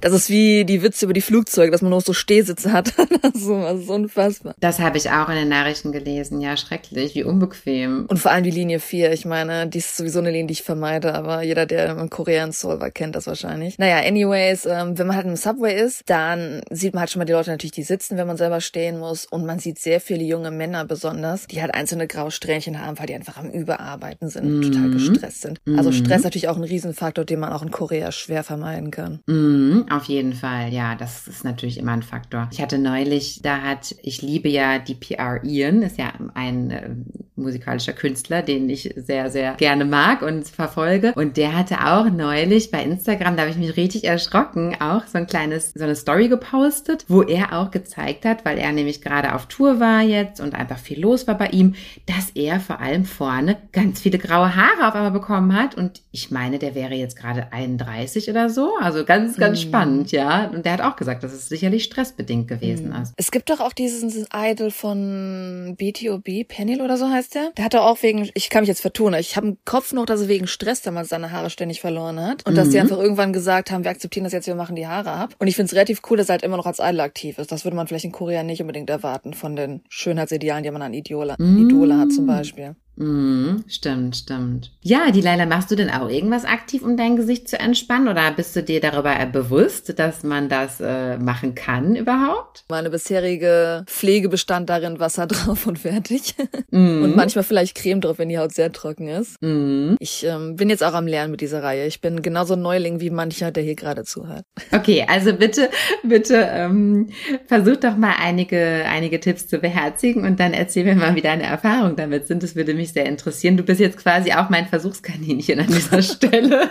das 0.00 0.12
ist 0.12 0.30
wie 0.30 0.64
die 0.64 0.82
Witze 0.82 1.06
über 1.06 1.14
die 1.14 1.20
Flugzeuge, 1.20 1.70
dass 1.70 1.82
man 1.82 1.90
nur 1.90 2.00
so 2.00 2.12
Stehsitze 2.12 2.72
hat. 2.72 2.92
das, 3.22 3.34
ist 3.34 3.44
so, 3.44 3.60
das 3.60 3.80
ist 3.80 3.88
unfassbar. 3.88 4.54
Das 4.60 4.78
habe 4.80 4.98
ich 4.98 5.10
auch 5.10 5.28
in 5.28 5.36
den 5.36 5.48
Nachrichten 5.48 5.92
gelesen. 5.92 6.40
Ja, 6.40 6.56
schrecklich, 6.56 7.14
wie 7.14 7.24
unbequem. 7.24 8.06
Und 8.08 8.18
vor 8.18 8.30
allem 8.30 8.44
die 8.44 8.50
Linie 8.50 8.80
4. 8.80 9.12
Ich 9.12 9.24
meine, 9.24 9.66
die 9.66 9.78
ist 9.78 9.96
sowieso 9.96 10.18
eine 10.18 10.30
Linie, 10.30 10.48
die 10.48 10.52
ich 10.52 10.62
vermeide, 10.62 11.14
aber 11.14 11.42
jeder, 11.42 11.66
der 11.66 11.96
in 11.96 12.10
Korea 12.10 12.44
in 12.44 12.52
Seoul 12.52 12.80
war, 12.80 12.90
kennt 12.90 13.16
das 13.16 13.26
wahrscheinlich. 13.26 13.78
Naja, 13.78 14.06
anyways, 14.06 14.66
ähm, 14.66 14.98
wenn 14.98 15.06
man 15.06 15.16
halt 15.16 15.26
im 15.26 15.36
Subway 15.36 15.80
ist, 15.80 16.02
dann 16.06 16.62
sieht 16.70 16.94
man 16.94 17.00
halt 17.00 17.10
schon 17.10 17.20
mal 17.20 17.24
die 17.24 17.32
Leute 17.32 17.50
natürlich, 17.50 17.72
die 17.72 17.82
sitzen, 17.82 18.16
wenn 18.16 18.26
man 18.26 18.36
selber 18.36 18.60
stehen 18.60 18.98
muss. 18.98 19.26
Und 19.26 19.46
man 19.46 19.58
sieht 19.58 19.78
sehr 19.78 20.00
viele 20.00 20.24
junge 20.24 20.50
Männer 20.50 20.84
besonders, 20.84 21.43
die 21.46 21.60
halt 21.60 21.74
einzelne 21.74 22.06
graue 22.06 22.30
Strähnchen 22.30 22.80
haben, 22.80 22.98
weil 22.98 23.06
die 23.06 23.14
einfach 23.14 23.36
am 23.36 23.50
Überarbeiten 23.50 24.28
sind 24.28 24.44
und 24.44 24.58
mhm. 24.58 24.62
total 24.62 24.90
gestresst 24.90 25.42
sind. 25.42 25.60
Also 25.76 25.90
mhm. 25.90 25.94
Stress 25.94 26.24
natürlich 26.24 26.48
auch 26.48 26.56
ein 26.56 26.64
Riesenfaktor, 26.64 27.24
den 27.24 27.40
man 27.40 27.52
auch 27.52 27.62
in 27.62 27.70
Korea 27.70 28.12
schwer 28.12 28.44
vermeiden 28.44 28.90
kann. 28.90 29.20
Mhm, 29.26 29.86
auf 29.90 30.04
jeden 30.04 30.34
Fall, 30.34 30.72
ja, 30.72 30.94
das 30.94 31.28
ist 31.28 31.44
natürlich 31.44 31.78
immer 31.78 31.92
ein 31.92 32.02
Faktor. 32.02 32.48
Ich 32.52 32.60
hatte 32.60 32.78
neulich, 32.78 33.40
da 33.42 33.62
hat, 33.62 33.94
ich 34.02 34.22
liebe 34.22 34.48
ja 34.48 34.78
die 34.78 34.94
PR 34.94 35.42
Ian, 35.44 35.82
ist 35.82 35.98
ja 35.98 36.12
ein 36.34 36.70
äh, 36.70 36.90
musikalischer 37.36 37.92
Künstler, 37.92 38.42
den 38.42 38.68
ich 38.68 38.94
sehr, 38.96 39.30
sehr 39.30 39.54
gerne 39.54 39.84
mag 39.84 40.22
und 40.22 40.48
verfolge. 40.48 41.12
Und 41.14 41.36
der 41.36 41.56
hatte 41.56 41.84
auch 41.86 42.08
neulich 42.10 42.70
bei 42.70 42.82
Instagram, 42.82 43.36
da 43.36 43.42
habe 43.42 43.50
ich 43.50 43.58
mich 43.58 43.76
richtig 43.76 44.04
erschrocken, 44.04 44.76
auch 44.80 45.06
so 45.06 45.18
ein 45.18 45.26
kleines, 45.26 45.72
so 45.74 45.84
eine 45.84 45.96
Story 45.96 46.28
gepostet, 46.28 47.04
wo 47.08 47.22
er 47.22 47.58
auch 47.58 47.70
gezeigt 47.70 48.24
hat, 48.24 48.44
weil 48.44 48.58
er 48.58 48.72
nämlich 48.72 49.00
gerade 49.00 49.34
auf 49.34 49.46
Tour 49.46 49.80
war 49.80 50.02
jetzt 50.02 50.40
und 50.40 50.54
einfach 50.54 50.78
viel 50.78 51.00
los 51.00 51.23
war 51.26 51.36
bei 51.36 51.48
ihm, 51.48 51.74
dass 52.06 52.30
er 52.34 52.60
vor 52.60 52.80
allem 52.80 53.04
vorne 53.04 53.56
ganz 53.72 54.00
viele 54.00 54.18
graue 54.18 54.54
Haare 54.54 54.88
auf 54.88 54.94
einmal 54.94 55.10
bekommen 55.10 55.54
hat. 55.54 55.74
Und 55.74 56.02
ich 56.10 56.30
meine, 56.30 56.58
der 56.58 56.74
wäre 56.74 56.94
jetzt 56.94 57.16
gerade 57.16 57.52
31 57.52 58.30
oder 58.30 58.50
so. 58.50 58.76
Also 58.80 59.04
ganz, 59.04 59.36
ganz 59.36 59.58
mhm. 59.58 59.68
spannend, 59.68 60.12
ja. 60.12 60.48
Und 60.48 60.64
der 60.64 60.72
hat 60.74 60.80
auch 60.80 60.96
gesagt, 60.96 61.22
dass 61.22 61.32
es 61.32 61.48
sicherlich 61.48 61.84
stressbedingt 61.84 62.48
gewesen 62.48 62.90
mhm. 62.90 63.02
ist. 63.02 63.14
Es 63.16 63.30
gibt 63.30 63.50
doch 63.50 63.60
auch 63.60 63.72
diesen 63.72 64.26
Idol 64.34 64.70
von 64.70 65.76
BTOB, 65.78 66.48
Penny 66.48 66.80
oder 66.80 66.96
so 66.96 67.08
heißt 67.08 67.34
der. 67.34 67.50
Der 67.56 67.64
hatte 67.64 67.82
auch 67.82 68.02
wegen, 68.02 68.30
ich 68.34 68.50
kann 68.50 68.62
mich 68.62 68.68
jetzt 68.68 68.80
vertun, 68.80 69.14
ich 69.14 69.36
habe 69.36 69.48
im 69.48 69.58
Kopf 69.64 69.92
noch, 69.92 70.06
dass 70.06 70.22
er 70.22 70.28
wegen 70.28 70.46
Stress 70.46 70.82
damals 70.82 71.08
seine 71.08 71.30
Haare 71.30 71.50
ständig 71.50 71.80
verloren 71.80 72.20
hat. 72.20 72.46
Und 72.46 72.52
mhm. 72.52 72.56
dass 72.56 72.70
die 72.70 72.80
einfach 72.80 72.98
irgendwann 72.98 73.32
gesagt 73.32 73.70
haben, 73.70 73.84
wir 73.84 73.90
akzeptieren 73.90 74.24
das 74.24 74.32
jetzt, 74.32 74.46
wir 74.46 74.54
machen 74.54 74.76
die 74.76 74.86
Haare 74.86 75.10
ab. 75.10 75.34
Und 75.38 75.46
ich 75.46 75.56
finde 75.56 75.66
es 75.68 75.74
relativ 75.74 76.02
cool, 76.10 76.16
dass 76.16 76.28
er 76.28 76.34
halt 76.34 76.42
immer 76.42 76.56
noch 76.56 76.66
als 76.66 76.78
Idol 76.78 77.00
aktiv 77.00 77.38
ist. 77.38 77.52
Das 77.52 77.64
würde 77.64 77.76
man 77.76 77.86
vielleicht 77.86 78.04
in 78.04 78.12
Korea 78.12 78.42
nicht 78.42 78.60
unbedingt 78.60 78.90
erwarten 78.90 79.34
von 79.34 79.56
den 79.56 79.82
Schönheitsidealen, 79.88 80.62
die 80.62 80.70
man 80.70 80.82
an 80.82 80.92
Idole. 81.14 81.36
Idole 81.38 81.98
hat 81.98 82.12
zum 82.12 82.26
Beispiel. 82.26 82.74
Mm, 82.96 83.64
stimmt, 83.66 84.16
stimmt. 84.16 84.70
Ja, 84.80 85.10
die 85.10 85.20
Leila, 85.20 85.46
machst 85.46 85.70
du 85.70 85.76
denn 85.76 85.90
auch 85.90 86.08
irgendwas 86.08 86.44
aktiv, 86.44 86.82
um 86.82 86.96
dein 86.96 87.16
Gesicht 87.16 87.48
zu 87.48 87.58
entspannen? 87.58 88.08
Oder 88.08 88.30
bist 88.30 88.54
du 88.54 88.62
dir 88.62 88.80
darüber 88.80 89.14
bewusst, 89.26 89.98
dass 89.98 90.22
man 90.22 90.48
das 90.48 90.80
äh, 90.80 91.18
machen 91.18 91.54
kann 91.54 91.96
überhaupt? 91.96 92.64
Meine 92.68 92.90
bisherige 92.90 93.84
Pflege 93.86 94.28
bestand 94.28 94.70
darin, 94.70 95.00
Wasser 95.00 95.26
drauf 95.28 95.66
und 95.66 95.78
fertig. 95.78 96.34
Mm. 96.70 97.02
Und 97.02 97.16
manchmal 97.16 97.44
vielleicht 97.44 97.76
Creme 97.76 98.00
drauf, 98.00 98.18
wenn 98.18 98.28
die 98.28 98.38
Haut 98.38 98.52
sehr 98.52 98.70
trocken 98.72 99.08
ist. 99.08 99.40
Mm. 99.42 99.94
Ich 99.98 100.24
ähm, 100.24 100.56
bin 100.56 100.70
jetzt 100.70 100.84
auch 100.84 100.94
am 100.94 101.06
Lernen 101.06 101.32
mit 101.32 101.40
dieser 101.40 101.62
Reihe. 101.62 101.86
Ich 101.86 102.00
bin 102.00 102.22
genauso 102.22 102.54
Neuling 102.54 103.00
wie 103.00 103.10
mancher, 103.10 103.50
der 103.50 103.62
hier 103.62 103.74
gerade 103.74 104.04
zuhört. 104.04 104.44
Okay, 104.72 105.04
also 105.08 105.32
bitte, 105.32 105.68
bitte 106.04 106.48
ähm, 106.50 107.08
versuch 107.46 107.76
doch 107.76 107.96
mal 107.96 108.14
einige, 108.20 108.84
einige 108.88 109.18
Tipps 109.18 109.48
zu 109.48 109.58
beherzigen 109.58 110.24
und 110.24 110.38
dann 110.38 110.52
erzähl 110.52 110.84
mir 110.84 110.94
mal, 110.94 111.14
wie 111.16 111.22
deine 111.22 111.44
Erfahrungen 111.44 111.96
damit 111.96 112.26
sind. 112.26 112.42
Das 112.42 112.54
würde 112.54 112.74
mich 112.74 112.83
mich 112.84 112.92
sehr 112.92 113.06
interessieren. 113.06 113.56
Du 113.56 113.62
bist 113.62 113.80
jetzt 113.80 113.96
quasi 113.96 114.32
auch 114.32 114.50
mein 114.50 114.66
Versuchskaninchen 114.66 115.58
an 115.60 115.66
dieser 115.66 116.02
Stelle. 116.14 116.70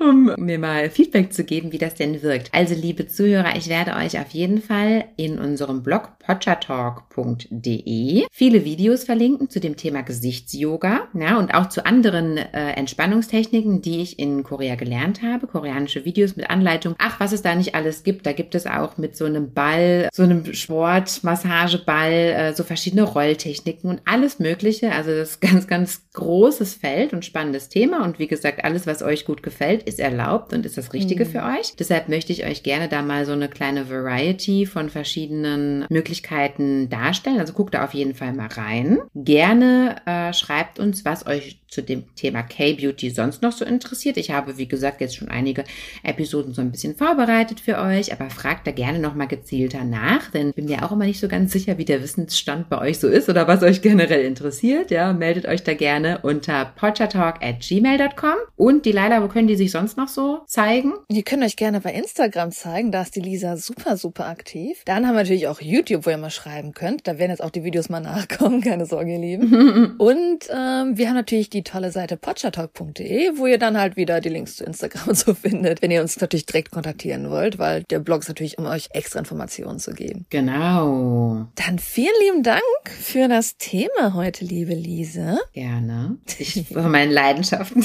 Um 0.00 0.32
mir 0.38 0.58
mal 0.58 0.90
Feedback 0.90 1.32
zu 1.32 1.44
geben, 1.44 1.72
wie 1.72 1.78
das 1.78 1.94
denn 1.94 2.22
wirkt. 2.22 2.50
Also, 2.52 2.74
liebe 2.74 3.06
Zuhörer, 3.06 3.56
ich 3.56 3.68
werde 3.68 3.94
euch 3.94 4.18
auf 4.18 4.30
jeden 4.30 4.60
Fall 4.60 5.04
in 5.16 5.38
unserem 5.38 5.82
Blog 5.82 6.18
potchatalk.de 6.18 8.26
viele 8.30 8.64
Videos 8.64 9.04
verlinken 9.04 9.48
zu 9.48 9.60
dem 9.60 9.76
Thema 9.76 10.02
Gesichtsyoga, 10.02 11.08
ja, 11.14 11.38
und 11.38 11.54
auch 11.54 11.68
zu 11.68 11.86
anderen 11.86 12.36
äh, 12.36 12.72
Entspannungstechniken, 12.72 13.82
die 13.82 14.02
ich 14.02 14.18
in 14.18 14.42
Korea 14.42 14.74
gelernt 14.74 15.22
habe. 15.22 15.46
Koreanische 15.46 16.04
Videos 16.04 16.36
mit 16.36 16.50
Anleitung. 16.50 16.94
Ach, 16.98 17.20
was 17.20 17.32
es 17.32 17.42
da 17.42 17.54
nicht 17.54 17.74
alles 17.74 18.02
gibt. 18.02 18.26
Da 18.26 18.32
gibt 18.32 18.54
es 18.54 18.66
auch 18.66 18.98
mit 18.98 19.16
so 19.16 19.24
einem 19.24 19.52
Ball, 19.52 20.08
so 20.12 20.22
einem 20.22 20.52
Sportmassageball, 20.52 22.12
äh, 22.12 22.54
so 22.54 22.64
verschiedene 22.64 23.02
Rolltechniken 23.02 23.90
und 23.90 24.00
alles 24.04 24.38
Mögliche. 24.38 24.92
Also 24.92 25.10
das 25.10 25.30
ist 25.30 25.40
ganz, 25.40 25.66
ganz 25.66 26.02
großes 26.12 26.74
Feld 26.74 27.12
und 27.12 27.24
spannendes 27.24 27.68
Thema. 27.68 28.04
Und 28.04 28.18
wie 28.18 28.26
gesagt, 28.26 28.64
alles, 28.64 28.86
was 28.86 29.02
euch 29.02 29.24
gut 29.24 29.42
gefällt, 29.42 29.75
ist 29.82 30.00
erlaubt 30.00 30.52
und 30.52 30.66
ist 30.66 30.76
das 30.76 30.92
Richtige 30.92 31.24
mhm. 31.24 31.30
für 31.30 31.42
euch. 31.42 31.74
Deshalb 31.78 32.08
möchte 32.08 32.32
ich 32.32 32.44
euch 32.44 32.62
gerne 32.62 32.88
da 32.88 33.02
mal 33.02 33.24
so 33.26 33.32
eine 33.32 33.48
kleine 33.48 33.90
Variety 33.90 34.66
von 34.66 34.90
verschiedenen 34.90 35.86
Möglichkeiten 35.88 36.88
darstellen. 36.88 37.40
Also 37.40 37.52
guckt 37.52 37.74
da 37.74 37.84
auf 37.84 37.94
jeden 37.94 38.14
Fall 38.14 38.32
mal 38.32 38.48
rein. 38.48 38.98
Gerne 39.14 39.96
äh, 40.06 40.32
schreibt 40.32 40.78
uns, 40.78 41.04
was 41.04 41.26
euch 41.26 41.58
zu 41.68 41.82
dem 41.82 42.04
Thema 42.14 42.42
K-Beauty 42.42 43.10
sonst 43.10 43.42
noch 43.42 43.52
so 43.52 43.64
interessiert. 43.64 44.16
Ich 44.16 44.30
habe, 44.30 44.56
wie 44.56 44.68
gesagt, 44.68 45.00
jetzt 45.00 45.16
schon 45.16 45.28
einige 45.28 45.64
Episoden 46.02 46.54
so 46.54 46.62
ein 46.62 46.70
bisschen 46.70 46.96
vorbereitet 46.96 47.60
für 47.60 47.78
euch, 47.78 48.12
aber 48.12 48.30
fragt 48.30 48.66
da 48.66 48.70
gerne 48.70 48.98
nochmal 48.98 49.26
gezielter 49.28 49.84
nach, 49.84 50.30
denn 50.30 50.50
ich 50.50 50.54
bin 50.54 50.66
mir 50.66 50.84
auch 50.84 50.92
immer 50.92 51.04
nicht 51.04 51.20
so 51.20 51.28
ganz 51.28 51.52
sicher, 51.52 51.76
wie 51.76 51.84
der 51.84 52.02
Wissensstand 52.02 52.70
bei 52.70 52.80
euch 52.80 52.98
so 52.98 53.08
ist 53.08 53.28
oder 53.28 53.46
was 53.48 53.62
euch 53.62 53.82
generell 53.82 54.24
interessiert. 54.24 54.90
Ja, 54.90 55.12
meldet 55.12 55.46
euch 55.46 55.64
da 55.64 55.74
gerne 55.74 56.20
unter 56.22 56.72
podchatalk 56.76 57.42
at 57.42 57.60
gmail.com. 57.60 58.36
Und 58.56 58.86
die 58.86 58.92
Leila, 58.92 59.22
wo 59.22 59.28
können 59.28 59.48
die 59.48 59.56
sich 59.56 59.65
sonst 59.70 59.96
noch 59.96 60.08
so 60.08 60.40
zeigen? 60.46 60.94
Die 61.10 61.22
können 61.22 61.42
euch 61.42 61.56
gerne 61.56 61.80
bei 61.80 61.92
Instagram 61.92 62.52
zeigen, 62.52 62.92
da 62.92 63.02
ist 63.02 63.16
die 63.16 63.20
Lisa 63.20 63.56
super, 63.56 63.96
super 63.96 64.26
aktiv. 64.26 64.82
Dann 64.84 65.06
haben 65.06 65.14
wir 65.14 65.22
natürlich 65.22 65.48
auch 65.48 65.60
YouTube, 65.60 66.06
wo 66.06 66.10
ihr 66.10 66.18
mal 66.18 66.30
schreiben 66.30 66.72
könnt. 66.72 67.06
Da 67.06 67.18
werden 67.18 67.30
jetzt 67.30 67.42
auch 67.42 67.50
die 67.50 67.64
Videos 67.64 67.88
mal 67.88 68.00
nachkommen, 68.06 68.60
keine 68.60 68.86
Sorge, 68.86 69.12
ihr 69.12 69.18
Lieben. 69.18 69.96
Und 69.98 70.48
ähm, 70.50 70.96
wir 70.96 71.08
haben 71.08 71.14
natürlich 71.14 71.50
die 71.50 71.62
tolle 71.62 71.90
Seite 71.90 72.16
potchatalk.de, 72.16 73.32
wo 73.36 73.46
ihr 73.46 73.58
dann 73.58 73.78
halt 73.78 73.96
wieder 73.96 74.20
die 74.20 74.28
Links 74.28 74.56
zu 74.56 74.64
Instagram 74.64 75.08
und 75.08 75.14
so 75.16 75.34
findet, 75.34 75.82
wenn 75.82 75.90
ihr 75.90 76.00
uns 76.00 76.20
natürlich 76.20 76.46
direkt 76.46 76.70
kontaktieren 76.70 77.30
wollt, 77.30 77.58
weil 77.58 77.82
der 77.84 77.98
Blog 77.98 78.22
ist 78.22 78.28
natürlich, 78.28 78.58
um 78.58 78.66
euch 78.66 78.88
extra 78.92 79.18
Informationen 79.18 79.78
zu 79.78 79.92
geben. 79.92 80.26
Genau. 80.30 81.46
Dann 81.54 81.78
vielen 81.78 82.14
lieben 82.22 82.42
Dank 82.42 82.62
für 83.00 83.28
das 83.28 83.56
Thema 83.56 84.14
heute, 84.14 84.44
liebe 84.44 84.74
Lise. 84.74 85.38
Gerne. 85.52 86.18
Ich 86.38 86.66
von 86.68 86.90
meinen 86.90 87.12
Leidenschaften. 87.12 87.84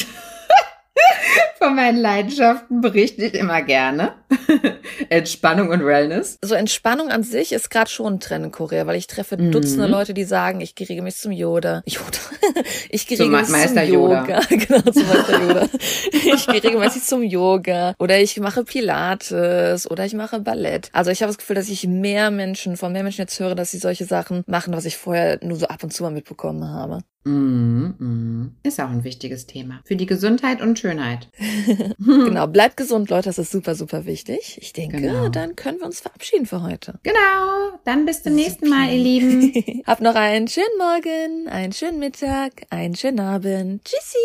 Von 1.58 1.76
meinen 1.76 1.98
Leidenschaften 1.98 2.82
berichte 2.82 3.26
ich 3.26 3.34
immer 3.36 3.62
gerne. 3.62 4.14
Entspannung 5.10 5.70
und 5.70 5.86
Wellness. 5.86 6.38
So 6.44 6.56
Entspannung 6.56 7.10
an 7.10 7.24
sich 7.24 7.52
ist 7.52 7.70
gerade 7.70 7.90
schon 7.90 8.16
ein 8.16 8.20
Trend 8.20 8.46
in 8.46 8.52
Korea, 8.52 8.88
weil 8.88 8.96
ich 8.96 9.08
treffe 9.08 9.38
mhm. 9.38 9.52
Dutzende 9.52 9.88
Leute, 9.88 10.14
die 10.14 10.24
sagen, 10.24 10.62
ich 10.62 10.74
gehe 10.74 10.90
regelmäßig 10.90 11.22
zum 11.22 11.32
Yoda. 11.32 11.84
Yoda. 11.86 12.20
Ich 12.90 13.08
gehe 13.08 13.18
regelmäßig 13.18 13.50
Meister 13.50 13.86
zum 13.86 13.94
Yoga. 13.94 14.26
Yoda. 14.26 14.42
genau, 14.50 14.92
zum 14.92 15.08
Meister 15.08 15.42
Yoda. 15.42 15.70
Ich 16.12 16.48
gehe 16.48 16.64
regelmäßig 16.64 17.04
zum 17.04 17.24
Yoga. 17.24 17.94
Oder 18.00 18.20
ich 18.20 18.40
mache 18.40 18.64
Pilates. 18.64 19.90
Oder 19.90 20.06
ich 20.06 20.14
mache 20.14 20.40
Ballett. 20.40 20.90
Also 20.92 21.12
ich 21.12 21.22
habe 21.22 21.30
das 21.30 21.38
Gefühl, 21.38 21.56
dass 21.56 21.70
ich 21.70 21.88
mehr 21.88 22.32
Menschen, 22.32 22.76
von 22.76 22.92
mehr 22.92 23.04
Menschen 23.04 23.22
jetzt 23.22 23.40
höre, 23.40 23.56
dass 23.56 23.72
sie 23.72 23.78
solche 23.78 24.06
Sachen 24.06 24.44
machen, 24.48 24.74
was 24.74 24.86
ich 24.86 24.98
vorher 24.98 25.40
nur 25.42 25.58
so 25.58 25.68
ab 25.68 25.84
und 25.84 25.94
zu 25.94 26.04
mal 26.04 26.12
mitbekommen 26.12 26.68
habe. 26.68 27.04
Mm, 27.24 27.94
mm. 28.00 28.56
Ist 28.64 28.80
auch 28.80 28.90
ein 28.90 29.04
wichtiges 29.04 29.46
Thema. 29.46 29.82
Für 29.86 29.96
die 29.96 30.06
Gesundheit 30.06 30.62
und 30.62 30.80
Schönheit. 30.80 31.28
genau, 32.00 32.48
bleibt 32.48 32.78
gesund, 32.78 33.10
Leute, 33.10 33.30
das 33.30 33.38
ist 33.38 33.52
super, 33.52 33.76
super 33.76 34.06
wichtig. 34.06 34.58
Ich 34.62 34.74
denke, 34.74 35.02
genau. 35.02 35.30
dann 35.30 35.56
können 35.56 35.80
wir 35.80 35.86
uns 35.86 36.00
verabschieden 36.00 36.46
für 36.46 36.64
heute. 36.64 37.00
Genau, 37.04 37.80
dann 37.86 38.06
bis 38.06 38.24
zum 38.24 38.34
nächsten 38.34 38.70
Mal, 38.70 38.92
ihr 38.92 39.04
Lieben. 39.04 39.84
Habt 39.86 40.02
noch 40.02 40.16
einen 40.16 40.48
schönen 40.48 40.78
Morgen, 40.78 41.48
einen 41.48 41.74
schönen 41.74 42.00
Mittag, 42.00 42.64
einen 42.70 42.96
schönen 42.96 43.20
Abend. 43.20 43.84
Tschüssi. 43.86 44.18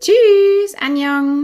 Tschüss, 0.00 0.74
Anjong. 0.80 1.42